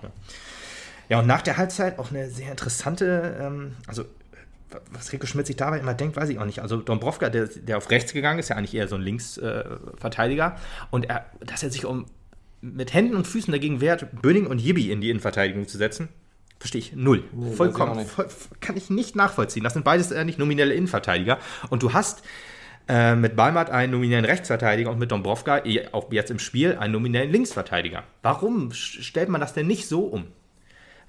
Ja, 1.09 1.21
und 1.21 1.27
nach 1.27 1.41
der 1.41 1.57
Halbzeit 1.57 1.99
auch 1.99 2.11
eine 2.11 2.29
sehr 2.29 2.51
interessante, 2.51 3.37
ähm, 3.41 3.77
also 3.87 4.05
was 4.91 5.13
Rico 5.13 5.27
Schmidt 5.27 5.47
sich 5.47 5.57
dabei 5.57 5.79
immer 5.79 5.95
denkt, 5.95 6.17
weiß 6.17 6.29
ich 6.29 6.39
auch 6.39 6.45
nicht. 6.45 6.59
Also 6.59 6.79
Dombrovka, 6.79 7.31
der, 7.31 7.47
der 7.47 7.79
auf 7.79 7.91
rechts 7.91 8.13
gegangen 8.13 8.41
ist, 8.41 8.51
ja 8.51 8.57
eigentlich 8.57 8.75
eher 8.75 8.89
so 8.89 8.97
ein 8.97 9.03
Linksverteidiger. 9.03 10.57
Äh, 10.57 10.87
und 10.91 11.09
er, 11.09 11.25
dass 11.41 11.63
er 11.63 11.71
sich 11.71 11.87
um 11.87 12.07
mit 12.61 12.93
Händen 12.93 13.17
und 13.17 13.27
Füßen 13.27 13.53
dagegen 13.53 13.81
wehrt, 13.81 14.21
Böning 14.21 14.47
und 14.47 14.61
Yibi 14.61 14.91
in 14.91 15.01
die 15.01 15.11
Innenverteidigung 15.11 15.69
zu 15.69 15.79
setzen, 15.79 16.09
verstehe 16.67 16.81
ich 16.81 16.93
null. 16.97 17.23
Nee, 17.33 17.53
Vollkommen. 17.53 18.01
Ich 18.01 18.09
voll, 18.09 18.27
kann 18.61 18.77
ich 18.77 18.91
nicht 18.91 19.15
nachvollziehen. 19.15 19.63
Das 19.63 19.75
sind 19.75 19.85
beides 19.85 20.11
äh, 20.11 20.25
nicht 20.25 20.39
nominelle 20.39 20.75
Innenverteidiger. 20.75 21.39
Und 21.71 21.83
du 21.83 21.93
hast 21.93 22.25
äh, 22.89 23.15
mit 23.15 23.37
Balmat 23.37 23.71
einen 23.71 23.93
nominellen 23.93 24.25
Rechtsverteidiger 24.25 24.91
und 24.91 24.99
mit 24.99 25.13
Dombrovka, 25.13 25.63
auch 25.93 26.11
jetzt 26.13 26.31
im 26.31 26.41
Spiel, 26.41 26.77
einen 26.77 26.93
nominellen 26.93 27.31
Linksverteidiger. 27.31 28.03
Warum 28.23 28.73
stellt 28.73 29.29
man 29.29 29.41
das 29.41 29.55
denn 29.55 29.69
nicht 29.69 29.87
so 29.87 30.01
um? 30.01 30.27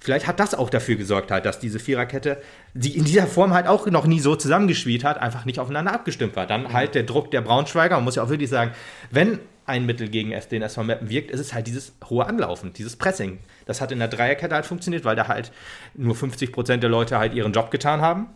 Vielleicht 0.00 0.28
hat 0.28 0.38
das 0.38 0.54
auch 0.54 0.70
dafür 0.70 0.94
gesorgt, 0.94 1.32
halt, 1.32 1.44
dass 1.44 1.58
diese 1.58 1.80
Viererkette, 1.80 2.40
die 2.72 2.96
in 2.96 3.04
dieser 3.04 3.26
Form 3.26 3.52
halt 3.52 3.66
auch 3.66 3.86
noch 3.86 4.06
nie 4.06 4.20
so 4.20 4.36
zusammengespielt 4.36 5.02
hat, 5.02 5.18
einfach 5.18 5.44
nicht 5.44 5.58
aufeinander 5.58 5.92
abgestimmt 5.92 6.36
war. 6.36 6.46
Dann 6.46 6.72
halt 6.72 6.94
der 6.94 7.02
Druck 7.02 7.32
der 7.32 7.40
Braunschweiger, 7.40 7.96
man 7.96 8.04
muss 8.04 8.14
ja 8.14 8.22
auch 8.22 8.28
wirklich 8.28 8.48
sagen, 8.48 8.70
wenn 9.10 9.40
ein 9.68 9.86
Mittel 9.86 10.08
gegen 10.08 10.30
den 10.30 10.62
SV 10.62 10.82
Meppen 10.82 11.10
wirkt, 11.10 11.30
ist 11.30 11.40
es 11.40 11.52
halt 11.54 11.66
dieses 11.66 11.92
hohe 12.08 12.26
Anlaufen, 12.26 12.72
dieses 12.72 12.96
Pressing. 12.96 13.38
Das 13.66 13.80
hat 13.80 13.92
in 13.92 13.98
der 13.98 14.08
Dreierkette 14.08 14.54
halt 14.54 14.66
funktioniert, 14.66 15.04
weil 15.04 15.16
da 15.16 15.28
halt 15.28 15.52
nur 15.94 16.14
50 16.14 16.52
Prozent 16.52 16.82
der 16.82 16.90
Leute 16.90 17.18
halt 17.18 17.34
ihren 17.34 17.52
Job 17.52 17.70
getan 17.70 18.00
haben. 18.00 18.28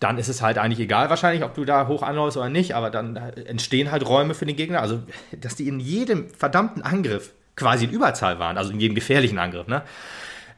Dann 0.00 0.16
ist 0.16 0.28
es 0.28 0.42
halt 0.42 0.58
eigentlich 0.58 0.78
egal 0.78 1.10
wahrscheinlich, 1.10 1.42
ob 1.42 1.54
du 1.54 1.64
da 1.64 1.88
hoch 1.88 2.02
anläufst 2.02 2.36
oder 2.36 2.48
nicht, 2.48 2.74
aber 2.74 2.90
dann 2.90 3.16
entstehen 3.16 3.90
halt 3.90 4.06
Räume 4.08 4.34
für 4.34 4.46
den 4.46 4.54
Gegner. 4.54 4.80
Also, 4.80 5.02
dass 5.36 5.56
die 5.56 5.66
in 5.66 5.80
jedem 5.80 6.30
verdammten 6.30 6.82
Angriff 6.82 7.32
quasi 7.56 7.86
in 7.86 7.90
Überzahl 7.90 8.38
waren, 8.38 8.56
also 8.56 8.70
in 8.70 8.78
jedem 8.78 8.94
gefährlichen 8.94 9.38
Angriff, 9.38 9.66
ne? 9.66 9.82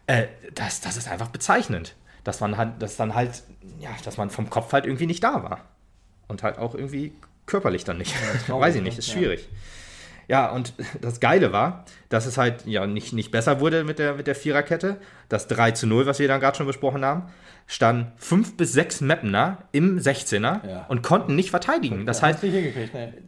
Äh, 0.06 0.26
das, 0.54 0.80
das 0.80 0.96
ist 0.96 1.08
einfach 1.08 1.28
bezeichnend. 1.28 1.94
Dass 2.22 2.40
man 2.40 2.58
halt, 2.58 2.82
dass 2.82 2.96
dann 2.96 3.14
halt, 3.14 3.42
ja, 3.78 3.88
dass 4.04 4.18
man 4.18 4.28
vom 4.28 4.50
Kopf 4.50 4.74
halt 4.74 4.84
irgendwie 4.84 5.06
nicht 5.06 5.24
da 5.24 5.42
war. 5.42 5.64
Und 6.28 6.42
halt 6.42 6.58
auch 6.58 6.74
irgendwie 6.74 7.12
körperlich 7.50 7.84
dann 7.84 7.98
nicht. 7.98 8.14
Ja, 8.48 8.58
Weiß 8.60 8.74
ich 8.74 8.82
nicht, 8.82 8.98
ist 8.98 9.10
schwierig. 9.10 9.48
Ja. 10.28 10.46
ja, 10.46 10.50
und 10.52 10.72
das 11.00 11.20
Geile 11.20 11.52
war, 11.52 11.84
dass 12.08 12.26
es 12.26 12.38
halt 12.38 12.66
ja 12.66 12.86
nicht, 12.86 13.12
nicht 13.12 13.30
besser 13.30 13.60
wurde 13.60 13.84
mit 13.84 13.98
der, 13.98 14.14
mit 14.14 14.26
der 14.26 14.34
Viererkette. 14.34 14.96
Das 15.28 15.46
3 15.48 15.72
zu 15.72 15.86
0, 15.86 16.06
was 16.06 16.18
wir 16.18 16.28
dann 16.28 16.40
gerade 16.40 16.56
schon 16.56 16.66
besprochen 16.66 17.04
haben, 17.04 17.24
standen 17.70 18.10
fünf 18.16 18.56
bis 18.56 18.72
sechs 18.72 19.00
Mappener 19.00 19.58
im 19.70 19.96
16er 19.96 20.68
ja. 20.68 20.86
und 20.88 21.02
konnten 21.02 21.36
nicht 21.36 21.50
verteidigen. 21.50 22.04
Das 22.04 22.20
heißt, 22.20 22.42
nee. 22.42 22.72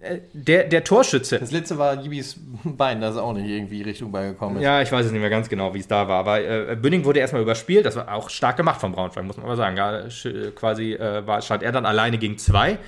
Äh, 0.01 0.19
der, 0.33 0.65
der 0.65 0.83
Torschütze. 0.83 1.39
Das 1.39 1.53
letzte 1.53 1.79
war 1.79 2.03
Jibis 2.03 2.41
Bein, 2.65 3.01
das 3.01 3.15
ist 3.15 3.21
auch 3.21 3.35
nicht 3.35 3.49
irgendwie 3.49 3.83
Richtung 3.83 4.11
beigekommen 4.11 4.57
ist. 4.57 4.65
Ja, 4.65 4.83
ich 4.83 4.91
weiß 4.91 5.07
es 5.07 5.13
nicht 5.13 5.21
mehr 5.21 5.31
ganz 5.31 5.49
genau, 5.49 5.75
wie 5.75 5.79
es 5.79 5.87
da 5.87 6.09
war. 6.09 6.19
Aber 6.19 6.41
äh, 6.41 6.75
Bünding 6.75 7.05
wurde 7.05 7.21
erstmal 7.21 7.41
überspielt. 7.41 7.87
Das 7.87 7.95
war 7.95 8.13
auch 8.13 8.31
stark 8.31 8.57
gemacht 8.57 8.81
von 8.81 8.91
Braunschweig, 8.91 9.25
muss 9.25 9.37
man 9.37 9.47
aber 9.47 9.55
sagen. 9.55 9.77
Ja, 9.77 10.03
quasi 10.57 10.95
äh, 10.95 11.25
war, 11.25 11.41
stand 11.41 11.63
er 11.63 11.71
dann 11.71 11.87
alleine 11.87 12.19
gegen 12.19 12.37
zwei. 12.37 12.79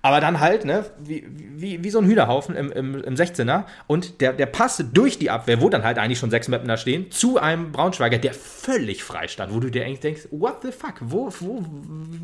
Aber 0.00 0.20
dann 0.20 0.40
halt, 0.40 0.64
ne, 0.64 0.84
wie, 0.98 1.26
wie, 1.28 1.82
wie 1.82 1.90
so 1.90 1.98
ein 1.98 2.06
Hühnerhaufen 2.06 2.54
im, 2.54 2.70
im, 2.70 3.02
im 3.02 3.14
16er. 3.14 3.64
Und 3.86 4.20
der, 4.20 4.32
der 4.32 4.46
Pass 4.46 4.82
durch 4.92 5.18
die 5.18 5.30
Abwehr, 5.30 5.60
wo 5.60 5.68
dann 5.68 5.82
halt 5.82 5.98
eigentlich 5.98 6.18
schon 6.18 6.30
sechs 6.30 6.48
Mappen 6.48 6.68
da 6.68 6.76
stehen, 6.76 7.10
zu 7.10 7.38
einem 7.38 7.72
Braunschweiger, 7.72 8.18
der 8.18 8.34
völlig 8.34 9.02
frei 9.02 9.28
stand, 9.28 9.52
wo 9.52 9.60
du 9.60 9.70
dir 9.70 9.84
eigentlich 9.84 10.00
denkst, 10.00 10.28
what 10.30 10.62
the 10.62 10.70
fuck, 10.70 10.94
wo, 11.00 11.32
wo, 11.40 11.62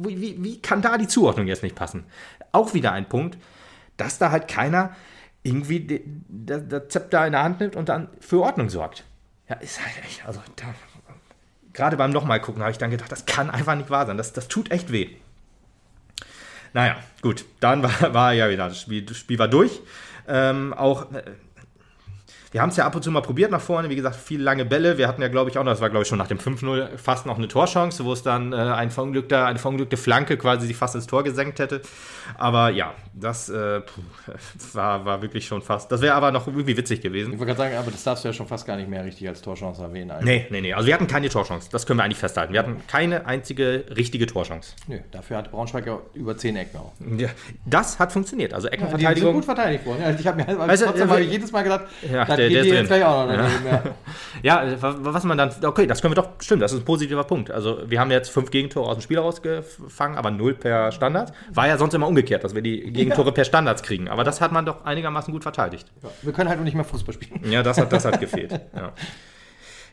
wie, 0.08 0.42
wie 0.42 0.60
kann 0.60 0.82
da 0.82 0.96
die 0.98 1.08
Zuordnung 1.08 1.46
jetzt 1.46 1.62
nicht 1.62 1.74
passen? 1.74 2.04
Auch 2.52 2.74
wieder 2.74 2.92
ein 2.92 3.08
Punkt, 3.08 3.38
dass 3.96 4.18
da 4.18 4.30
halt 4.30 4.48
keiner 4.48 4.94
irgendwie 5.42 6.02
das 6.28 6.88
Zepter 6.88 7.26
in 7.26 7.32
der 7.32 7.42
Hand 7.42 7.60
nimmt 7.60 7.76
und 7.76 7.88
dann 7.88 8.08
für 8.20 8.40
Ordnung 8.40 8.70
sorgt. 8.70 9.04
Ja, 9.48 9.56
ist 9.56 9.80
halt 9.84 9.92
echt, 10.04 10.26
also 10.26 10.40
da, 10.56 10.66
gerade 11.74 11.96
beim 11.96 12.10
nochmal 12.10 12.40
gucken 12.40 12.62
habe 12.62 12.72
ich 12.72 12.78
dann 12.78 12.90
gedacht, 12.90 13.12
das 13.12 13.26
kann 13.26 13.50
einfach 13.50 13.74
nicht 13.74 13.90
wahr 13.90 14.06
sein. 14.06 14.16
Das, 14.16 14.32
das 14.32 14.48
tut 14.48 14.70
echt 14.70 14.90
weh. 14.90 15.10
Naja, 16.74 16.96
gut, 17.22 17.46
dann 17.60 17.82
war, 18.02 18.12
war 18.12 18.32
ja 18.34 18.50
wieder, 18.50 18.68
das 18.68 18.80
Spiel, 18.80 19.02
das 19.02 19.16
Spiel 19.16 19.38
war 19.38 19.48
durch. 19.48 19.80
Ähm, 20.28 20.74
auch 20.74 21.12
äh, 21.12 21.22
wir 22.54 22.62
haben 22.62 22.70
es 22.70 22.76
ja 22.76 22.86
ab 22.86 22.94
und 22.94 23.02
zu 23.02 23.10
mal 23.10 23.20
probiert 23.20 23.50
nach 23.50 23.60
vorne, 23.60 23.90
wie 23.90 23.96
gesagt, 23.96 24.14
viele 24.14 24.44
lange 24.44 24.64
Bälle. 24.64 24.96
Wir 24.96 25.08
hatten 25.08 25.20
ja, 25.20 25.26
glaube 25.26 25.50
ich, 25.50 25.58
auch 25.58 25.64
noch, 25.64 25.72
das 25.72 25.80
war, 25.80 25.90
glaube 25.90 26.04
ich, 26.04 26.08
schon 26.08 26.18
nach 26.18 26.28
dem 26.28 26.38
5-0 26.38 26.96
fast 26.98 27.26
noch 27.26 27.36
eine 27.36 27.48
Torchance, 27.48 28.04
wo 28.04 28.12
es 28.12 28.22
dann 28.22 28.52
äh, 28.52 28.56
ein 28.56 28.92
verunglückter, 28.92 29.46
eine 29.46 29.58
verunglückte 29.58 29.96
Flanke 29.96 30.36
quasi 30.36 30.68
sich 30.68 30.76
fast 30.76 30.94
ins 30.94 31.08
Tor 31.08 31.24
gesenkt 31.24 31.58
hätte. 31.58 31.82
Aber 32.38 32.70
ja, 32.70 32.94
das 33.12 33.48
äh, 33.48 33.80
war, 34.72 35.04
war 35.04 35.20
wirklich 35.20 35.48
schon 35.48 35.62
fast. 35.62 35.90
Das 35.90 36.00
wäre 36.00 36.14
aber 36.14 36.30
noch 36.30 36.46
irgendwie 36.46 36.76
witzig 36.76 37.00
gewesen. 37.00 37.32
Ich 37.32 37.40
wollte 37.40 37.56
gerade 37.56 37.70
sagen, 37.70 37.76
aber 37.76 37.90
das 37.90 38.04
darfst 38.04 38.22
du 38.22 38.28
ja 38.28 38.32
schon 38.32 38.46
fast 38.46 38.68
gar 38.68 38.76
nicht 38.76 38.88
mehr 38.88 39.04
richtig 39.04 39.26
als 39.26 39.42
Torchance 39.42 39.82
erwähnen. 39.82 40.12
Eigentlich. 40.12 40.42
Nee, 40.42 40.46
nee, 40.50 40.60
nee. 40.60 40.74
Also 40.74 40.86
wir 40.86 40.94
hatten 40.94 41.08
keine 41.08 41.28
Torchance. 41.30 41.68
Das 41.72 41.86
können 41.86 41.98
wir 41.98 42.04
eigentlich 42.04 42.18
festhalten. 42.18 42.52
Wir 42.52 42.60
hatten 42.60 42.82
keine 42.86 43.26
einzige 43.26 43.86
richtige 43.96 44.26
Torchance. 44.26 44.76
Nö, 44.86 45.00
dafür 45.10 45.38
hat 45.38 45.50
Braunschweig 45.50 45.86
ja 45.86 45.98
über 46.14 46.36
10 46.36 46.54
Ecken 46.54 46.78
auch. 46.78 46.92
Ja, 47.18 47.30
das 47.66 47.98
hat 47.98 48.12
funktioniert. 48.12 48.54
Also 48.54 48.68
Eckenverteidigung. 48.68 49.10
Ja, 49.10 49.14
die 49.14 49.20
sind 49.22 49.32
gut 49.32 49.44
verteidigt 49.44 49.86
worden. 49.86 50.04
Also 50.04 50.20
ich 50.20 50.26
habe 50.28 50.36
mir 50.36 50.56
weißt 50.56 50.82
du, 50.82 51.14
äh, 51.16 51.20
jedes 51.20 51.50
Mal 51.50 51.62
gedacht, 51.62 51.86
ja, 52.08 52.24
der, 52.48 52.62
der 52.62 52.72
ist 52.72 52.78
drin. 52.78 52.86
Vielleicht 52.86 53.04
auch 53.04 53.26
noch 53.26 53.34
ja. 54.42 54.64
ja, 54.64 54.76
was 54.80 55.24
man 55.24 55.38
dann, 55.38 55.50
okay, 55.64 55.86
das 55.86 56.00
können 56.02 56.14
wir 56.14 56.22
doch, 56.22 56.30
stimmt, 56.40 56.62
das 56.62 56.72
ist 56.72 56.80
ein 56.80 56.84
positiver 56.84 57.24
Punkt. 57.24 57.50
Also 57.50 57.78
wir 57.86 58.00
haben 58.00 58.10
jetzt 58.10 58.30
fünf 58.30 58.50
Gegentore 58.50 58.88
aus 58.88 58.96
dem 58.96 59.02
Spiel 59.02 59.18
rausgefangen, 59.18 60.16
aber 60.18 60.30
null 60.30 60.54
per 60.54 60.92
Standard. 60.92 61.32
War 61.52 61.66
ja 61.66 61.78
sonst 61.78 61.94
immer 61.94 62.08
umgekehrt, 62.08 62.44
dass 62.44 62.54
wir 62.54 62.62
die 62.62 62.92
Gegentore 62.92 63.32
per 63.32 63.44
Standards 63.44 63.82
kriegen. 63.82 64.08
Aber 64.08 64.24
das 64.24 64.40
hat 64.40 64.52
man 64.52 64.66
doch 64.66 64.84
einigermaßen 64.84 65.32
gut 65.32 65.42
verteidigt. 65.42 65.86
Ja, 66.02 66.10
wir 66.22 66.32
können 66.32 66.48
halt 66.48 66.58
noch 66.58 66.64
nicht 66.64 66.74
mehr 66.74 66.84
Fußball 66.84 67.14
spielen. 67.14 67.50
Ja, 67.50 67.62
das 67.62 67.78
hat, 67.78 67.92
das 67.92 68.04
hat 68.04 68.20
gefehlt. 68.20 68.60
Ja. 68.74 68.92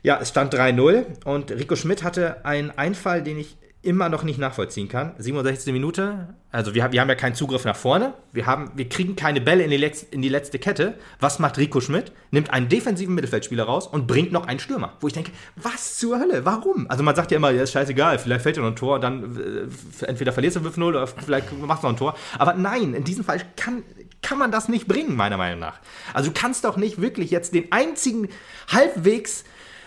ja, 0.02 0.20
es 0.22 0.30
stand 0.30 0.54
3-0 0.54 1.26
und 1.26 1.52
Rico 1.52 1.76
Schmidt 1.76 2.04
hatte 2.04 2.44
einen 2.46 2.72
Einfall, 2.72 3.22
den 3.22 3.40
ich 3.40 3.58
immer 3.84 4.10
noch 4.10 4.24
nicht 4.24 4.38
nachvollziehen 4.38 4.88
kann. 4.88 5.14
67. 5.18 5.74
Minute, 5.74 6.36
also 6.52 6.76
wir, 6.76 6.92
wir 6.92 7.02
haben 7.02 7.10
ja 7.10 7.16
keinen 7.16 7.34
Zugriff 7.34 7.66
nach 7.66 7.76
vorne, 7.76 8.14
wir, 8.32 8.46
haben, 8.46 8.72
wir 8.76 8.88
kriegen 8.88 9.16
keine 9.16 9.42
Bälle 9.42 9.64
in 9.64 9.72
die, 9.72 9.78
Lex, 9.78 10.04
in 10.04 10.22
die 10.22 10.30
letzte 10.30 10.60
Kette. 10.60 10.96
Was 11.20 11.40
macht 11.40 11.58
Rico 11.58 11.82
Schmidt? 11.82 12.12
Nimmt 12.30 12.52
einen 12.52 12.70
defensiven 12.70 13.16
Mittelfeldspieler 13.16 13.64
raus 13.64 13.88
und 13.88 14.06
bringt 14.06 14.32
noch 14.32 14.46
einen 14.46 14.60
Stürmer. 14.60 14.94
Wo 15.00 15.08
ich 15.08 15.14
denke, 15.14 15.32
was 15.56 15.98
zur 15.98 16.20
Hölle, 16.20 16.46
warum? 16.46 16.88
Also 16.90 17.04
man 17.04 17.16
sagt 17.16 17.32
ja 17.32 17.38
immer, 17.38 17.50
ja, 17.50 17.64
ist 17.64 17.72
scheißegal, 17.72 18.20
vielleicht 18.20 18.44
fällt 18.44 18.58
dir 18.58 18.62
noch 18.62 18.68
ein 18.68 18.76
Tor, 18.76 19.00
dann 19.00 19.70
äh, 20.02 20.06
entweder 20.06 20.32
verlierst 20.32 20.58
du 20.58 20.60
5-0 20.60 20.84
oder 20.84 21.08
vielleicht 21.08 21.52
machst 21.60 21.84
du 21.84 21.88
noch 21.88 21.94
ein 21.94 21.98
Tor. 21.98 22.16
Aber 22.38 22.54
nein, 22.54 22.94
in 22.94 23.04
diesem 23.04 23.24
Fall 23.24 23.42
kann, 23.56 23.84
kann 24.22 24.38
man 24.38 24.52
das 24.52 24.70
nicht 24.70 24.88
bringen, 24.88 25.16
meiner 25.16 25.38
Meinung 25.38 25.60
nach. 25.60 25.80
Also 26.14 26.30
du 26.30 26.40
kannst 26.40 26.66
doch 26.66 26.78
nicht 26.78 27.02
wirklich 27.02 27.32
jetzt 27.32 27.56
den 27.56 27.72
einzigen 27.72 28.30
halbwegs 28.72 29.44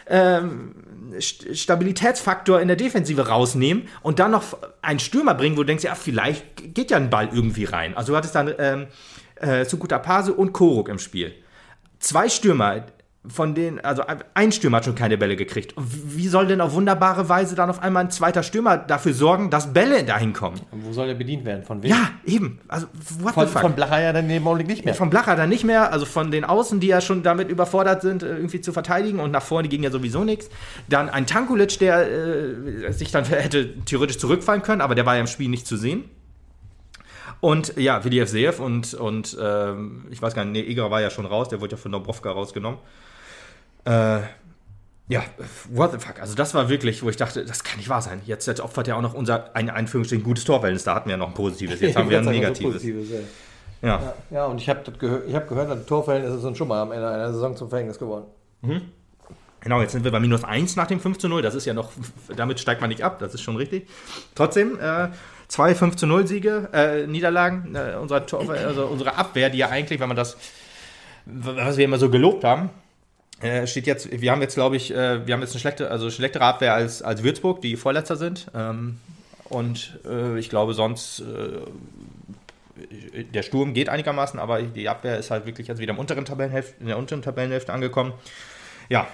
ähm, 0.09 0.75
Stabilitätsfaktor 1.19 2.61
in 2.61 2.69
der 2.69 2.77
Defensive 2.77 3.29
rausnehmen 3.29 3.89
und 4.03 4.19
dann 4.19 4.33
noch 4.33 4.59
einen 4.83 4.99
Stürmer 4.99 5.35
bringen, 5.35 5.57
wo 5.57 5.61
du 5.61 5.67
denkst, 5.67 5.85
ja, 5.85 5.95
vielleicht 5.95 6.75
geht 6.75 6.91
ja 6.91 6.97
ein 6.97 7.11
Ball 7.11 7.29
irgendwie 7.33 7.65
rein. 7.65 7.97
Also 7.97 8.13
du 8.13 8.17
hattest 8.17 8.35
dann 8.35 8.53
ähm, 8.59 8.87
äh, 9.37 9.65
Sukuta 9.65 9.99
Pase 9.99 10.33
und 10.33 10.53
Koruk 10.53 10.89
im 10.89 10.99
Spiel. 10.99 11.35
Zwei 11.99 12.29
Stürmer, 12.29 12.85
von 13.27 13.55
denen, 13.55 13.81
also 13.81 14.03
ein 14.35 14.53
Stürmer 14.53 14.79
hat 14.79 14.85
schon 14.85 14.95
keine 14.95 15.17
Bälle 15.17 15.37
gekriegt. 15.37 15.75
Wie 15.79 16.29
soll 16.29 16.47
denn 16.47 16.61
auf 16.61 16.75
wunderbare 16.75 17.29
Weise 17.29 17.55
dann 17.55 17.71
auf 17.71 17.83
einmal 17.83 18.05
ein 18.05 18.11
zweiter 18.11 18.43
Stürmer 18.43 18.77
dafür 18.77 19.15
sorgen, 19.15 19.49
dass 19.49 19.73
Bälle 19.73 20.05
dahin 20.05 20.35
kommen? 20.35 20.61
Und 20.71 20.85
wo 20.85 20.93
soll 20.93 21.07
der 21.07 21.15
bedient 21.15 21.45
werden? 21.47 21.65
Von 21.65 21.83
wem? 21.83 21.91
Ja, 21.91 22.11
eben. 22.27 22.59
Also, 22.69 22.87
what 23.21 23.33
von, 23.33 23.49
von 23.49 23.73
Blacher 23.73 24.01
ja 24.03 24.13
dann 24.13 24.29
im 24.29 24.47
Augenblick 24.47 24.69
nicht 24.69 24.85
mehr. 24.85 24.93
Ja, 24.93 24.99
von 24.99 25.09
Blacher 25.09 25.37
dann 25.37 25.49
nicht 25.49 25.65
mehr. 25.65 25.91
Also 25.91 26.05
von 26.05 26.31
den 26.31 26.45
Außen, 26.45 26.81
die 26.81 26.89
ja 26.89 27.01
schon 27.01 27.23
damit 27.23 27.49
überfordert 27.49 28.03
sind, 28.03 28.23
äh, 28.23 28.37
irgendwie 28.37 28.61
zu 28.61 28.75
verteidigen. 28.75 29.21
Und 29.21 29.31
nach 29.31 29.43
vorne 29.43 29.69
ging 29.69 29.83
ja 29.83 29.91
sowieso 29.91 30.23
nichts. 30.23 30.51
Dann 30.91 31.09
ein 31.09 31.27
Tankulic, 31.27 31.79
der 31.79 32.11
äh, 32.11 32.93
sich 32.93 33.11
dann 33.11 33.25
hätte 33.29 33.75
theoretisch 33.85 34.19
zurückfallen 34.19 34.63
können, 34.63 34.83
aber 34.83 34.95
der 34.95 35.07
war 35.07 35.15
ja 35.15 35.23
im 35.23 35.27
Spiel 35.29 35.49
nicht 35.49 35.67
zu 35.67 35.79
sehen. 35.79 36.05
Und 37.41 37.77
ja, 37.77 38.05
Willi 38.05 38.21
Evseev 38.21 38.59
und, 38.59 38.95
und 38.95 39.37
ähm, 39.41 40.07
ich 40.11 40.21
weiß 40.21 40.35
gar 40.35 40.45
nicht, 40.45 40.65
nee, 40.65 40.71
Eger 40.71 40.91
war 40.91 41.01
ja 41.01 41.11
schon 41.11 41.27
raus, 41.27 41.49
der 41.49 41.61
wurde 41.61 41.73
ja 41.73 41.77
von 41.77 41.93
Dobrovka 41.93 42.31
rausgenommen. 42.31 42.79
Äh, 43.85 44.21
ja, 45.07 45.23
what 45.71 45.93
the 45.93 45.99
fuck. 45.99 46.21
Also 46.21 46.35
das 46.35 46.55
war 46.55 46.69
wirklich, 46.69 47.03
wo 47.03 47.11
ich 47.11 47.17
dachte, 47.17 47.45
das 47.45 47.63
kann 47.63 47.77
nicht 47.77 47.89
wahr 47.89 48.01
sein. 48.01 48.23
Jetzt, 48.25 48.47
jetzt 48.47 48.61
opfert 48.61 48.89
ja 48.89 48.97
auch 48.97 49.03
noch 49.03 49.13
unser, 49.15 49.55
ein 49.55 49.69
Einführungsstrichen, 49.69 50.25
gutes 50.25 50.45
Torverhältnis. 50.45 50.85
Da 50.85 50.95
hatten 50.95 51.09
wir 51.09 51.13
ja 51.13 51.17
noch 51.19 51.29
ein 51.29 51.35
positives. 51.35 51.81
Jetzt 51.81 51.97
haben 51.97 52.09
wir 52.09 52.19
ein 52.19 52.25
negatives. 52.25 52.83
ja. 52.83 53.19
ja. 53.83 54.15
ja. 54.31 54.45
und 54.47 54.61
ich 54.61 54.69
habe 54.69 54.91
gehör, 54.99 55.23
hab 55.33 55.49
gehört, 55.49 55.71
das 55.71 55.85
Torverhältnis 55.85 56.37
ist 56.37 56.45
uns 56.45 56.57
schon 56.57 56.69
mal 56.69 56.81
am 56.81 56.93
Ende 56.93 57.07
einer 57.07 57.33
Saison 57.33 57.55
zum 57.55 57.69
Verhängnis 57.69 57.99
geworden. 57.99 58.25
Mhm. 58.63 58.83
Genau, 59.61 59.81
jetzt 59.81 59.93
sind 59.93 60.05
wir 60.05 60.11
bei 60.11 60.21
minus 60.21 60.45
1 60.45 60.77
nach 60.77 60.87
dem 60.87 61.01
5 61.01 61.19
zu 61.19 61.29
0. 61.29 61.41
Das 61.41 61.55
ist 61.55 61.65
ja 61.65 61.73
noch, 61.73 61.91
damit 62.37 62.61
steigt 62.61 62.81
man 62.81 62.91
nicht 62.91 63.03
ab, 63.03 63.19
das 63.19 63.33
ist 63.35 63.41
schon 63.41 63.57
richtig. 63.57 63.89
Trotzdem, 64.35 64.79
äh, 64.79 65.09
zwei 65.49 65.75
5 65.75 65.97
zu 65.97 66.07
0 66.07 66.27
Siege, 66.27 66.69
äh, 66.73 67.07
Niederlagen, 67.07 67.75
äh, 67.75 67.97
unserer, 67.97 68.27
Tor, 68.27 68.51
also 68.51 68.87
unsere 68.87 69.17
Abwehr, 69.17 69.49
die 69.49 69.59
ja 69.59 69.69
eigentlich, 69.69 70.01
wenn 70.01 70.09
man 70.09 70.17
das, 70.17 70.37
was 71.25 71.79
wir 71.79 71.85
immer 71.87 71.99
so 71.99 72.11
gelobt 72.11 72.45
haben, 72.45 72.69
Äh, 73.41 73.67
steht 73.67 73.87
jetzt, 73.87 74.21
wir 74.21 74.31
haben 74.31 74.41
jetzt, 74.43 74.55
glaube 74.55 74.77
ich, 74.77 74.93
äh, 74.93 75.27
wir 75.27 75.35
haben 75.35 75.41
jetzt 75.41 75.53
eine 75.53 75.61
schlechte, 75.61 75.91
also 75.91 76.11
schlechtere 76.11 76.45
Abwehr 76.45 76.75
als, 76.75 77.03
als 77.03 77.23
Würzburg, 77.23 77.61
die 77.61 77.77
Vorletzter 77.77 78.17
sind. 78.17 78.47
Ähm, 78.55 78.99
und 79.45 79.99
äh, 80.07 80.39
ich 80.39 80.49
glaube, 80.49 80.75
sonst 80.75 81.21
äh, 81.21 81.61
der 83.33 83.43
Sturm 83.43 83.75
geht 83.75 83.89
einigermaßen, 83.89 84.39
aber 84.41 84.63
die 84.63 84.89
Abwehr 84.89 85.19
ist 85.19 85.31
halt 85.31 85.47
wirklich 85.47 85.69
jetzt 85.69 85.79
wieder 85.79 85.93
im 85.93 85.99
unteren 85.99 86.25
Tabellenhälfte, 86.25 86.75
in 86.81 86.87
der 86.87 86.99
unteren 86.99 87.23
Tabellenhälfte 87.23 87.73
angekommen. 87.73 88.13
Ja, 88.89 89.07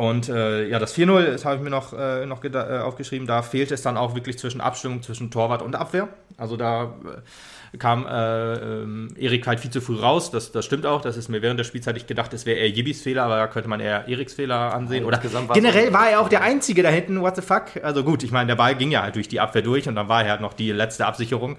und 0.00 0.30
äh, 0.30 0.66
ja, 0.66 0.78
das 0.78 0.96
4-0, 0.96 1.26
das 1.26 1.44
habe 1.44 1.56
ich 1.56 1.60
mir 1.60 1.68
noch, 1.68 1.92
äh, 1.92 2.24
noch 2.24 2.42
äh, 2.42 2.78
aufgeschrieben, 2.78 3.26
da 3.26 3.42
fehlt 3.42 3.70
es 3.70 3.82
dann 3.82 3.98
auch 3.98 4.14
wirklich 4.14 4.38
zwischen 4.38 4.62
Abstimmung 4.62 5.02
zwischen 5.02 5.30
Torwart 5.30 5.60
und 5.60 5.76
Abwehr. 5.76 6.08
Also 6.38 6.56
da 6.56 6.94
äh, 7.74 7.76
kam 7.76 8.06
äh, 8.06 8.54
ähm, 8.54 9.08
Erik 9.18 9.46
halt 9.46 9.60
viel 9.60 9.70
zu 9.70 9.82
früh 9.82 9.96
raus, 9.96 10.30
das, 10.30 10.52
das 10.52 10.64
stimmt 10.64 10.86
auch, 10.86 11.02
das 11.02 11.18
ist 11.18 11.28
mir 11.28 11.42
während 11.42 11.60
der 11.60 11.64
Spielzeit 11.64 11.98
ich 11.98 12.06
gedacht, 12.06 12.32
es 12.32 12.46
wäre 12.46 12.58
eher 12.58 12.70
Jibis 12.70 13.02
Fehler, 13.02 13.24
aber 13.24 13.36
da 13.36 13.46
könnte 13.46 13.68
man 13.68 13.78
eher 13.78 14.08
Eriks 14.08 14.32
Fehler 14.32 14.72
ansehen. 14.72 15.04
Oder 15.04 15.20
generell 15.52 15.92
war 15.92 16.08
er 16.08 16.20
auch 16.22 16.30
der 16.30 16.40
Einzige 16.40 16.82
da 16.82 16.88
hinten, 16.88 17.20
what 17.20 17.36
the 17.36 17.42
fuck. 17.42 17.64
Also 17.82 18.02
gut, 18.02 18.22
ich 18.22 18.30
meine, 18.30 18.46
der 18.46 18.56
Ball 18.56 18.76
ging 18.76 18.90
ja 18.90 19.02
halt 19.02 19.16
durch 19.16 19.28
die 19.28 19.38
Abwehr 19.38 19.60
durch 19.60 19.86
und 19.86 19.96
dann 19.96 20.08
war 20.08 20.24
er 20.24 20.30
halt 20.30 20.40
noch 20.40 20.54
die 20.54 20.72
letzte 20.72 21.04
Absicherung. 21.04 21.58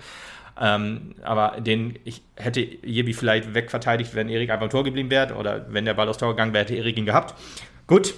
Ähm, 0.60 1.14
aber 1.22 1.62
den, 1.62 2.00
ich 2.06 2.24
hätte 2.38 2.62
Jebi 2.62 3.14
vielleicht 3.14 3.54
wegverteidigt, 3.54 4.16
wenn 4.16 4.30
Erik 4.30 4.50
einfach 4.50 4.66
im 4.66 4.72
Tor 4.72 4.84
geblieben 4.84 5.12
wäre 5.12 5.36
oder 5.36 5.68
wenn 5.70 5.86
der 5.86 5.94
Ball 5.94 6.10
aufs 6.10 6.18
Tor 6.18 6.30
gegangen 6.30 6.54
wäre, 6.54 6.64
hätte 6.64 6.76
Erik 6.76 6.98
ihn 6.98 7.06
gehabt. 7.06 7.36
Gut, 7.86 8.16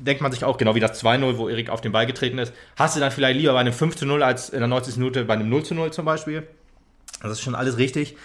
denkt 0.00 0.22
man 0.22 0.32
sich 0.32 0.44
auch, 0.44 0.56
genau 0.56 0.74
wie 0.74 0.80
das 0.80 1.02
2-0, 1.02 1.38
wo 1.38 1.48
Erik 1.48 1.70
auf 1.70 1.80
den 1.80 1.92
Ball 1.92 2.06
getreten 2.06 2.38
ist, 2.38 2.52
hast 2.76 2.96
du 2.96 3.00
dann 3.00 3.10
vielleicht 3.10 3.38
lieber 3.38 3.52
bei 3.52 3.60
einem 3.60 3.72
5-0 3.72 4.20
als 4.20 4.50
in 4.50 4.60
der 4.60 4.68
90. 4.68 4.96
Minute 4.96 5.24
bei 5.24 5.34
einem 5.34 5.52
0-0 5.52 5.90
zum 5.90 6.04
Beispiel. 6.04 6.46
Das 7.22 7.32
ist 7.32 7.40
schon 7.40 7.54
alles 7.54 7.78
richtig. 7.78 8.16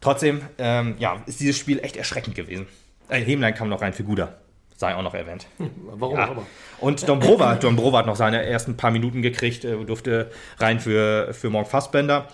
Trotzdem, 0.00 0.42
ähm, 0.58 0.96
ja, 0.98 1.22
ist 1.26 1.40
dieses 1.40 1.56
Spiel 1.56 1.78
echt 1.78 1.96
erschreckend 1.96 2.34
gewesen. 2.34 2.66
Ein 3.08 3.24
Hemlein 3.24 3.54
kam 3.54 3.68
noch 3.68 3.82
rein 3.82 3.92
für 3.92 4.04
Guda. 4.04 4.34
Sei 4.76 4.94
auch 4.94 5.02
noch 5.02 5.14
erwähnt. 5.14 5.46
Warum 5.84 6.16
ja. 6.16 6.28
aber? 6.28 6.46
Und 6.80 7.08
Dombrova, 7.08 7.54
Dombrova 7.60 7.98
hat 7.98 8.06
noch 8.06 8.16
seine 8.16 8.42
ersten 8.42 8.76
paar 8.76 8.90
Minuten 8.90 9.22
gekriegt, 9.22 9.64
äh, 9.64 9.76
durfte 9.84 10.30
rein 10.58 10.80
für, 10.80 11.32
für 11.32 11.50
Morg 11.50 11.68
Fassbender. 11.68 12.26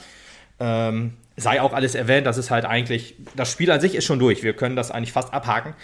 Ähm, 0.59 1.15
sei 1.37 1.61
auch 1.61 1.73
alles 1.73 1.95
erwähnt, 1.95 2.27
das 2.27 2.39
ist 2.39 2.51
halt 2.51 2.65
eigentlich, 2.65 3.17
das 3.37 3.53
Spiel 3.53 3.71
an 3.71 3.81
sich 3.81 3.95
ist 3.95 4.05
schon 4.05 4.19
durch. 4.19 4.43
Wir 4.43 4.55
können 4.55 4.77
das 4.77 4.91
eigentlich 4.91 5.13
fast 5.13 5.33
abhaken. 5.33 5.75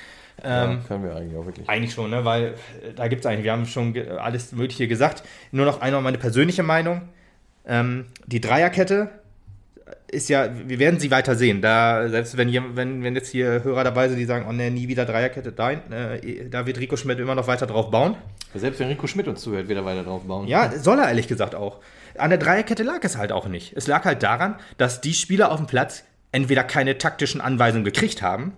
Ähm, 0.44 0.70
ja, 0.70 0.88
können 0.88 1.04
wir 1.04 1.16
eigentlich 1.16 1.36
auch 1.36 1.46
wirklich. 1.46 1.68
Eigentlich 1.68 1.94
schon, 1.94 2.10
ne? 2.10 2.24
weil 2.24 2.44
äh, 2.44 2.92
da 2.94 3.08
gibt 3.08 3.24
es 3.24 3.26
eigentlich, 3.26 3.44
wir 3.44 3.52
haben 3.52 3.66
schon 3.66 3.96
alles 4.18 4.52
Mögliche 4.52 4.88
gesagt. 4.88 5.22
Nur 5.52 5.66
noch 5.66 5.80
einmal 5.80 6.02
meine 6.02 6.18
persönliche 6.18 6.62
Meinung. 6.62 7.02
Ähm, 7.66 8.06
die 8.26 8.40
Dreierkette 8.40 9.10
ist 10.10 10.28
ja, 10.28 10.48
wir 10.66 10.78
werden 10.78 11.00
sie 11.00 11.10
weiter 11.10 11.34
sehen. 11.34 11.60
Da, 11.60 12.08
selbst 12.08 12.36
wenn, 12.36 12.48
hier, 12.48 12.62
wenn, 12.76 13.02
wenn 13.02 13.14
jetzt 13.14 13.30
hier 13.30 13.64
Hörer 13.64 13.84
dabei 13.84 14.08
sind, 14.08 14.18
die 14.18 14.24
sagen, 14.24 14.46
oh 14.48 14.52
ne, 14.52 14.70
nie 14.70 14.88
wieder 14.88 15.04
Dreierkette, 15.04 15.52
nein, 15.56 15.80
äh, 15.92 16.48
da 16.48 16.66
wird 16.66 16.78
Rico 16.78 16.96
Schmidt 16.96 17.18
immer 17.18 17.34
noch 17.34 17.46
weiter 17.46 17.66
drauf 17.66 17.90
bauen. 17.90 18.16
Selbst 18.54 18.80
wenn 18.80 18.88
Rico 18.88 19.06
Schmidt 19.06 19.28
uns 19.28 19.40
zuhört, 19.40 19.68
wird 19.68 19.78
er 19.78 19.84
weiter 19.84 20.04
drauf 20.04 20.22
bauen. 20.22 20.46
Ja, 20.46 20.70
soll 20.70 20.98
er 20.98 21.08
ehrlich 21.08 21.28
gesagt 21.28 21.54
auch. 21.54 21.80
An 22.16 22.30
der 22.30 22.38
Dreierkette 22.38 22.82
lag 22.82 23.00
es 23.02 23.16
halt 23.16 23.32
auch 23.32 23.48
nicht. 23.48 23.76
Es 23.76 23.86
lag 23.86 24.04
halt 24.04 24.22
daran, 24.22 24.56
dass 24.78 25.00
die 25.00 25.14
Spieler 25.14 25.50
auf 25.50 25.58
dem 25.58 25.66
Platz 25.66 26.04
entweder 26.32 26.64
keine 26.64 26.96
taktischen 26.98 27.40
Anweisungen 27.40 27.84
gekriegt 27.84 28.22
haben 28.22 28.52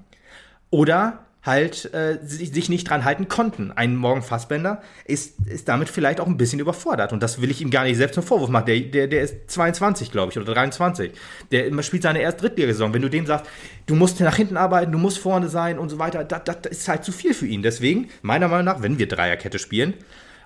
oder 0.71 1.26
halt 1.47 1.95
äh, 1.95 2.19
sich 2.23 2.69
nicht 2.69 2.91
dran 2.91 3.05
halten 3.05 3.29
konnten. 3.29 3.71
Ein 3.73 3.95
Morgen 3.95 4.23
Fassbender 4.23 4.83
ist, 5.05 5.35
ist 5.47 5.69
damit 5.69 5.89
vielleicht 5.89 6.21
auch 6.21 6.27
ein 6.27 6.37
bisschen 6.37 6.59
überfordert. 6.59 7.13
Und 7.13 7.23
das 7.23 7.41
will 7.41 7.51
ich 7.51 7.63
ihm 7.63 7.71
gar 7.71 7.85
nicht 7.85 7.97
selbst 7.97 8.15
zum 8.15 8.25
Vorwurf 8.25 8.51
machen. 8.51 8.67
Der, 8.67 8.81
der, 8.81 9.07
der 9.07 9.23
ist 9.23 9.51
22, 9.51 10.11
glaube 10.11 10.33
ich, 10.33 10.39
oder 10.39 10.53
23. 10.53 11.13
Der 11.53 11.83
spielt 11.83 12.03
seine 12.03 12.21
erste 12.21 12.43
Drittligasaison. 12.43 12.93
Wenn 12.93 13.03
du 13.03 13.09
dem 13.09 13.27
sagst, 13.27 13.47
du 13.87 13.95
musst 13.95 14.21
nach 14.21 14.37
hinten 14.37 14.57
arbeiten, 14.57 14.91
du 14.91 14.99
musst 14.99 15.19
vorne 15.19 15.49
sein 15.49 15.79
und 15.79 15.89
so 15.89 15.99
weiter, 15.99 16.25
das, 16.25 16.43
das 16.45 16.73
ist 16.73 16.89
halt 16.89 17.05
zu 17.05 17.13
viel 17.13 17.33
für 17.33 17.47
ihn. 17.47 17.63
Deswegen, 17.63 18.09
meiner 18.23 18.49
Meinung 18.49 18.65
nach, 18.65 18.83
wenn 18.83 18.99
wir 18.99 19.07
Dreierkette 19.07 19.59
spielen, 19.59 19.95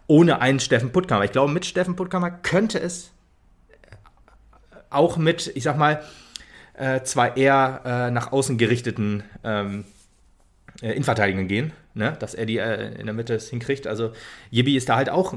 ohne 0.06 0.40
einen 0.40 0.60
Steffen 0.60 0.92
Puttkammer. 0.92 1.24
Ich 1.24 1.32
glaube, 1.32 1.52
mit 1.52 1.64
Steffen 1.64 1.96
Puttkammer 1.96 2.30
könnte 2.30 2.78
es 2.78 3.10
auch 4.90 5.16
mit, 5.16 5.50
ich 5.54 5.62
sag 5.62 5.78
mal, 5.78 6.02
äh, 6.76 7.02
zwar 7.02 7.36
eher 7.36 7.80
äh, 7.84 8.10
nach 8.10 8.32
außen 8.32 8.58
gerichteten 8.58 9.22
ähm, 9.44 9.84
äh, 10.82 10.92
Innenverteidigungen 10.92 11.48
gehen, 11.48 11.72
ne? 11.94 12.16
dass 12.18 12.34
er 12.34 12.46
die 12.46 12.58
äh, 12.58 12.98
in 12.98 13.06
der 13.06 13.14
Mitte 13.14 13.38
hinkriegt. 13.38 13.86
Also 13.86 14.12
Jibi 14.50 14.76
ist 14.76 14.88
da 14.88 14.96
halt 14.96 15.10
auch, 15.10 15.34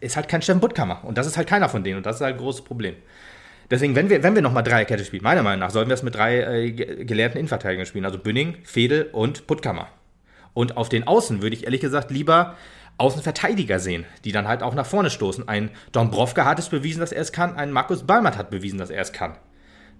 ist 0.00 0.16
halt 0.16 0.28
kein 0.28 0.42
Steffen 0.42 0.60
Puttkammer 0.60 1.04
und 1.04 1.18
das 1.18 1.26
ist 1.26 1.36
halt 1.36 1.48
keiner 1.48 1.68
von 1.68 1.84
denen 1.84 1.98
und 1.98 2.06
das 2.06 2.16
ist 2.16 2.22
halt 2.22 2.34
ein 2.34 2.40
großes 2.40 2.64
Problem. 2.64 2.96
Deswegen, 3.70 3.96
wenn 3.96 4.10
wir, 4.10 4.22
wenn 4.22 4.34
wir 4.34 4.42
nochmal 4.42 4.62
Dreierkette 4.62 5.04
spielen, 5.04 5.22
meiner 5.22 5.42
Meinung 5.42 5.60
nach, 5.60 5.70
sollten 5.70 5.88
wir 5.88 5.94
es 5.94 6.02
mit 6.02 6.14
drei 6.14 6.40
äh, 6.40 6.70
gelehrten 6.72 7.38
Innenverteidigern 7.38 7.86
spielen. 7.86 8.04
Also 8.04 8.18
Bünning, 8.18 8.56
Fedel 8.64 9.08
und 9.12 9.46
Puttkammer. 9.46 9.88
Und 10.52 10.76
auf 10.76 10.88
den 10.88 11.06
Außen 11.06 11.42
würde 11.42 11.56
ich 11.56 11.64
ehrlich 11.64 11.80
gesagt 11.80 12.10
lieber 12.10 12.56
Außenverteidiger 12.98 13.80
sehen, 13.80 14.04
die 14.24 14.32
dann 14.32 14.46
halt 14.46 14.62
auch 14.62 14.74
nach 14.74 14.86
vorne 14.86 15.10
stoßen. 15.10 15.48
Ein 15.48 15.70
Dombrovka 15.92 16.44
hat 16.44 16.58
es 16.58 16.68
bewiesen, 16.68 17.00
dass 17.00 17.10
er 17.10 17.22
es 17.22 17.32
kann. 17.32 17.56
Ein 17.56 17.72
Markus 17.72 18.06
Balmert 18.06 18.36
hat 18.36 18.50
bewiesen, 18.50 18.78
dass 18.78 18.90
er 18.90 19.02
es 19.02 19.12
kann. 19.12 19.36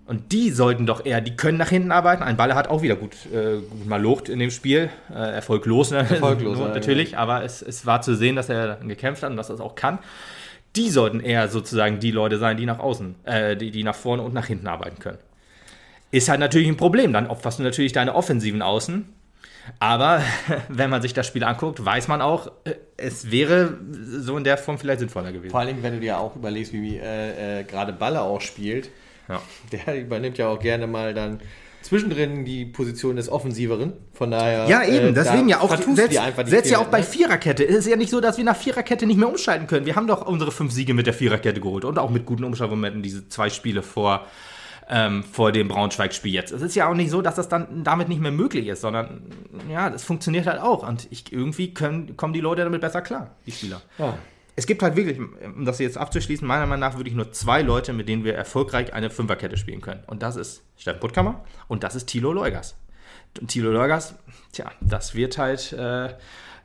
Und 0.07 0.33
die 0.33 0.51
sollten 0.51 0.85
doch 0.85 1.07
eher, 1.07 1.23
die 1.23 1.35
können 1.35 1.57
nach 1.57 1.71
hinten 1.71 1.91
arbeiten. 1.91 2.23
Ein 2.23 2.37
Baller 2.37 2.55
hat 2.55 2.69
auch 2.69 2.83
wieder 2.83 2.97
gut, 2.97 3.15
äh, 3.33 3.61
gut 3.61 3.87
mal 3.87 4.01
locht 4.01 4.29
in 4.29 4.39
dem 4.39 4.51
Spiel. 4.51 4.91
Äh, 5.11 5.15
erfolglos, 5.15 5.93
ne? 5.93 5.99
erfolglos 5.99 6.59
natürlich, 6.75 7.13
ja. 7.13 7.19
aber 7.19 7.43
es, 7.43 7.63
es 7.63 7.87
war 7.87 8.03
zu 8.03 8.15
sehen, 8.15 8.37
dass 8.37 8.51
er 8.51 8.77
gekämpft 8.87 9.23
hat 9.23 9.31
und 9.31 9.39
dass 9.39 9.49
er 9.49 9.55
es 9.55 9.61
auch 9.63 9.75
kann. 9.75 9.99
Die 10.77 10.91
sollten 10.91 11.21
eher 11.21 11.49
sozusagen 11.49 12.01
die 12.01 12.11
Leute 12.11 12.37
sein, 12.39 12.59
die 12.59 12.67
nach 12.67 12.81
außen, 12.81 13.15
äh, 13.25 13.57
die, 13.57 13.71
die 13.71 13.83
nach 13.83 13.95
vorne 13.95 14.23
und 14.23 14.35
nach 14.35 14.47
hinten 14.47 14.67
arbeiten 14.67 14.99
können. 14.99 15.19
Ist 16.11 16.29
halt 16.29 16.41
natürlich 16.41 16.69
ein 16.69 16.77
Problem. 16.77 17.13
Dann 17.15 17.27
opferst 17.27 17.59
du 17.59 17.63
natürlich 17.63 17.93
deine 17.93 18.15
offensiven 18.15 18.61
Außen. 18.61 19.09
Aber 19.79 20.21
wenn 20.69 20.91
man 20.91 21.01
sich 21.01 21.15
das 21.15 21.27
Spiel 21.27 21.45
anguckt, 21.45 21.83
weiß 21.83 22.09
man 22.09 22.21
auch, 22.21 22.49
äh, 22.65 22.75
es 22.99 23.31
wäre 23.31 23.79
so 23.91 24.37
in 24.37 24.45
der 24.45 24.59
Form 24.59 24.79
vielleicht 24.79 24.99
sinnvoller 24.99 25.33
gewesen. 25.33 25.51
Vor 25.51 25.61
allem, 25.61 25.83
wenn 25.83 25.95
du 25.95 26.01
dir 26.01 26.19
auch 26.19 26.37
überlegst, 26.37 26.75
wie 26.75 26.99
äh, 26.99 27.61
äh, 27.61 27.65
gerade 27.65 27.95
Baller 27.95 28.23
auch 28.23 28.43
spielt 28.43 28.91
ja. 29.29 29.43
Der 29.73 30.01
übernimmt 30.01 30.39
ja 30.39 30.49
auch 30.49 30.59
gerne 30.59 30.87
mal 30.87 31.15
dann 31.15 31.41
zwischendrin 31.85 32.45
die 32.45 32.65
Position 32.65 33.17
des 33.17 33.29
Offensiveren. 33.29 33.93
Von 34.15 34.31
daher. 34.31 34.67
Ja, 34.69 34.85
eben, 34.85 35.09
äh, 35.09 35.13
deswegen 35.13 35.49
ja 35.49 35.61
auch. 35.61 35.77
Selbst, 35.77 36.19
selbst 36.47 36.71
ja 36.71 36.79
auch 36.79 36.87
bei 36.87 37.01
ne? 37.01 37.05
Viererkette. 37.05 37.67
Es 37.67 37.77
ist 37.77 37.89
ja 37.89 37.97
nicht 37.97 38.11
so, 38.11 38.21
dass 38.21 38.39
wir 38.39 38.45
nach 38.45 38.57
Viererkette 38.57 39.07
nicht 39.07 39.19
mehr 39.19 39.29
umschalten 39.29 39.67
können. 39.67 39.87
Wir 39.87 39.95
haben 39.95 40.07
doch 40.07 40.27
unsere 40.27 40.51
fünf 40.51 40.73
Siege 40.73 40.95
mit 40.95 41.07
der 41.07 41.15
Viererkette 41.15 41.61
geholt 41.61 41.85
und 41.85 41.99
auch 41.99 42.11
mit 42.11 42.25
guten 42.27 42.45
Umschaltmomenten 42.45 43.03
diese 43.03 43.29
zwei 43.29 43.51
Spiele 43.51 43.83
vor. 43.83 44.27
Ähm, 44.87 45.25
vor 45.25 45.51
dem 45.51 45.67
Braunschweig-Spiel 45.69 46.35
jetzt. 46.35 46.53
Es 46.53 46.61
ist 46.61 46.75
ja 46.75 46.91
auch 46.91 46.95
nicht 46.95 47.11
so, 47.11 47.23
dass 47.23 47.37
das 47.37 47.49
dann 47.49 47.85
damit 47.85 48.11
nicht 48.11 48.21
mehr 48.21 48.31
möglich 48.31 48.67
ist, 48.67 48.83
sondern 48.83 49.23
ja, 49.73 49.89
das 49.89 50.05
funktioniert 50.05 50.47
halt 50.47 50.61
auch. 50.61 50.87
Und 50.87 51.09
ich, 51.11 51.33
irgendwie 51.33 51.73
können, 51.73 52.19
kommen 52.19 52.35
die 52.35 52.41
Leute 52.41 52.65
damit 52.65 52.83
besser 52.83 53.01
klar, 53.01 53.31
die 53.47 53.53
Spieler. 53.53 53.81
Ja 53.97 54.19
es 54.57 54.67
gibt 54.67 54.83
halt 54.83 54.97
wirklich, 54.97 55.19
um 55.19 55.65
das 55.65 55.79
jetzt 55.79 55.99
abzuschließen, 55.99 56.47
meiner 56.47 56.67
Meinung 56.67 56.81
nach 56.81 56.97
wirklich 56.97 57.15
nur 57.15 57.33
zwei 57.33 57.63
Leute, 57.63 57.93
mit 57.93 58.09
denen 58.09 58.25
wir 58.25 58.35
erfolgreich 58.35 58.93
eine 58.93 59.11
Fünferkette 59.11 59.57
spielen 59.57 59.81
können. 59.81 60.05
Und 60.07 60.23
das 60.23 60.37
ist 60.37 60.63
Steffen 60.77 61.01
Puttkammer 61.01 61.45
und 61.67 61.83
das 61.83 61.95
ist 61.95 62.07
Thilo 62.07 62.33
Leugers. 62.33 62.77
Und 63.41 63.49
Thilo 63.49 63.73
Leugers, 63.73 64.15
tja, 64.53 64.71
das 64.81 65.15
wird 65.15 65.39
halt 65.39 65.73
äh, 65.73 66.15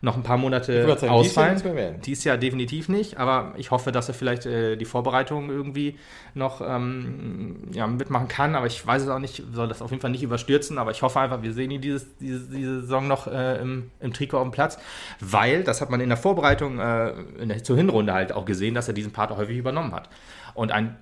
noch 0.01 0.15
ein 0.15 0.23
paar 0.23 0.37
Monate 0.37 0.95
sagen, 0.97 1.11
ausfallen. 1.11 1.55
Dies 1.55 1.63
Jahr, 1.63 1.91
dies 1.91 2.23
Jahr, 2.23 2.37
definitiv 2.37 2.87
nicht, 2.87 3.17
aber 3.17 3.53
ich 3.57 3.71
hoffe, 3.71 3.91
dass 3.91 4.07
er 4.07 4.13
vielleicht 4.13 4.45
äh, 4.45 4.77
die 4.77 4.85
Vorbereitung 4.85 5.49
irgendwie 5.49 5.97
noch 6.33 6.61
ähm, 6.65 7.57
ja, 7.73 7.85
mitmachen 7.87 8.29
kann. 8.29 8.55
Aber 8.55 8.65
ich 8.65 8.85
weiß 8.85 9.03
es 9.03 9.09
auch 9.09 9.19
nicht, 9.19 9.43
soll 9.51 9.67
das 9.67 9.81
auf 9.81 9.91
jeden 9.91 10.01
Fall 10.01 10.11
nicht 10.11 10.23
überstürzen. 10.23 10.77
Aber 10.77 10.91
ich 10.91 11.01
hoffe 11.01 11.19
einfach, 11.19 11.41
wir 11.41 11.53
sehen 11.53 11.71
ihn 11.71 11.81
dieses, 11.81 12.17
diese, 12.17 12.49
diese 12.49 12.81
Saison 12.81 13.07
noch 13.07 13.27
äh, 13.27 13.57
im, 13.57 13.91
im 13.99 14.13
Trikot 14.13 14.37
auf 14.37 14.43
dem 14.43 14.51
Platz, 14.51 14.79
weil 15.19 15.63
das 15.63 15.81
hat 15.81 15.89
man 15.89 15.99
in 15.99 16.09
der 16.09 16.17
Vorbereitung 16.17 16.79
äh, 16.79 17.13
in 17.39 17.49
der, 17.49 17.63
zur 17.63 17.75
Hinrunde 17.75 18.13
halt 18.13 18.31
auch 18.31 18.45
gesehen, 18.45 18.75
dass 18.75 18.87
er 18.87 18.93
diesen 18.93 19.11
Part 19.11 19.35
häufig 19.35 19.57
übernommen 19.57 19.93
hat. 19.93 20.09
Und 20.53 20.71
ein 20.71 20.97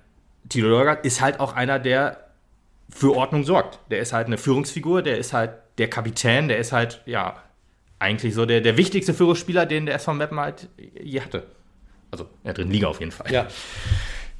Tilo 0.48 0.68
Lorgat 0.68 1.04
ist 1.04 1.20
halt 1.20 1.38
auch 1.38 1.54
einer, 1.54 1.78
der 1.78 2.28
für 2.90 3.14
Ordnung 3.14 3.44
sorgt. 3.44 3.78
Der 3.90 4.00
ist 4.00 4.12
halt 4.12 4.26
eine 4.26 4.38
Führungsfigur, 4.38 5.02
der 5.02 5.18
ist 5.18 5.32
halt 5.32 5.52
der 5.76 5.88
Kapitän, 5.88 6.48
der 6.48 6.58
ist 6.58 6.72
halt, 6.72 7.02
ja, 7.06 7.36
eigentlich 7.98 8.34
so 8.34 8.46
der, 8.46 8.60
der 8.60 8.76
wichtigste 8.76 9.14
Führungsspieler, 9.14 9.66
den 9.66 9.86
der 9.86 9.94
SV 9.96 10.14
Meppen 10.14 10.38
halt 10.38 10.68
je 11.02 11.20
hatte. 11.20 11.46
Also 12.10 12.24
in 12.24 12.46
der 12.46 12.54
dritten 12.54 12.70
Liga 12.70 12.88
auf 12.88 13.00
jeden 13.00 13.12
Fall. 13.12 13.30
Ja. 13.32 13.46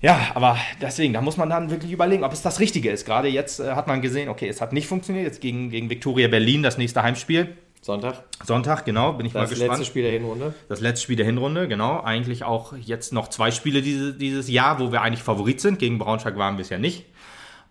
Ja, 0.00 0.30
aber 0.34 0.56
deswegen, 0.80 1.12
da 1.12 1.20
muss 1.20 1.36
man 1.36 1.50
dann 1.50 1.70
wirklich 1.70 1.90
überlegen, 1.90 2.22
ob 2.22 2.32
es 2.32 2.40
das 2.40 2.60
Richtige 2.60 2.88
ist. 2.90 3.04
Gerade 3.04 3.26
jetzt 3.26 3.58
äh, 3.58 3.72
hat 3.72 3.88
man 3.88 4.00
gesehen, 4.00 4.28
okay, 4.28 4.48
es 4.48 4.60
hat 4.60 4.72
nicht 4.72 4.86
funktioniert. 4.86 5.24
Jetzt 5.24 5.40
gegen, 5.40 5.70
gegen 5.70 5.90
Viktoria 5.90 6.28
Berlin, 6.28 6.62
das 6.62 6.78
nächste 6.78 7.02
Heimspiel. 7.02 7.56
Sonntag. 7.80 8.22
Sonntag, 8.44 8.84
genau, 8.84 9.12
bin 9.14 9.26
ich 9.26 9.32
das 9.32 9.42
mal 9.42 9.48
gespannt. 9.48 9.70
Das 9.70 9.78
letzte 9.78 9.90
Spiel 9.90 10.02
der 10.02 10.12
Hinrunde. 10.12 10.54
Das 10.68 10.80
letzte 10.80 11.02
Spiel 11.02 11.16
der 11.16 11.26
Hinrunde, 11.26 11.66
genau. 11.66 12.00
Eigentlich 12.00 12.44
auch 12.44 12.76
jetzt 12.76 13.12
noch 13.12 13.28
zwei 13.28 13.50
Spiele 13.50 13.82
diese, 13.82 14.14
dieses 14.14 14.48
Jahr, 14.48 14.78
wo 14.78 14.92
wir 14.92 15.02
eigentlich 15.02 15.22
Favorit 15.22 15.60
sind. 15.60 15.80
Gegen 15.80 15.98
Braunschweig 15.98 16.36
waren 16.36 16.54
wir 16.54 16.58
bisher 16.58 16.78
nicht. 16.78 17.04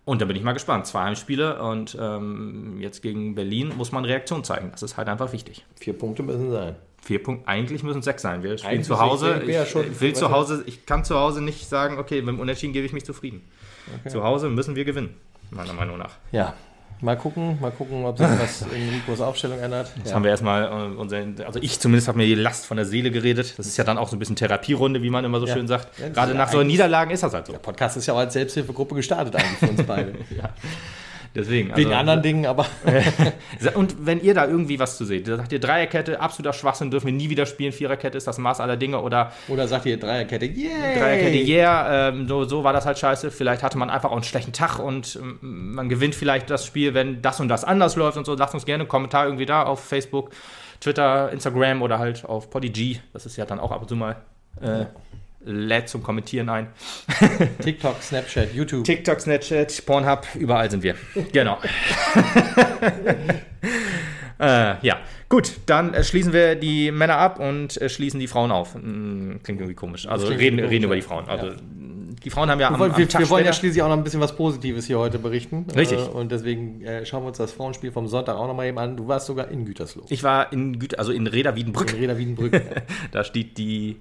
Und 0.08 0.22
da 0.22 0.24
bin 0.24 0.36
ich 0.36 0.42
mal 0.42 0.54
gespannt. 0.54 0.86
Zwei 0.86 1.02
Heimspiele 1.02 1.60
und 1.60 1.94
ähm, 2.00 2.78
jetzt 2.80 3.02
gegen 3.02 3.34
Berlin 3.34 3.74
muss 3.76 3.92
man 3.92 4.06
Reaktion 4.06 4.42
zeigen. 4.42 4.70
Das 4.70 4.82
ist 4.82 4.96
halt 4.96 5.06
einfach 5.06 5.34
wichtig. 5.34 5.66
Vier 5.78 5.92
Punkte 5.92 6.22
müssen 6.22 6.50
sein. 6.50 6.76
Vier 7.02 7.22
Punkte, 7.22 7.46
eigentlich 7.46 7.82
müssen 7.82 7.98
es 7.98 8.06
sechs 8.06 8.22
sein. 8.22 8.42
Wir 8.42 8.56
spielen 8.56 8.72
eigentlich 8.72 8.86
zu 8.86 8.98
Hause. 8.98 9.42
Ich, 9.42 9.50
ich, 9.50 9.76
ich, 9.76 10.00
will 10.00 10.14
zu 10.14 10.30
Hause, 10.30 10.64
ich 10.64 10.86
kann 10.86 11.04
zu 11.04 11.14
Hause 11.18 11.42
nicht 11.42 11.68
sagen, 11.68 11.98
okay, 11.98 12.22
mit 12.22 12.28
dem 12.28 12.40
Unentschieden 12.40 12.72
gebe 12.72 12.86
ich 12.86 12.94
mich 12.94 13.04
zufrieden. 13.04 13.42
Okay. 14.00 14.08
Zu 14.08 14.24
Hause 14.24 14.48
müssen 14.48 14.76
wir 14.76 14.86
gewinnen, 14.86 15.14
meiner 15.50 15.74
Meinung 15.74 15.98
nach. 15.98 16.16
Ja, 16.32 16.54
Mal 17.00 17.16
gucken, 17.16 17.58
mal 17.60 17.70
gucken, 17.70 18.04
ob 18.04 18.18
sich 18.18 18.26
was 18.26 18.62
in 18.62 18.88
Ricos 18.88 19.20
Aufstellung 19.20 19.60
ändert. 19.60 19.92
Das 20.02 20.10
ja. 20.10 20.16
haben 20.16 20.24
wir 20.24 20.30
erstmal, 20.30 20.64
äh, 20.64 20.96
unseren, 20.96 21.36
also 21.46 21.60
ich 21.62 21.78
zumindest 21.78 22.08
habe 22.08 22.18
mir 22.18 22.26
die 22.26 22.34
Last 22.34 22.66
von 22.66 22.76
der 22.76 22.86
Seele 22.86 23.12
geredet. 23.12 23.54
Das 23.56 23.66
ist 23.66 23.76
ja 23.76 23.84
dann 23.84 23.98
auch 23.98 24.08
so 24.08 24.16
ein 24.16 24.18
bisschen 24.18 24.34
Therapierunde, 24.34 25.00
wie 25.02 25.10
man 25.10 25.24
immer 25.24 25.38
so 25.38 25.46
ja. 25.46 25.54
schön 25.54 25.68
sagt. 25.68 25.96
Ja, 25.98 26.08
Gerade 26.08 26.34
nach 26.34 26.50
so 26.50 26.62
Niederlagen 26.62 27.12
ist 27.12 27.22
das 27.22 27.32
halt 27.32 27.46
so. 27.46 27.52
Der 27.52 27.60
Podcast 27.60 27.96
ist 27.96 28.06
ja 28.06 28.14
auch 28.14 28.18
als 28.18 28.32
Selbsthilfegruppe 28.32 28.96
gestartet 28.96 29.36
eigentlich 29.36 29.58
für 29.58 29.68
uns 29.68 29.82
beide. 29.84 30.14
ja. 30.36 30.50
Deswegen. 31.38 31.68
Wegen 31.76 31.90
also, 31.90 32.00
anderen 32.00 32.22
Dingen, 32.22 32.46
aber. 32.46 32.66
und 33.74 34.04
wenn 34.04 34.20
ihr 34.20 34.34
da 34.34 34.46
irgendwie 34.46 34.80
was 34.80 34.96
zu 34.96 35.04
seht, 35.04 35.26
sagt 35.26 35.52
ihr 35.52 35.60
Dreierkette, 35.60 36.18
absoluter 36.18 36.52
Schwachsinn, 36.52 36.90
dürfen 36.90 37.06
wir 37.06 37.12
nie 37.12 37.30
wieder 37.30 37.46
spielen, 37.46 37.70
Viererkette 37.70 38.18
ist 38.18 38.26
das 38.26 38.38
Maß 38.38 38.58
aller 38.58 38.76
Dinge 38.76 39.00
oder. 39.00 39.32
Oder 39.46 39.68
sagt 39.68 39.86
ihr 39.86 39.98
Dreierkette, 39.98 40.46
yeah! 40.46 40.98
Dreierkette, 40.98 41.46
yeah, 41.46 42.08
ähm, 42.08 42.26
so, 42.26 42.42
so 42.44 42.64
war 42.64 42.72
das 42.72 42.86
halt 42.86 42.98
scheiße. 42.98 43.30
Vielleicht 43.30 43.62
hatte 43.62 43.78
man 43.78 43.88
einfach 43.88 44.10
auch 44.10 44.16
einen 44.16 44.24
schlechten 44.24 44.52
Tag 44.52 44.80
und 44.80 45.14
ähm, 45.14 45.38
man 45.74 45.88
gewinnt 45.88 46.16
vielleicht 46.16 46.50
das 46.50 46.66
Spiel, 46.66 46.92
wenn 46.94 47.22
das 47.22 47.38
und 47.38 47.46
das 47.46 47.62
anders 47.62 47.94
läuft 47.94 48.18
und 48.18 48.26
so. 48.26 48.34
Lasst 48.34 48.54
uns 48.54 48.66
gerne 48.66 48.82
einen 48.82 48.88
Kommentar 48.88 49.26
irgendwie 49.26 49.46
da 49.46 49.62
auf 49.62 49.84
Facebook, 49.84 50.30
Twitter, 50.80 51.30
Instagram 51.30 51.82
oder 51.82 52.00
halt 52.00 52.24
auf 52.24 52.50
Podigy. 52.50 53.00
Das 53.12 53.26
ist 53.26 53.36
ja 53.36 53.46
dann 53.46 53.60
auch 53.60 53.70
ab 53.70 53.82
und 53.82 53.88
zu 53.88 53.94
mal. 53.94 54.16
Äh, 54.60 54.86
lädt 55.48 55.88
zum 55.88 56.02
Kommentieren 56.02 56.48
ein. 56.48 56.68
TikTok, 57.62 58.02
Snapchat, 58.02 58.54
YouTube. 58.54 58.84
TikTok, 58.84 59.20
Snapchat, 59.20 59.84
Pornhub, 59.86 60.26
überall 60.34 60.70
sind 60.70 60.82
wir. 60.82 60.94
Genau. 61.32 61.58
äh, 64.38 64.86
ja, 64.86 64.98
gut, 65.28 65.52
dann 65.66 65.94
äh, 65.94 66.04
schließen 66.04 66.32
wir 66.32 66.54
die 66.54 66.90
Männer 66.90 67.16
ab 67.16 67.40
und 67.40 67.80
äh, 67.80 67.88
schließen 67.88 68.20
die 68.20 68.28
Frauen 68.28 68.52
auf. 68.52 68.74
Hm, 68.74 69.40
klingt 69.42 69.60
irgendwie 69.60 69.74
komisch. 69.74 70.06
Also 70.06 70.28
reden, 70.28 70.60
reden 70.60 70.84
über 70.84 70.94
die 70.94 71.02
Frauen. 71.02 71.26
Also 71.28 71.46
ja. 71.46 71.54
die 72.22 72.30
Frauen 72.30 72.50
haben 72.50 72.60
ja 72.60 72.68
am, 72.68 72.78
wir, 72.78 72.94
am 72.94 73.08
Tag 73.08 73.20
wir 73.20 73.30
wollen 73.30 73.46
ja 73.46 73.54
schließlich 73.54 73.82
auch 73.82 73.88
noch 73.88 73.96
ein 73.96 74.04
bisschen 74.04 74.20
was 74.20 74.36
Positives 74.36 74.86
hier 74.86 74.98
heute 74.98 75.18
berichten. 75.18 75.66
Richtig. 75.74 75.98
Äh, 75.98 76.10
und 76.10 76.30
deswegen 76.30 76.84
schauen 77.04 77.22
wir 77.22 77.28
uns 77.28 77.38
das 77.38 77.52
Frauenspiel 77.52 77.90
vom 77.90 78.06
Sonntag 78.06 78.36
auch 78.36 78.46
noch 78.46 78.54
mal 78.54 78.66
eben 78.66 78.78
an. 78.78 78.98
Du 78.98 79.08
warst 79.08 79.26
sogar 79.26 79.48
in 79.48 79.64
Gütersloh. 79.64 80.04
Ich 80.10 80.22
war 80.22 80.52
in 80.52 80.78
Güter, 80.78 80.98
also 80.98 81.12
in 81.12 81.26
Reda 81.26 81.56
Wiedenbrück. 81.56 81.94
In 81.94 81.98
Reda 81.98 82.18
Wiedenbrück. 82.18 82.52
ja. 82.52 82.60
da 83.12 83.24
steht 83.24 83.56
die 83.56 83.96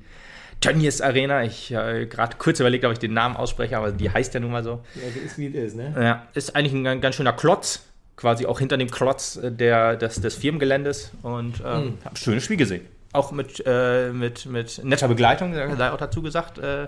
Tönnies 0.62 1.01
Arena. 1.01 1.43
Ich 1.43 1.72
äh, 1.72 2.05
gerade 2.05 2.38
kurz 2.38 2.60
überlegt, 2.60 2.86
ob 2.86 2.91
ich 2.91 2.99
den 2.99 3.14
Namen 3.14 3.36
ausspreche, 3.36 3.78
aber 3.78 3.91
die 3.91 4.10
heißt 4.10 4.34
ja 4.34 4.39
nun 4.39 4.51
mal 4.51 4.64
so. 4.64 4.84
Ja, 4.95 5.24
ist 5.26 5.38
wie 5.38 5.47
es 5.47 5.74
ist, 5.74 5.76
ne? 5.76 5.93
Ja, 5.99 6.28
ist 6.34 6.55
eigentlich 6.55 6.74
ein 6.74 7.01
ganz 7.01 7.16
schöner 7.16 7.34
Klotz, 7.34 7.84
quasi 8.16 8.45
auch 8.45 8.60
hinter 8.60 8.78
dem 8.78 8.89
Klotz 8.89 9.38
äh, 9.38 9.51
der, 9.51 9.95
des, 9.95 10.22
des 10.22 10.36
Firmengeländes 10.36 11.12
und 11.22 11.62
ähm, 11.66 11.86
mhm. 11.86 11.97
habe 12.03 12.14
ein 12.14 12.16
schönes 12.16 12.43
Spiel 12.43 12.58
gesehen. 12.58 12.86
Auch 13.14 13.32
mit, 13.32 13.64
äh, 13.66 14.12
mit, 14.12 14.45
mit 14.45 14.84
netter 14.84 15.08
Begleitung, 15.08 15.53
sei 15.53 15.91
auch 15.91 15.97
dazu 15.97 16.22
gesagt. 16.22 16.58
Äh, 16.58 16.88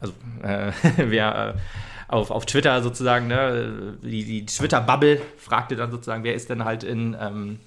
also, 0.00 0.12
äh, 0.42 0.72
wer 0.96 1.54
äh, 1.56 2.12
auf, 2.12 2.30
auf 2.30 2.46
Twitter 2.46 2.82
sozusagen, 2.82 3.26
ne, 3.26 3.96
die, 4.02 4.24
die 4.24 4.46
Twitter-Bubble 4.46 5.20
fragte 5.38 5.76
dann 5.76 5.90
sozusagen, 5.90 6.24
wer 6.24 6.34
ist 6.34 6.50
denn 6.50 6.64
halt 6.64 6.84
in. 6.84 7.16
Ähm, 7.20 7.58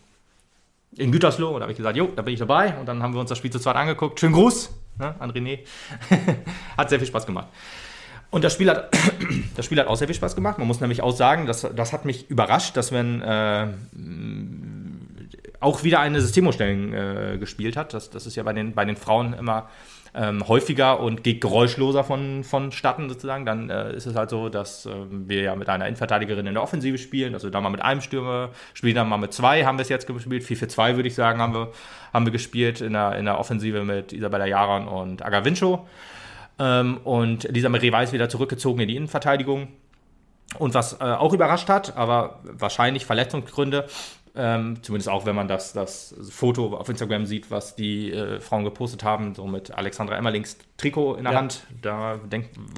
in 0.95 1.11
Gütersloh 1.11 1.49
und 1.49 1.59
da 1.59 1.61
habe 1.61 1.71
ich 1.71 1.77
gesagt, 1.77 1.97
jo, 1.97 2.09
da 2.15 2.21
bin 2.21 2.33
ich 2.33 2.39
dabei 2.39 2.75
und 2.77 2.85
dann 2.87 3.03
haben 3.03 3.13
wir 3.13 3.19
uns 3.19 3.29
das 3.29 3.37
Spiel 3.37 3.51
zu 3.51 3.59
zweit 3.59 3.75
angeguckt. 3.75 4.19
Schönen 4.19 4.33
Gruß 4.33 4.71
ne, 4.99 5.15
an 5.19 5.31
René. 5.31 5.59
hat 6.77 6.89
sehr 6.89 6.99
viel 6.99 7.07
Spaß 7.07 7.25
gemacht. 7.25 7.47
Und 8.29 8.43
das 8.43 8.53
Spiel, 8.53 8.69
hat, 8.69 8.93
das 9.55 9.65
Spiel 9.65 9.79
hat 9.79 9.87
auch 9.87 9.95
sehr 9.95 10.07
viel 10.07 10.15
Spaß 10.15 10.35
gemacht. 10.35 10.57
Man 10.57 10.67
muss 10.67 10.81
nämlich 10.81 11.01
auch 11.01 11.15
sagen, 11.15 11.45
das, 11.45 11.67
das 11.75 11.93
hat 11.93 12.05
mich 12.05 12.29
überrascht, 12.29 12.75
dass 12.75 12.91
wenn 12.91 13.21
äh, 13.21 13.67
auch 15.59 15.83
wieder 15.83 15.99
eine 15.99 16.21
Systemumstellung 16.21 16.93
äh, 16.93 17.37
gespielt 17.39 17.77
hat. 17.77 17.93
Das, 17.93 18.09
das 18.09 18.25
ist 18.25 18.35
ja 18.35 18.43
bei 18.43 18.53
den, 18.53 18.73
bei 18.73 18.85
den 18.85 18.95
Frauen 18.95 19.33
immer 19.33 19.69
ähm, 20.17 20.47
häufiger 20.47 20.99
und 20.99 21.23
geht 21.23 21.41
geräuschloser 21.41 22.03
von, 22.03 22.43
vonstatten 22.43 23.07
sozusagen. 23.07 23.45
Dann 23.45 23.69
äh, 23.69 23.95
ist 23.95 24.07
es 24.07 24.15
halt 24.15 24.31
so, 24.31 24.49
dass 24.49 24.87
äh, 24.87 24.91
wir 25.09 25.43
ja 25.43 25.55
mit 25.55 25.69
einer 25.69 25.85
Innenverteidigerin 25.85 26.47
in 26.47 26.55
der 26.55 26.63
Offensive 26.63 26.97
spielen, 26.97 27.35
also 27.35 27.49
dann 27.51 27.61
mal 27.61 27.69
mit 27.69 27.83
einem 27.83 28.01
Stürmer, 28.01 28.49
spielen 28.73 28.95
dann 28.95 29.07
mal 29.07 29.17
mit 29.17 29.31
zwei, 29.33 29.63
haben 29.63 29.77
wir 29.77 29.83
es 29.83 29.89
jetzt 29.89 30.07
gespielt, 30.07 30.43
4-4-2 30.43 30.95
würde 30.95 31.07
ich 31.07 31.15
sagen, 31.15 31.39
haben 31.39 31.53
wir, 31.53 31.71
haben 32.13 32.25
wir 32.25 32.31
gespielt 32.31 32.81
in 32.81 32.93
der, 32.93 33.15
in 33.17 33.25
der 33.25 33.39
Offensive 33.39 33.83
mit 33.83 34.11
Isabella 34.11 34.47
Jaran 34.47 34.87
und 34.87 35.23
Agavincho. 35.23 35.87
Ähm, 36.59 36.97
und 37.03 37.43
Lisa 37.43 37.69
Marie 37.69 37.91
Weiß 37.91 38.11
wieder 38.11 38.27
zurückgezogen 38.27 38.81
in 38.81 38.87
die 38.87 38.95
Innenverteidigung. 38.95 39.67
Und 40.57 40.73
was 40.73 40.93
äh, 40.93 41.03
auch 41.03 41.33
überrascht 41.33 41.69
hat, 41.69 41.95
aber 41.97 42.39
wahrscheinlich 42.43 43.05
Verletzungsgründe, 43.05 43.85
ähm, 44.37 44.77
zumindest 44.83 45.09
auch, 45.09 45.25
wenn 45.25 45.35
man 45.35 45.47
das, 45.47 45.73
das 45.73 46.13
Foto 46.29 46.77
auf 46.77 46.87
Instagram 46.87 47.25
sieht, 47.25 47.49
was 47.49 47.75
die 47.75 48.11
äh, 48.11 48.39
Frauen 48.39 48.63
gepostet 48.63 49.03
haben, 49.03 49.33
so 49.33 49.47
mit 49.47 49.71
Alexandra 49.71 50.15
Emmerlings 50.15 50.57
Trikot 50.77 51.15
in 51.15 51.23
der 51.23 51.33
ja. 51.33 51.39
Hand. 51.39 51.63
Da 51.81 52.19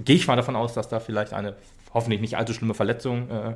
gehe 0.05 0.15
ich 0.15 0.27
mal 0.27 0.37
davon 0.37 0.55
aus, 0.55 0.73
dass 0.73 0.87
da 0.87 0.99
vielleicht 0.99 1.33
eine 1.33 1.55
hoffentlich 1.93 2.21
nicht 2.21 2.37
allzu 2.37 2.53
schlimme 2.53 2.73
Verletzung 2.73 3.29
äh, 3.29 3.55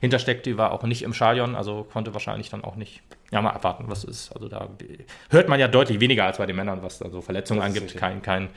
hintersteckt. 0.00 0.46
Die 0.46 0.56
war 0.56 0.72
auch 0.72 0.82
nicht 0.84 1.02
im 1.02 1.12
Stadion, 1.12 1.56
also 1.56 1.86
konnte 1.92 2.14
wahrscheinlich 2.14 2.50
dann 2.50 2.62
auch 2.62 2.76
nicht. 2.76 3.02
Ja, 3.32 3.42
mal 3.42 3.50
abwarten, 3.50 3.84
was 3.86 4.04
ist. 4.04 4.32
Also 4.32 4.48
da 4.48 4.68
hört 5.30 5.48
man 5.48 5.60
ja 5.60 5.68
deutlich 5.68 6.00
weniger 6.00 6.24
als 6.24 6.38
bei 6.38 6.46
den 6.46 6.56
Männern, 6.56 6.82
was 6.82 6.98
da 6.98 7.10
so 7.10 7.20
Verletzungen 7.20 7.62
angibt. 7.62 7.96
Kein, 7.96 8.22
kein 8.22 8.48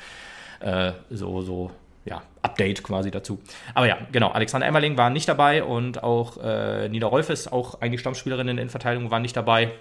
äh, 0.61 0.93
so, 1.09 1.41
so 1.41 1.71
ja, 2.05 2.21
Update 2.41 2.83
quasi 2.83 3.11
dazu. 3.11 3.39
Aber 3.73 3.87
ja, 3.87 3.97
genau, 4.11 4.29
Alexander 4.29 4.67
Emmerling 4.67 4.97
war 4.97 5.09
nicht 5.09 5.27
dabei 5.27 5.63
und 5.63 6.03
auch 6.03 6.37
äh, 6.43 6.89
Nina 6.89 7.07
Rolfes, 7.07 7.51
auch 7.51 7.81
eigentlich 7.81 8.01
Stammspielerin 8.01 8.47
in 8.47 8.57
der 8.57 8.63
Innenverteidigung, 8.63 9.11
war 9.11 9.19
nicht 9.19 9.35
dabei. 9.37 9.71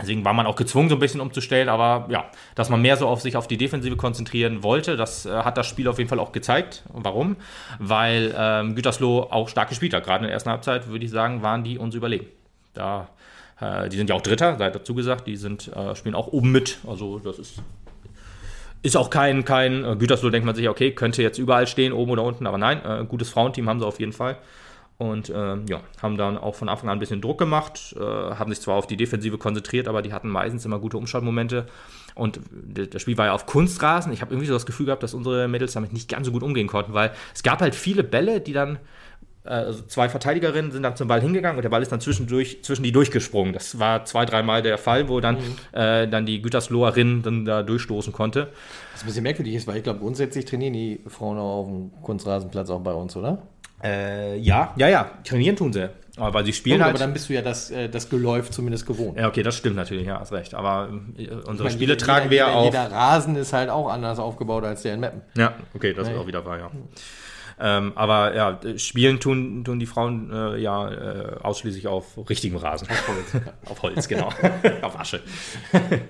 Deswegen 0.00 0.24
war 0.24 0.32
man 0.32 0.46
auch 0.46 0.56
gezwungen, 0.56 0.88
so 0.88 0.96
ein 0.96 1.00
bisschen 1.00 1.20
umzustellen, 1.20 1.68
aber 1.68 2.10
ja, 2.10 2.24
dass 2.54 2.70
man 2.70 2.80
mehr 2.80 2.96
so 2.96 3.06
auf 3.06 3.20
sich 3.20 3.36
auf 3.36 3.46
die 3.46 3.58
Defensive 3.58 3.96
konzentrieren 3.96 4.62
wollte, 4.62 4.96
das 4.96 5.26
äh, 5.26 5.30
hat 5.30 5.58
das 5.58 5.66
Spiel 5.66 5.86
auf 5.86 5.98
jeden 5.98 6.08
Fall 6.08 6.18
auch 6.18 6.32
gezeigt. 6.32 6.82
Warum? 6.92 7.36
Weil 7.78 8.34
ähm, 8.36 8.74
Gütersloh 8.74 9.28
auch 9.30 9.48
stark 9.48 9.68
gespielt 9.68 9.92
hat. 9.92 10.04
Gerade 10.04 10.24
in 10.24 10.28
der 10.28 10.32
ersten 10.32 10.50
Halbzeit, 10.50 10.88
würde 10.88 11.04
ich 11.04 11.10
sagen, 11.10 11.42
waren 11.42 11.62
die 11.62 11.76
uns 11.76 11.94
überlegen. 11.94 12.26
Da, 12.72 13.08
äh, 13.60 13.90
die 13.90 13.96
sind 13.98 14.08
ja 14.08 14.16
auch 14.16 14.22
Dritter, 14.22 14.56
sei 14.56 14.70
dazu 14.70 14.94
gesagt, 14.94 15.26
die 15.26 15.36
sind, 15.36 15.68
äh, 15.68 15.94
spielen 15.94 16.14
auch 16.14 16.28
oben 16.28 16.50
mit. 16.52 16.78
Also 16.86 17.18
das 17.18 17.38
ist 17.38 17.62
ist 18.82 18.96
auch 18.96 19.10
kein, 19.10 19.44
kein 19.44 19.84
äh, 19.84 19.96
Gütersloh, 19.96 20.30
denkt 20.30 20.46
man 20.46 20.54
sich, 20.54 20.68
okay, 20.68 20.92
könnte 20.92 21.22
jetzt 21.22 21.38
überall 21.38 21.66
stehen, 21.66 21.92
oben 21.92 22.10
oder 22.10 22.24
unten, 22.24 22.46
aber 22.46 22.58
nein, 22.58 22.80
äh, 22.84 23.04
gutes 23.04 23.30
Frauenteam 23.30 23.68
haben 23.68 23.80
sie 23.80 23.86
auf 23.86 24.00
jeden 24.00 24.12
Fall. 24.12 24.36
Und 24.98 25.30
äh, 25.30 25.56
ja, 25.68 25.80
haben 26.00 26.16
dann 26.16 26.38
auch 26.38 26.54
von 26.54 26.68
Anfang 26.68 26.88
an 26.88 26.96
ein 26.96 27.00
bisschen 27.00 27.20
Druck 27.20 27.38
gemacht, 27.38 27.94
äh, 27.98 28.00
haben 28.00 28.50
sich 28.50 28.60
zwar 28.60 28.76
auf 28.76 28.86
die 28.86 28.96
Defensive 28.96 29.36
konzentriert, 29.38 29.88
aber 29.88 30.00
die 30.02 30.12
hatten 30.12 30.28
meistens 30.28 30.64
immer 30.64 30.78
gute 30.78 30.96
Umschaltmomente. 30.96 31.66
Und 32.14 32.40
das 32.52 33.02
Spiel 33.02 33.16
war 33.18 33.26
ja 33.26 33.32
auf 33.32 33.46
Kunstrasen. 33.46 34.12
Ich 34.12 34.20
habe 34.20 34.32
irgendwie 34.32 34.46
so 34.46 34.52
das 34.52 34.66
Gefühl 34.66 34.86
gehabt, 34.86 35.02
dass 35.02 35.14
unsere 35.14 35.48
Mädels 35.48 35.72
damit 35.72 35.92
nicht 35.92 36.08
ganz 36.08 36.26
so 36.26 36.32
gut 36.32 36.42
umgehen 36.42 36.68
konnten, 36.68 36.92
weil 36.92 37.12
es 37.34 37.42
gab 37.42 37.60
halt 37.60 37.74
viele 37.74 38.04
Bälle, 38.04 38.40
die 38.40 38.52
dann 38.52 38.78
also 39.44 39.82
zwei 39.82 40.08
Verteidigerinnen 40.08 40.70
sind 40.70 40.82
dann 40.82 40.96
zum 40.96 41.08
Ball 41.08 41.20
hingegangen 41.20 41.56
und 41.56 41.62
der 41.62 41.70
Ball 41.70 41.82
ist 41.82 41.90
dann 41.90 42.00
zwischendurch, 42.00 42.62
zwischen 42.62 42.82
die 42.84 42.92
durchgesprungen. 42.92 43.52
Das 43.52 43.78
war 43.78 44.04
zwei, 44.04 44.24
dreimal 44.24 44.62
der 44.62 44.78
Fall, 44.78 45.08
wo 45.08 45.20
dann, 45.20 45.36
mhm. 45.36 45.56
äh, 45.72 46.06
dann 46.06 46.26
die 46.26 46.40
Gütersloherin 46.42 47.22
dann 47.22 47.44
da 47.44 47.62
durchstoßen 47.62 48.12
konnte. 48.12 48.48
Was 48.92 49.02
ein 49.02 49.06
bisschen 49.06 49.22
merkwürdig 49.24 49.54
ist, 49.54 49.66
weil 49.66 49.78
ich 49.78 49.82
glaube, 49.82 49.98
grundsätzlich 49.98 50.44
trainieren 50.44 50.74
die 50.74 51.00
Frauen 51.08 51.38
auch 51.38 51.62
auf 51.62 51.66
dem 51.66 51.90
Kunstrasenplatz 52.02 52.70
auch 52.70 52.80
bei 52.80 52.92
uns, 52.92 53.16
oder? 53.16 53.42
Äh, 53.82 54.38
ja, 54.38 54.72
ja, 54.76 54.88
ja, 54.88 55.10
trainieren 55.24 55.56
tun 55.56 55.72
sie. 55.72 55.90
Aber 56.16 56.34
weil 56.34 56.44
sie 56.44 56.52
spielen 56.52 56.76
Gut, 56.76 56.84
halt. 56.84 56.94
Aber 56.96 57.04
dann 57.04 57.12
bist 57.14 57.28
du 57.28 57.32
ja 57.32 57.42
das, 57.42 57.70
äh, 57.70 57.88
das 57.88 58.08
Geläuf 58.10 58.50
zumindest 58.50 58.86
gewohnt. 58.86 59.18
Ja, 59.18 59.28
okay, 59.28 59.42
das 59.42 59.56
stimmt 59.56 59.76
natürlich, 59.76 60.06
ja, 60.06 60.20
hast 60.20 60.32
recht. 60.32 60.54
Aber 60.54 60.90
äh, 61.16 61.28
unsere 61.30 61.64
meine, 61.64 61.70
Spiele 61.70 61.94
jeder, 61.94 61.96
tragen 61.96 62.30
wir 62.30 62.36
ja 62.36 62.52
auch. 62.52 62.64
Jeder 62.64 62.92
Rasen 62.92 63.34
ist 63.36 63.52
halt 63.52 63.70
auch 63.70 63.88
anders 63.88 64.18
aufgebaut 64.18 64.64
als 64.64 64.82
der 64.82 64.94
in 64.94 65.00
Mappen. 65.00 65.22
Ja, 65.36 65.54
okay, 65.74 65.94
das 65.94 66.06
nee. 66.06 66.14
ist 66.14 66.20
auch 66.20 66.26
wieder 66.26 66.44
wahr, 66.44 66.58
ja. 66.58 66.70
Ähm, 67.64 67.92
aber 67.94 68.34
ja, 68.34 68.58
spielen 68.76 69.20
tun, 69.20 69.62
tun 69.64 69.78
die 69.78 69.86
Frauen 69.86 70.32
äh, 70.32 70.58
ja 70.58 70.90
äh, 70.90 71.36
ausschließlich 71.42 71.86
auf 71.86 72.18
richtigem 72.28 72.58
Rasen. 72.58 72.88
Auf 72.90 73.06
Holz, 73.06 73.44
auf 73.66 73.82
Holz 73.82 74.08
genau. 74.08 74.30
auf 74.82 74.98
Asche. 74.98 75.20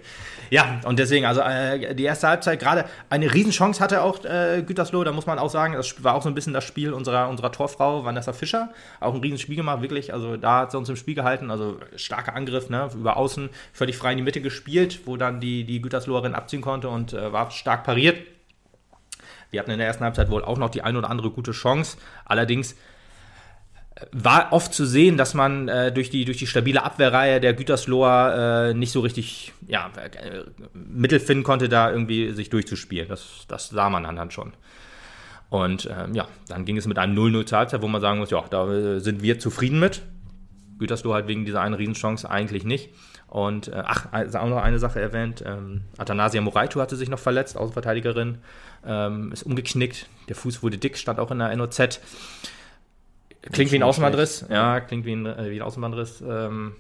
ja, 0.51 0.81
und 0.87 0.99
deswegen, 0.99 1.27
also 1.27 1.43
äh, 1.43 1.95
die 1.95 2.05
erste 2.05 2.29
Halbzeit 2.29 2.59
gerade 2.59 2.87
eine 3.11 3.35
Riesenchance 3.35 3.85
hatte 3.85 4.01
auch 4.01 4.25
äh, 4.25 4.63
Gütersloh, 4.67 5.05
da 5.05 5.13
muss 5.13 5.27
man 5.27 5.39
auch 5.39 5.51
sagen, 5.51 5.75
das 5.75 6.03
war 6.03 6.15
auch 6.15 6.23
so 6.23 6.31
ein 6.31 6.35
bisschen 6.35 6.55
das 6.55 6.65
Spiel 6.65 6.95
unserer, 6.95 7.29
unserer 7.29 7.53
Torfrau 7.53 8.03
Vanessa 8.03 8.33
Fischer. 8.33 8.71
Auch 9.01 9.13
ein 9.13 9.21
Riesenspiel 9.21 9.57
gemacht, 9.57 9.83
wirklich. 9.83 10.15
Also 10.15 10.39
da 10.39 10.61
hat 10.61 10.71
sie 10.71 10.79
uns 10.79 10.89
im 10.89 10.97
Spiel 10.97 11.15
gehalten. 11.15 11.51
Also 11.51 11.77
starker 11.97 12.35
Angriff, 12.35 12.71
ne? 12.71 12.89
über 12.95 13.19
außen 13.19 13.51
völlig 13.75 13.99
frei 13.99 14.13
in 14.13 14.17
die 14.17 14.25
Mitte 14.25 14.41
gespielt, 14.41 15.01
wo 15.05 15.19
dann 15.19 15.39
die, 15.39 15.65
die 15.65 15.83
Gütersloherin 15.83 16.35
abziehen 16.35 16.63
konnte 16.63 16.89
und 16.89 17.13
äh, 17.13 17.31
war 17.31 17.51
stark 17.51 17.85
pariert. 17.85 18.17
Wir 19.53 19.61
hatten 19.61 19.71
in 19.71 19.79
der 19.79 19.87
ersten 19.87 20.03
Halbzeit 20.03 20.31
wohl 20.31 20.43
auch 20.45 20.57
noch 20.57 20.71
die 20.71 20.83
ein 20.83 20.97
oder 20.97 21.11
andere 21.11 21.31
gute 21.31 21.53
Chance. 21.53 21.99
Allerdings 22.25 22.73
äh, 23.95 24.07
war 24.11 24.51
oft 24.51 24.73
zu 24.73 24.87
sehen, 24.87 25.19
dass 25.19 25.35
man 25.35 25.69
äh, 25.69 25.93
durch, 25.93 26.09
die, 26.09 26.25
durch 26.25 26.39
die 26.39 26.47
stabile 26.47 26.83
Abwehrreihe 26.83 27.39
der 27.39 27.53
Gütersloher 27.53 28.71
äh, 28.71 28.75
nicht 28.75 28.93
so 28.93 29.01
richtig 29.01 29.53
ja, 29.69 29.91
äh, 29.97 30.45
Mittel 30.73 31.21
finden 31.21 31.45
konnte, 31.45 31.69
da 31.69 31.91
irgendwie 31.91 32.33
sich 32.33 32.49
durchzuspielen. 32.49 33.09
Das, 33.09 33.45
das 33.47 33.69
sah 33.69 33.91
man 33.91 34.05
dann, 34.05 34.17
dann 34.17 34.31
schon. 34.31 34.55
Und 35.51 35.87
ähm, 35.95 36.15
ja, 36.15 36.29
dann 36.49 36.65
ging 36.65 36.79
es 36.79 36.87
mit 36.87 36.99
einem 36.99 37.15
0-0 37.15 37.45
zur 37.45 37.59
Halbzeit, 37.59 37.83
wo 37.83 37.89
man 37.89 38.01
sagen 38.01 38.21
muss, 38.21 38.31
ja, 38.31 38.43
da 38.49 38.73
äh, 38.73 39.01
sind 39.01 39.23
wir 39.23 39.39
zufrieden 39.39 39.81
mit. 39.81 40.01
Gütersloh 40.79 41.13
halt 41.13 41.29
wegen 41.29 41.45
dieser 41.45 41.61
einen 41.61 41.75
Riesenchance 41.75 42.29
eigentlich 42.29 42.65
nicht. 42.65 42.89
Und 43.33 43.69
äh, 43.69 43.83
ach, 43.87 44.09
also 44.11 44.41
auch 44.41 44.49
noch 44.51 44.59
eine 44.59 44.79
Sache 44.79 45.01
erwähnt. 45.01 45.43
Ähm, 45.47 45.85
Athanasia 45.97 46.43
Moraitu 46.43 46.83
hatte 46.83 46.97
sich 46.97 47.09
noch 47.09 47.19
verletzt, 47.19 47.57
Außenverteidigerin, 47.57 48.37
ähm, 48.87 49.33
ist 49.33 49.45
umgeknickt. 49.45 50.07
Der 50.29 50.37
Fuß 50.37 50.63
wurde 50.63 50.77
dick, 50.77 50.99
stand 50.99 51.19
auch 51.19 51.31
in 51.31 51.39
der 51.39 51.57
NOZ. 51.57 51.99
Klingt 53.51 53.73
wie 53.73 53.77
ein 53.77 53.83
Außenbandriss, 53.83 54.45
ja, 54.51 54.81
klingt 54.81 55.07
wie 55.07 55.15
ein, 55.15 55.25
äh, 55.25 55.51
wie 55.51 55.57
ein 55.57 55.63
Außenbandriss. 55.63 56.23
Ähm, 56.29 56.77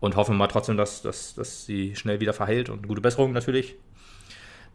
und 0.00 0.16
hoffen 0.16 0.34
wir 0.34 0.38
mal 0.38 0.48
trotzdem, 0.48 0.76
dass, 0.76 1.00
dass, 1.02 1.36
dass 1.36 1.64
sie 1.64 1.94
schnell 1.94 2.18
wieder 2.18 2.32
verheilt 2.32 2.70
und 2.70 2.88
gute 2.88 3.00
Besserung 3.00 3.32
natürlich. 3.32 3.76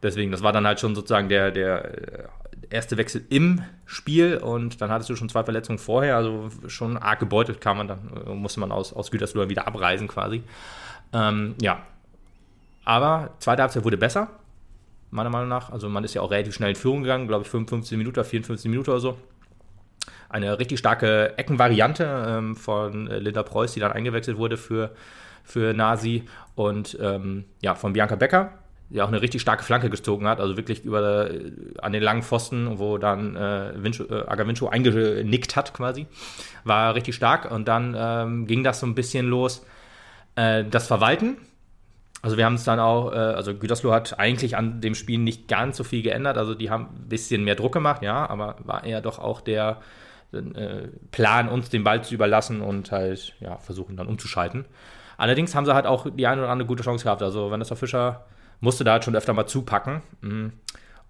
Deswegen, 0.01 0.31
das 0.31 0.41
war 0.41 0.53
dann 0.53 0.65
halt 0.65 0.79
schon 0.79 0.95
sozusagen 0.95 1.27
der, 1.27 1.51
der 1.51 2.23
äh, 2.23 2.27
erste 2.69 2.95
Wechsel 2.95 3.25
im 3.27 3.61
Spiel 3.85 4.37
und 4.37 4.79
dann 4.79 4.89
hattest 4.89 5.09
du 5.09 5.17
schon 5.17 5.27
zwei 5.27 5.43
Verletzungen 5.43 5.79
vorher, 5.79 6.15
also 6.15 6.49
schon 6.67 6.95
arg 6.95 7.19
gebeutelt 7.19 7.59
kam 7.59 7.75
man 7.75 7.89
dann, 7.89 8.09
musste 8.37 8.61
man 8.61 8.71
aus, 8.71 8.93
aus 8.93 9.11
Gütersloh 9.11 9.49
wieder 9.49 9.67
abreisen 9.67 10.07
quasi. 10.07 10.43
Ähm, 11.13 11.55
ja. 11.61 11.83
Aber 12.85 13.31
zweite 13.39 13.61
Halbzeit 13.61 13.83
wurde 13.85 13.97
besser, 13.97 14.29
meiner 15.11 15.29
Meinung 15.29 15.47
nach. 15.47 15.71
Also 15.71 15.87
man 15.89 16.03
ist 16.03 16.13
ja 16.13 16.21
auch 16.21 16.31
relativ 16.31 16.53
schnell 16.53 16.71
in 16.71 16.75
Führung 16.75 17.03
gegangen, 17.03 17.27
glaube 17.27 17.43
ich 17.43 17.49
55 17.49 17.97
Minuten, 17.97 18.23
54 18.23 18.69
Minuten 18.69 18.89
oder 18.89 18.99
so. 18.99 19.17
Eine 20.27 20.59
richtig 20.59 20.79
starke 20.79 21.37
Eckenvariante 21.37 22.25
ähm, 22.27 22.55
von 22.55 23.07
äh, 23.07 23.19
Linda 23.19 23.43
Preuß, 23.43 23.73
die 23.73 23.79
dann 23.79 23.91
eingewechselt 23.91 24.37
wurde 24.37 24.57
für, 24.57 24.91
für 25.43 25.73
Nasi 25.73 26.23
und 26.55 26.97
ähm, 26.99 27.45
ja, 27.61 27.75
von 27.75 27.93
Bianca 27.93 28.15
Becker 28.15 28.51
die 28.93 29.01
auch 29.01 29.07
eine 29.07 29.21
richtig 29.21 29.41
starke 29.41 29.63
Flanke 29.63 29.89
gezogen 29.89 30.27
hat, 30.27 30.39
also 30.39 30.55
wirklich 30.55 30.85
über 30.85 31.31
äh, 31.31 31.51
an 31.81 31.93
den 31.93 32.03
langen 32.03 32.21
Pfosten, 32.21 32.77
wo 32.77 32.99
dann 32.99 33.35
äh, 33.35 33.71
äh, 33.71 34.27
Agavincio 34.27 34.69
eingenickt 34.69 35.55
hat 35.55 35.73
quasi, 35.73 36.05
war 36.63 36.93
richtig 36.93 37.15
stark 37.15 37.49
und 37.49 37.67
dann 37.67 37.95
ähm, 37.97 38.45
ging 38.45 38.63
das 38.63 38.79
so 38.79 38.85
ein 38.85 38.93
bisschen 38.93 39.25
los, 39.25 39.65
äh, 40.35 40.63
das 40.63 40.87
Verwalten. 40.87 41.37
Also 42.21 42.37
wir 42.37 42.45
haben 42.45 42.55
es 42.55 42.63
dann 42.63 42.79
auch, 42.79 43.11
äh, 43.11 43.15
also 43.15 43.53
Gütersloh 43.53 43.91
hat 43.91 44.17
eigentlich 44.19 44.55
an 44.55 44.79
dem 44.79 44.95
Spiel 44.95 45.19
nicht 45.19 45.47
ganz 45.47 45.77
so 45.77 45.83
viel 45.83 46.01
geändert, 46.01 46.37
also 46.37 46.55
die 46.55 46.69
haben 46.69 46.87
ein 46.95 47.09
bisschen 47.09 47.43
mehr 47.43 47.55
Druck 47.55 47.73
gemacht, 47.73 48.01
ja, 48.01 48.29
aber 48.29 48.55
war 48.63 48.85
eher 48.85 49.01
doch 49.01 49.19
auch 49.19 49.41
der 49.41 49.81
äh, 50.31 50.87
Plan, 51.11 51.49
uns 51.49 51.69
den 51.69 51.83
Ball 51.83 52.03
zu 52.03 52.13
überlassen 52.15 52.61
und 52.61 52.91
halt, 52.91 53.35
ja, 53.41 53.57
versuchen 53.57 53.97
dann 53.97 54.07
umzuschalten. 54.07 54.65
Allerdings 55.17 55.53
haben 55.53 55.65
sie 55.65 55.75
halt 55.75 55.85
auch 55.85 56.07
die 56.09 56.25
eine 56.25 56.41
oder 56.41 56.51
andere 56.51 56.67
gute 56.67 56.83
Chance 56.83 57.03
gehabt, 57.03 57.21
also 57.21 57.51
Vanessa 57.51 57.75
Fischer 57.75 58.25
musste 58.63 58.85
da 58.85 58.93
halt 58.93 59.03
schon 59.03 59.15
öfter 59.15 59.33
mal 59.33 59.45
zupacken. 59.45 60.01
Mhm. 60.21 60.53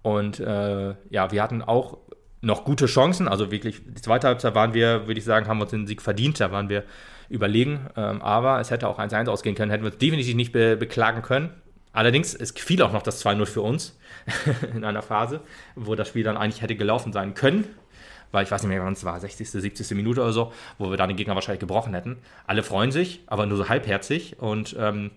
Und 0.02 0.40
äh, 0.40 0.94
ja, 1.08 1.30
wir 1.30 1.42
hatten 1.42 1.62
auch 1.62 1.98
noch 2.42 2.64
gute 2.64 2.86
Chancen. 2.86 3.28
Also 3.28 3.50
wirklich, 3.50 3.80
die 3.86 4.02
zweite 4.02 4.26
Halbzeit 4.26 4.54
waren 4.54 4.74
wir, 4.74 5.06
würde 5.06 5.18
ich 5.18 5.24
sagen, 5.24 5.46
haben 5.46 5.58
wir 5.58 5.62
uns 5.62 5.70
den 5.70 5.86
Sieg 5.86 6.02
verdient. 6.02 6.40
Da 6.40 6.52
waren 6.52 6.68
wir 6.68 6.82
überlegen. 7.34 7.88
Ähm, 7.96 8.22
aber 8.22 8.60
es 8.60 8.70
hätte 8.70 8.88
auch 8.88 8.98
1-1 8.98 9.28
ausgehen 9.28 9.54
können, 9.54 9.70
hätten 9.70 9.84
wir 9.84 9.90
uns 9.90 9.98
definitiv 9.98 10.34
nicht 10.34 10.52
be 10.52 10.76
beklagen 10.76 11.22
können. 11.22 11.50
Allerdings, 11.92 12.34
es 12.34 12.50
fiel 12.52 12.82
auch 12.82 12.92
noch 12.92 13.02
das 13.02 13.24
2-0 13.24 13.46
für 13.46 13.60
uns 13.60 13.98
in 14.74 14.84
einer 14.84 15.02
Phase, 15.02 15.40
wo 15.76 15.94
das 15.94 16.08
Spiel 16.08 16.24
dann 16.24 16.36
eigentlich 16.36 16.62
hätte 16.62 16.74
gelaufen 16.74 17.12
sein 17.12 17.34
können. 17.34 17.64
Weil 18.32 18.44
ich 18.44 18.50
weiß 18.50 18.62
nicht 18.62 18.70
mehr, 18.70 18.82
wann 18.82 18.94
es 18.94 19.04
war, 19.04 19.20
60., 19.20 19.48
70. 19.48 19.90
Minute 19.92 20.20
oder 20.20 20.32
so, 20.32 20.52
wo 20.78 20.90
wir 20.90 20.96
dann 20.96 21.08
den 21.08 21.16
Gegner 21.16 21.36
wahrscheinlich 21.36 21.60
gebrochen 21.60 21.94
hätten. 21.94 22.16
Alle 22.48 22.64
freuen 22.64 22.90
sich, 22.90 23.22
aber 23.26 23.46
nur 23.46 23.58
so 23.58 23.68
halbherzig. 23.68 24.40
Und 24.40 24.74
ähm, 24.76 25.12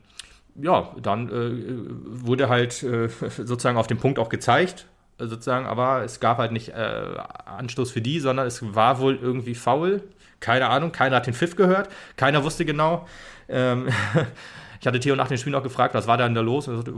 ja, 0.56 0.92
dann 1.02 1.30
äh, 1.30 2.24
wurde 2.24 2.48
halt 2.48 2.84
äh, 2.84 3.08
sozusagen 3.38 3.78
auf 3.78 3.88
den 3.88 3.98
Punkt 3.98 4.20
auch 4.20 4.30
gezeigt, 4.30 4.86
sozusagen, 5.18 5.66
aber 5.66 6.04
es 6.04 6.20
gab 6.20 6.38
halt 6.38 6.52
nicht 6.52 6.70
äh, 6.70 7.16
Anstoß 7.46 7.92
für 7.92 8.02
die, 8.02 8.20
sondern 8.20 8.46
es 8.46 8.76
war 8.76 9.00
wohl 9.00 9.18
irgendwie 9.20 9.56
faul. 9.56 10.04
Keine 10.40 10.70
Ahnung, 10.70 10.92
keiner 10.92 11.18
hat 11.18 11.28
den 11.28 11.34
Pfiff 11.34 11.56
gehört, 11.56 11.90
keiner 12.16 12.44
wusste 12.44 12.66
genau. 12.66 13.08
Ähm, 13.50 13.88
ich 14.80 14.88
hatte 14.88 15.00
Theo 15.00 15.16
nach 15.16 15.28
dem 15.28 15.38
Spiel 15.38 15.52
noch 15.52 15.64
gefragt, 15.64 15.94
was 15.94 16.08
war 16.08 16.18
da 16.18 16.26
denn 16.26 16.36
da 16.36 16.42
los? 16.42 16.66
Sagte, 16.66 16.94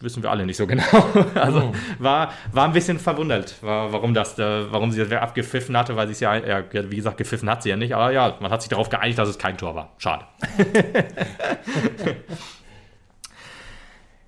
wissen 0.00 0.22
wir 0.22 0.30
alle 0.30 0.44
nicht 0.44 0.56
so 0.56 0.66
genau. 0.66 0.84
also 1.34 1.72
oh. 1.72 1.74
war, 1.98 2.32
war 2.52 2.64
ein 2.66 2.72
bisschen 2.72 2.98
verwundert, 2.98 3.56
warum 3.60 4.14
das, 4.14 4.36
warum 4.38 4.92
sie 4.92 5.04
das 5.04 5.12
abgepfiffen 5.12 5.76
hatte, 5.76 5.96
weil 5.96 6.06
sie 6.08 6.12
es 6.12 6.20
ja, 6.20 6.36
ja, 6.36 6.62
wie 6.72 6.96
gesagt, 6.96 7.16
gepfiffen 7.16 7.48
hat 7.48 7.62
sie 7.62 7.70
ja 7.70 7.76
nicht. 7.76 7.94
Aber 7.94 8.10
ja, 8.12 8.36
man 8.40 8.50
hat 8.50 8.62
sich 8.62 8.68
darauf 8.68 8.90
geeinigt, 8.90 9.18
dass 9.18 9.28
es 9.28 9.38
kein 9.38 9.56
Tor 9.56 9.74
war. 9.74 9.92
Schade. 9.98 10.24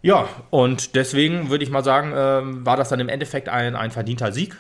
Ja, 0.00 0.28
und 0.50 0.94
deswegen 0.94 1.50
würde 1.50 1.64
ich 1.64 1.70
mal 1.70 1.82
sagen, 1.82 2.12
äh, 2.12 2.64
war 2.64 2.76
das 2.76 2.88
dann 2.88 3.00
im 3.00 3.08
Endeffekt 3.08 3.48
ein, 3.48 3.74
ein 3.74 3.90
verdienter 3.90 4.32
Sieg. 4.32 4.56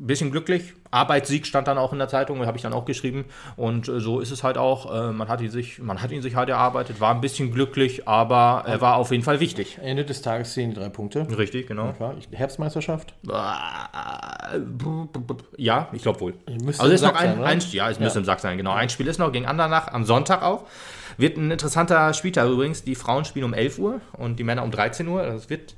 Bisschen 0.00 0.30
glücklich. 0.30 0.74
Arbeitssieg 0.90 1.46
stand 1.46 1.68
dann 1.68 1.76
auch 1.76 1.92
in 1.92 1.98
der 1.98 2.08
Zeitung, 2.08 2.46
habe 2.46 2.56
ich 2.56 2.62
dann 2.62 2.72
auch 2.72 2.84
geschrieben. 2.84 3.24
Und 3.56 3.88
äh, 3.88 3.98
so 4.00 4.20
ist 4.20 4.30
es 4.30 4.44
halt 4.44 4.56
auch. 4.56 5.08
Äh, 5.08 5.12
man, 5.12 5.28
hat 5.28 5.40
ihn 5.40 5.50
sich, 5.50 5.80
man 5.80 6.00
hat 6.00 6.12
ihn 6.12 6.22
sich 6.22 6.36
halt 6.36 6.48
erarbeitet, 6.48 7.00
war 7.00 7.14
ein 7.14 7.20
bisschen 7.20 7.52
glücklich, 7.52 8.06
aber 8.06 8.62
er 8.66 8.80
war 8.80 8.96
auf 8.96 9.10
jeden 9.10 9.24
Fall 9.24 9.40
wichtig. 9.40 9.78
Ende 9.82 10.04
des 10.04 10.22
Tages 10.22 10.54
sehen 10.54 10.70
die 10.70 10.76
drei 10.76 10.88
Punkte. 10.88 11.26
Richtig, 11.36 11.66
genau. 11.66 11.94
Ja, 11.98 12.14
Herbstmeisterschaft? 12.32 13.12
Ja, 15.56 15.88
ich 15.92 16.02
glaube 16.02 16.20
wohl. 16.20 16.34
Müsste 16.62 16.82
also 16.82 16.94
ist 16.94 17.02
noch 17.02 17.14
ein, 17.14 17.36
sein, 17.36 17.44
ein, 17.44 17.60
ja, 17.72 17.90
es 17.90 17.98
ja. 17.98 18.04
müsste 18.04 18.20
im 18.20 18.24
Sack 18.24 18.40
sein, 18.40 18.56
genau. 18.56 18.72
Ein 18.72 18.88
Spiel 18.88 19.08
ist 19.08 19.18
noch 19.18 19.32
gegen 19.32 19.46
Andernach 19.46 19.88
am 19.92 20.04
Sonntag 20.04 20.42
auch. 20.42 20.64
Wird 21.16 21.36
ein 21.36 21.50
interessanter 21.50 22.14
Spieltag 22.14 22.48
übrigens. 22.48 22.84
Die 22.84 22.94
Frauen 22.94 23.24
spielen 23.24 23.44
um 23.44 23.54
11 23.54 23.78
Uhr 23.78 24.00
und 24.12 24.38
die 24.38 24.44
Männer 24.44 24.62
um 24.62 24.70
13 24.70 25.08
Uhr. 25.08 25.24
Das 25.24 25.50
wird 25.50 25.74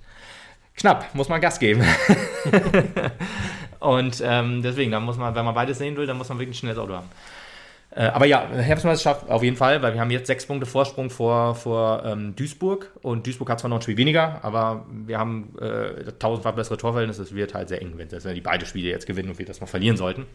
knapp, 0.76 1.14
muss 1.14 1.30
man 1.30 1.40
Gas 1.40 1.58
geben. 1.58 1.82
und 3.80 4.22
ähm, 4.24 4.62
deswegen, 4.62 4.90
da 4.90 5.00
muss 5.00 5.16
man, 5.16 5.34
wenn 5.34 5.44
man 5.44 5.54
beides 5.54 5.78
sehen 5.78 5.96
will, 5.96 6.06
dann 6.06 6.18
muss 6.18 6.28
man 6.28 6.38
wirklich 6.38 6.56
ein 6.56 6.60
schnelles 6.60 6.78
Auto 6.78 6.94
haben. 6.94 7.08
Äh, 7.92 8.04
aber 8.04 8.26
ja, 8.26 8.46
Herbstmeisterschaft 8.48 9.28
auf 9.28 9.42
jeden 9.42 9.56
Fall, 9.56 9.82
weil 9.82 9.94
wir 9.94 10.00
haben 10.00 10.10
jetzt 10.10 10.28
sechs 10.28 10.46
Punkte 10.46 10.64
Vorsprung 10.64 11.10
vor, 11.10 11.56
vor 11.56 12.04
ähm, 12.04 12.36
Duisburg 12.36 12.92
und 13.02 13.26
Duisburg 13.26 13.50
hat 13.50 13.58
zwar 13.58 13.68
noch 13.68 13.78
ein 13.78 13.82
Spiel 13.82 13.96
weniger, 13.96 14.38
aber 14.44 14.86
wir 14.90 15.18
haben 15.18 15.56
äh, 15.60 16.12
tausendfach 16.18 16.52
bessere 16.52 16.76
Torverhältnisse. 16.76 17.22
Es 17.22 17.34
wird 17.34 17.54
halt 17.54 17.68
sehr 17.68 17.82
eng, 17.82 17.94
wenn, 17.96 18.10
wenn 18.12 18.34
die 18.34 18.40
beide 18.40 18.64
Spiele 18.64 18.88
jetzt 18.88 19.06
gewinnen 19.06 19.30
und 19.30 19.38
wir 19.38 19.46
das 19.46 19.60
noch 19.60 19.68
verlieren 19.68 19.96
sollten. 19.96 20.26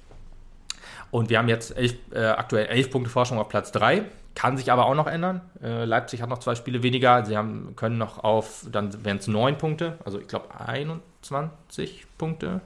Und 1.11 1.29
wir 1.29 1.37
haben 1.37 1.47
jetzt 1.47 1.77
elf, 1.77 1.95
äh, 2.13 2.25
aktuell 2.25 2.65
elf 2.65 2.91
Punkte 2.91 3.09
Forschung 3.09 3.39
auf 3.39 3.47
Platz 3.47 3.71
3. 3.71 4.03
Kann 4.33 4.57
sich 4.57 4.69
aber 4.69 4.85
auch 4.85 4.95
noch 4.95 5.07
ändern. 5.07 5.39
Äh, 5.63 5.85
Leipzig 5.85 6.21
hat 6.21 6.27
noch 6.27 6.39
zwei 6.39 6.55
Spiele 6.55 6.83
weniger. 6.83 7.23
Sie 7.23 7.37
haben, 7.37 7.73
können 7.77 7.97
noch 7.97 8.21
auf, 8.21 8.65
dann 8.69 9.05
wären 9.05 9.17
es 9.17 9.27
neun 9.27 9.57
Punkte. 9.57 9.97
Also 10.03 10.19
ich 10.19 10.27
glaube 10.27 10.47
21 10.59 12.05
Punkte 12.17 12.59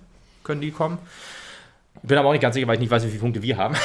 können 0.43 0.61
die 0.61 0.71
kommen. 0.71 0.97
Bin 2.03 2.17
aber 2.17 2.29
auch 2.29 2.33
nicht 2.33 2.41
ganz 2.41 2.55
sicher, 2.55 2.67
weil 2.67 2.75
ich 2.75 2.81
nicht 2.81 2.91
weiß, 2.91 3.03
wie 3.03 3.09
viele 3.09 3.19
Punkte 3.19 3.41
wir 3.41 3.57
haben. 3.57 3.75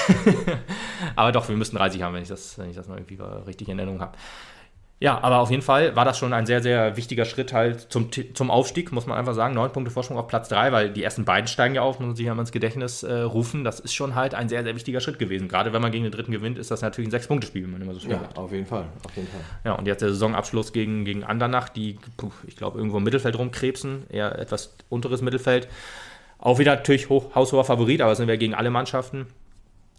aber 1.16 1.32
doch, 1.32 1.48
wir 1.48 1.57
müssten 1.57 1.76
30 1.76 2.02
haben, 2.02 2.14
wenn 2.14 2.22
ich 2.22 2.28
das, 2.28 2.59
wenn 2.59 2.70
ich 2.70 2.76
das 2.76 2.86
noch 2.86 2.96
irgendwie 2.96 3.18
richtig 3.46 3.68
in 3.68 3.78
Erinnerung 3.78 4.00
habe. 4.00 4.16
Ja, 5.00 5.22
aber 5.22 5.40
auf 5.40 5.50
jeden 5.50 5.62
Fall 5.62 5.96
war 5.96 6.05
das 6.05 6.16
schon 6.16 6.32
ein 6.32 6.46
sehr, 6.46 6.62
sehr 6.62 6.96
wichtiger 6.96 7.24
Schritt 7.24 7.52
halt 7.52 7.92
zum, 7.92 8.11
zum 8.11 8.50
Aufstieg, 8.50 8.92
muss 8.92 9.07
man 9.07 9.18
einfach 9.18 9.34
sagen. 9.34 9.55
Neun 9.55 9.72
Punkte 9.72 9.90
Vorsprung 9.90 10.16
auf 10.16 10.28
Platz 10.28 10.48
drei, 10.48 10.70
weil 10.72 10.90
die 10.90 11.02
ersten 11.02 11.24
beiden 11.24 11.48
steigen 11.48 11.74
ja 11.74 11.82
auf, 11.82 11.98
muss 11.98 12.07
man 12.07 12.16
sich 12.16 12.24
ja 12.24 12.34
mal 12.34 12.42
ins 12.42 12.52
Gedächtnis 12.52 13.02
äh, 13.02 13.12
rufen. 13.12 13.64
Das 13.64 13.80
ist 13.80 13.92
schon 13.92 14.14
halt 14.14 14.34
ein 14.34 14.48
sehr, 14.48 14.62
sehr 14.62 14.74
wichtiger 14.74 15.00
Schritt 15.00 15.18
gewesen. 15.18 15.48
Gerade 15.48 15.72
wenn 15.72 15.82
man 15.82 15.90
gegen 15.90 16.05
den 16.05 16.12
dritten 16.12 16.32
gewinnt, 16.32 16.59
ist 16.59 16.70
das 16.70 16.80
natürlich 16.80 17.09
ein 17.09 17.11
Sechs-Punkte-Spiel, 17.11 17.66
wie 17.66 17.70
man 17.70 17.82
immer 17.82 17.92
so 17.92 18.00
schön 18.00 18.12
ja, 18.12 18.20
sagt. 18.20 18.38
auf 18.38 18.52
jeden 18.52 18.66
Fall, 18.66 18.86
auf 19.05 19.14
jeden 19.16 19.28
Fall. 19.28 19.40
Ja, 19.64 19.72
und 19.72 19.86
jetzt 19.86 20.00
der 20.00 20.11
Saisonabschluss 20.11 20.72
gegen, 20.72 21.05
gegen 21.05 21.24
Andernach, 21.24 21.68
die, 21.68 21.98
ich 22.46 22.57
glaube, 22.57 22.78
irgendwo 22.78 22.98
im 22.98 23.05
Mittelfeld 23.05 23.36
rumkrebsen, 23.36 24.05
eher 24.09 24.38
etwas 24.38 24.74
unteres 24.88 25.20
Mittelfeld. 25.20 25.68
Auch 26.45 26.59
wieder 26.59 26.76
natürlich 26.76 27.09
hoch, 27.09 27.34
haushoher 27.34 27.64
Favorit, 27.64 28.03
aber 28.03 28.14
sind 28.14 28.28
wir 28.28 28.36
gegen 28.36 28.55
alle 28.55 28.70
Mannschaften. 28.70 29.26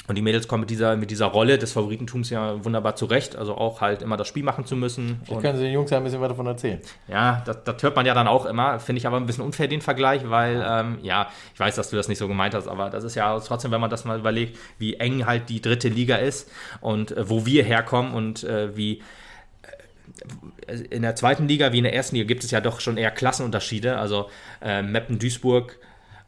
Und 0.07 0.13
die 0.13 0.21
Mädels 0.21 0.47
kommen 0.47 0.61
mit 0.61 0.69
dieser, 0.69 0.95
mit 0.95 1.09
dieser 1.09 1.25
Rolle 1.25 1.57
des 1.57 1.71
Favoritentums 1.71 2.29
ja 2.29 2.63
wunderbar 2.63 2.95
zurecht. 2.95 3.35
Also 3.35 3.55
auch 3.55 3.81
halt 3.81 4.03
immer 4.03 4.15
das 4.15 4.27
Spiel 4.27 4.43
machen 4.43 4.63
zu 4.63 4.75
müssen. 4.75 5.19
Vielleicht 5.23 5.41
können 5.41 5.57
Sie 5.57 5.63
den 5.63 5.73
Jungs 5.73 5.89
ja 5.89 5.97
ein 5.97 6.03
bisschen 6.03 6.19
weiter 6.19 6.29
davon 6.29 6.45
erzählen. 6.45 6.79
Ja, 7.07 7.41
das, 7.43 7.63
das 7.63 7.81
hört 7.81 7.95
man 7.95 8.05
ja 8.05 8.13
dann 8.13 8.27
auch 8.27 8.45
immer. 8.45 8.79
Finde 8.79 8.99
ich 8.99 9.07
aber 9.07 9.17
ein 9.17 9.25
bisschen 9.25 9.43
unfair 9.43 9.67
den 9.67 9.81
Vergleich, 9.81 10.29
weil, 10.29 10.63
ähm, 10.63 10.99
ja, 11.01 11.31
ich 11.55 11.59
weiß, 11.59 11.75
dass 11.75 11.89
du 11.89 11.95
das 11.95 12.07
nicht 12.07 12.19
so 12.19 12.27
gemeint 12.27 12.53
hast, 12.53 12.67
aber 12.67 12.91
das 12.91 13.03
ist 13.03 13.15
ja 13.15 13.39
trotzdem, 13.39 13.71
wenn 13.71 13.81
man 13.81 13.89
das 13.89 14.05
mal 14.05 14.19
überlegt, 14.19 14.59
wie 14.77 14.93
eng 14.93 15.25
halt 15.25 15.49
die 15.49 15.59
dritte 15.59 15.89
Liga 15.89 16.17
ist 16.17 16.51
und 16.81 17.17
äh, 17.17 17.27
wo 17.27 17.47
wir 17.47 17.63
herkommen 17.63 18.13
und 18.13 18.43
äh, 18.43 18.77
wie 18.77 19.01
äh, 20.67 20.75
in 20.91 21.01
der 21.01 21.15
zweiten 21.15 21.47
Liga 21.47 21.71
wie 21.71 21.79
in 21.79 21.83
der 21.83 21.95
ersten 21.95 22.15
Liga 22.15 22.27
gibt 22.27 22.43
es 22.43 22.51
ja 22.51 22.61
doch 22.61 22.79
schon 22.79 22.97
eher 22.97 23.09
Klassenunterschiede. 23.09 23.97
Also 23.97 24.29
äh, 24.61 24.83
Meppen, 24.83 25.17
Duisburg, 25.17 25.79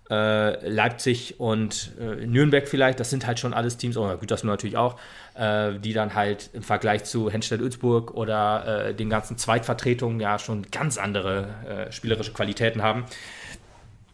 äh, 0.09 0.67
Leipzig 0.67 1.39
und 1.39 1.91
äh, 1.99 2.25
Nürnberg 2.25 2.67
vielleicht, 2.67 2.99
das 2.99 3.09
sind 3.09 3.27
halt 3.27 3.39
schon 3.39 3.53
alles 3.53 3.77
Teams, 3.77 3.97
oder 3.97 4.17
gut, 4.17 4.31
das 4.31 4.43
nur 4.43 4.53
natürlich 4.53 4.77
auch, 4.77 4.97
äh, 5.35 5.73
die 5.79 5.93
dann 5.93 6.15
halt 6.15 6.49
im 6.53 6.63
Vergleich 6.63 7.03
zu 7.03 7.29
Henstedt-Ulzburg 7.29 8.13
oder 8.13 8.87
äh, 8.87 8.93
den 8.93 9.09
ganzen 9.09 9.37
Zweitvertretungen 9.37 10.19
ja 10.19 10.39
schon 10.39 10.63
ganz 10.71 10.97
andere 10.97 11.47
äh, 11.67 11.91
spielerische 11.91 12.31
Qualitäten 12.31 12.81
haben. 12.81 13.05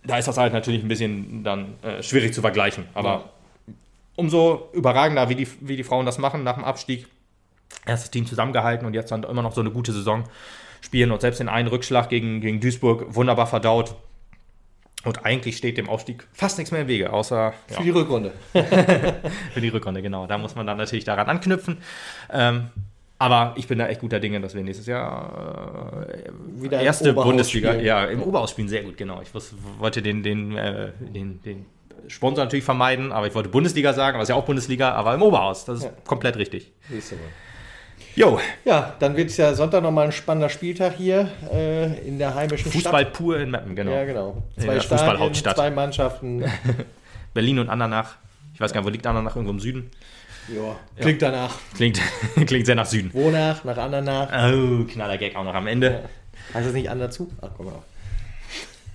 Da 0.04 0.18
ist 0.18 0.28
das 0.28 0.38
halt 0.38 0.52
natürlich 0.52 0.82
ein 0.82 0.88
bisschen 0.88 1.44
dann 1.44 1.76
äh, 1.84 2.02
schwierig 2.02 2.34
zu 2.34 2.42
vergleichen. 2.42 2.86
Aber 2.94 3.10
ja. 3.68 3.74
umso 4.16 4.70
überragender, 4.74 5.30
wie 5.30 5.36
die, 5.36 5.48
wie 5.62 5.78
die 5.78 5.84
Frauen 5.84 6.06
das 6.06 6.18
machen 6.18 6.44
nach 6.44 6.56
dem 6.56 6.64
Abstieg. 6.64 7.08
Erstes 7.86 8.12
Team 8.12 8.26
zusammengehalten 8.26 8.86
und 8.86 8.94
jetzt 8.94 9.12
dann 9.12 9.24
immer 9.24 9.42
noch 9.42 9.54
so 9.54 9.62
eine 9.62 9.72
gute 9.72 9.92
Saison 9.92 10.24
spielen 10.82 11.12
und 11.12 11.22
selbst 11.22 11.40
den 11.40 11.50
einen 11.50 11.68
Rückschlag 11.68 12.10
gegen, 12.10 12.42
gegen 12.42 12.60
Duisburg 12.60 13.16
wunderbar 13.16 13.48
verdaut 13.48 13.96
und 15.06 15.26
eigentlich 15.26 15.58
steht 15.58 15.78
dem 15.78 15.90
Aufstieg 15.90 16.28
fast 16.34 16.58
nichts 16.58 16.72
mehr 16.72 16.82
im 16.82 16.88
Wege, 16.88 17.12
außer. 17.12 17.54
Ja. 17.70 17.76
Für 17.78 17.84
die 17.84 17.90
Rückrunde. 17.90 18.32
Für 19.54 19.62
die 19.62 19.70
Rückrunde, 19.70 20.02
genau. 20.02 20.28
Da 20.28 20.38
muss 20.38 20.56
man 20.56 20.66
dann 20.66 20.78
natürlich 20.78 21.04
daran 21.04 21.28
anknüpfen. 21.28 21.78
Ähm, 22.32 22.70
aber 23.20 23.54
ich 23.58 23.68
bin 23.68 23.80
da 23.80 23.88
echt 23.88 24.02
guter 24.02 24.20
Dinge, 24.20 24.42
dass 24.42 24.54
wir 24.56 24.64
nächstes 24.64 24.86
Jahr 24.88 26.06
äh, 26.10 26.30
wieder 26.62 26.82
erste 26.82 27.14
Bundesliga, 27.14 27.76
ja, 27.76 28.06
im 28.06 28.22
Oberaus 28.22 28.52
spielen, 28.52 28.68
sehr 28.68 28.84
gut, 28.84 28.98
genau. 28.98 29.22
Ich 29.22 29.34
wusste, 29.34 29.56
wollte 29.78 30.02
den, 30.02 30.24
den, 30.24 30.58
äh, 30.58 30.92
den, 31.00 31.42
den 31.44 31.66
Sponsor 32.08 32.44
natürlich 32.44 32.66
vermeiden, 32.66 33.12
aber 33.12 33.28
ich 33.28 33.36
wollte 33.36 33.50
Bundesliga 33.50 33.94
sagen, 33.94 34.16
aber 34.16 34.24
es 34.24 34.30
ist 34.30 34.34
ja 34.34 34.40
auch 34.42 34.46
Bundesliga, 34.46 34.92
aber 34.92 35.14
im 35.14 35.22
Oberhaus. 35.22 35.66
Das 35.66 35.80
ist 35.80 35.86
Ja. 35.86 35.92
komplett 36.06 36.38
richtig. 36.38 36.74
Du 36.90 36.96
mal. 36.96 37.02
Jo, 38.16 38.40
Ja, 38.64 38.96
dann 39.00 39.18
wird 39.18 39.30
es 39.30 39.38
ja 39.38 39.54
Sonntag 39.54 39.82
nochmal 39.82 40.06
ein 40.06 40.12
spannender 40.12 40.50
Spieltag 40.50 40.96
hier 40.96 41.30
äh, 41.52 42.08
in 42.08 42.20
der 42.20 42.36
heimischen 42.36 42.72
Fußball 42.72 43.06
pur 43.08 43.40
in 43.40 43.50
Mappen, 43.50 43.76
genau. 43.76 43.92
Stadt. 43.92 44.00
Ja, 44.02 44.06
genau. 44.06 44.44
Zwei 44.56 44.80
Stadien, 44.80 44.98
Fußballhauptstadt. 45.00 45.56
zwei 45.56 45.72
Mannschaften. 45.72 46.44
Berlin 47.34 47.60
und 47.60 47.70
Andernach. 47.70 48.16
Ich 48.54 48.62
weiß 48.62 48.72
gar 48.72 48.82
nicht, 48.82 48.88
wo 48.88 48.92
liegt 48.92 49.08
Andernach? 49.08 49.36
Irgendwo 49.36 49.54
im 49.54 49.60
Süden. 49.60 49.90
ja, 50.48 50.76
klingt 51.00 51.22
danach. 51.24 51.56
Klingt, 51.76 52.00
klingt 52.46 52.66
sehr 52.68 52.76
nach 52.76 52.86
Süden. 52.86 53.10
Wonach, 53.14 53.64
nach 53.64 53.78
Andernach. 53.78 54.30
Oh, 54.54 54.84
knaller 54.84 55.18
Gag 55.18 55.36
auch 55.36 55.44
noch 55.44 55.56
am 55.56 55.66
Ende. 55.66 56.04
Heißt 56.54 56.68
das 56.68 56.74
nicht 56.74 56.90
Anderzu? 56.90 57.32
Ach, 57.42 57.50
komm 57.58 57.68
mal. 57.68 57.82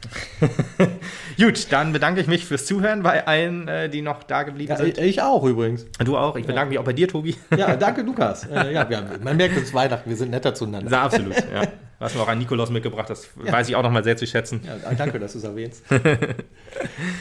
Gut, 1.41 1.67
dann 1.71 1.93
bedanke 1.93 2.21
ich 2.21 2.27
mich 2.27 2.45
fürs 2.45 2.67
Zuhören 2.67 3.03
bei 3.03 3.27
allen, 3.27 3.69
äh, 3.69 3.89
die 3.89 4.03
noch 4.03 4.23
da 4.23 4.43
geblieben 4.43 4.71
Ja, 4.73 4.77
sind. 4.77 4.99
ich, 4.99 5.21
auch 5.23 5.45
übrigens. 5.45 5.87
Du 6.05 6.17
auch. 6.17 6.37
Ich 6.37 6.47
bedanke 6.47 6.71
mich 6.71 6.79
auch 6.79 6.85
bei 6.85 6.93
dir, 6.93 7.09
Tobi. 7.09 7.37
Ja, 7.57 7.77
danke 7.77 8.03
Lukas. 8.03 8.45
Äh, 8.47 8.73
ja, 8.73 8.89
wir, 8.89 8.97
haben- 8.99 9.23
man 9.23 9.37
merkt 9.37 9.57
uns 9.57 9.73
Weihnachten, 9.75 10.09
wir 10.09 10.17
sind 10.17 10.31
netter 10.31 10.55
zueinander. 10.55 10.91
Ja, 10.91 11.03
absolut. 11.03 11.35
Ja. 11.37 11.63
Du 11.67 12.05
hast 12.05 12.15
mir 12.15 12.23
auch 12.23 12.29
einen 12.29 12.39
Nikolaus 12.41 12.71
mitgebracht, 12.71 13.11
das 13.11 13.29
weiß 13.37 13.69
ich 13.69 13.75
auch 13.75 13.83
nochmal 13.83 14.05
sehr 14.05 14.17
zu 14.17 14.25
schätzen. 14.25 14.61
Ja, 14.65 14.95
danke, 14.95 15.19
dass 15.19 15.33
du 15.33 15.39
es 15.39 15.45
erwähnst. 15.45 15.83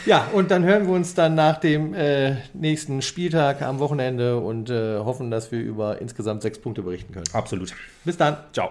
ja, 0.05 0.27
und 0.33 0.51
dann 0.51 0.63
hören 0.63 0.85
wir 0.85 0.93
uns 0.93 1.15
dann 1.15 1.33
nach 1.33 1.57
dem 1.59 1.95
äh, 1.95 2.35
nächsten 2.53 3.01
Spieltag 3.01 3.63
am 3.63 3.79
Wochenende 3.79 4.37
und 4.37 4.69
äh, 4.69 4.99
hoffen, 4.99 5.31
dass 5.31 5.51
wir 5.51 5.59
über 5.59 5.99
insgesamt 5.99 6.43
sechs 6.43 6.59
Punkte 6.59 6.83
berichten 6.83 7.11
können. 7.11 7.25
Absolut. 7.33 7.73
Bis 8.05 8.17
dann. 8.17 8.37
Ciao. 8.53 8.69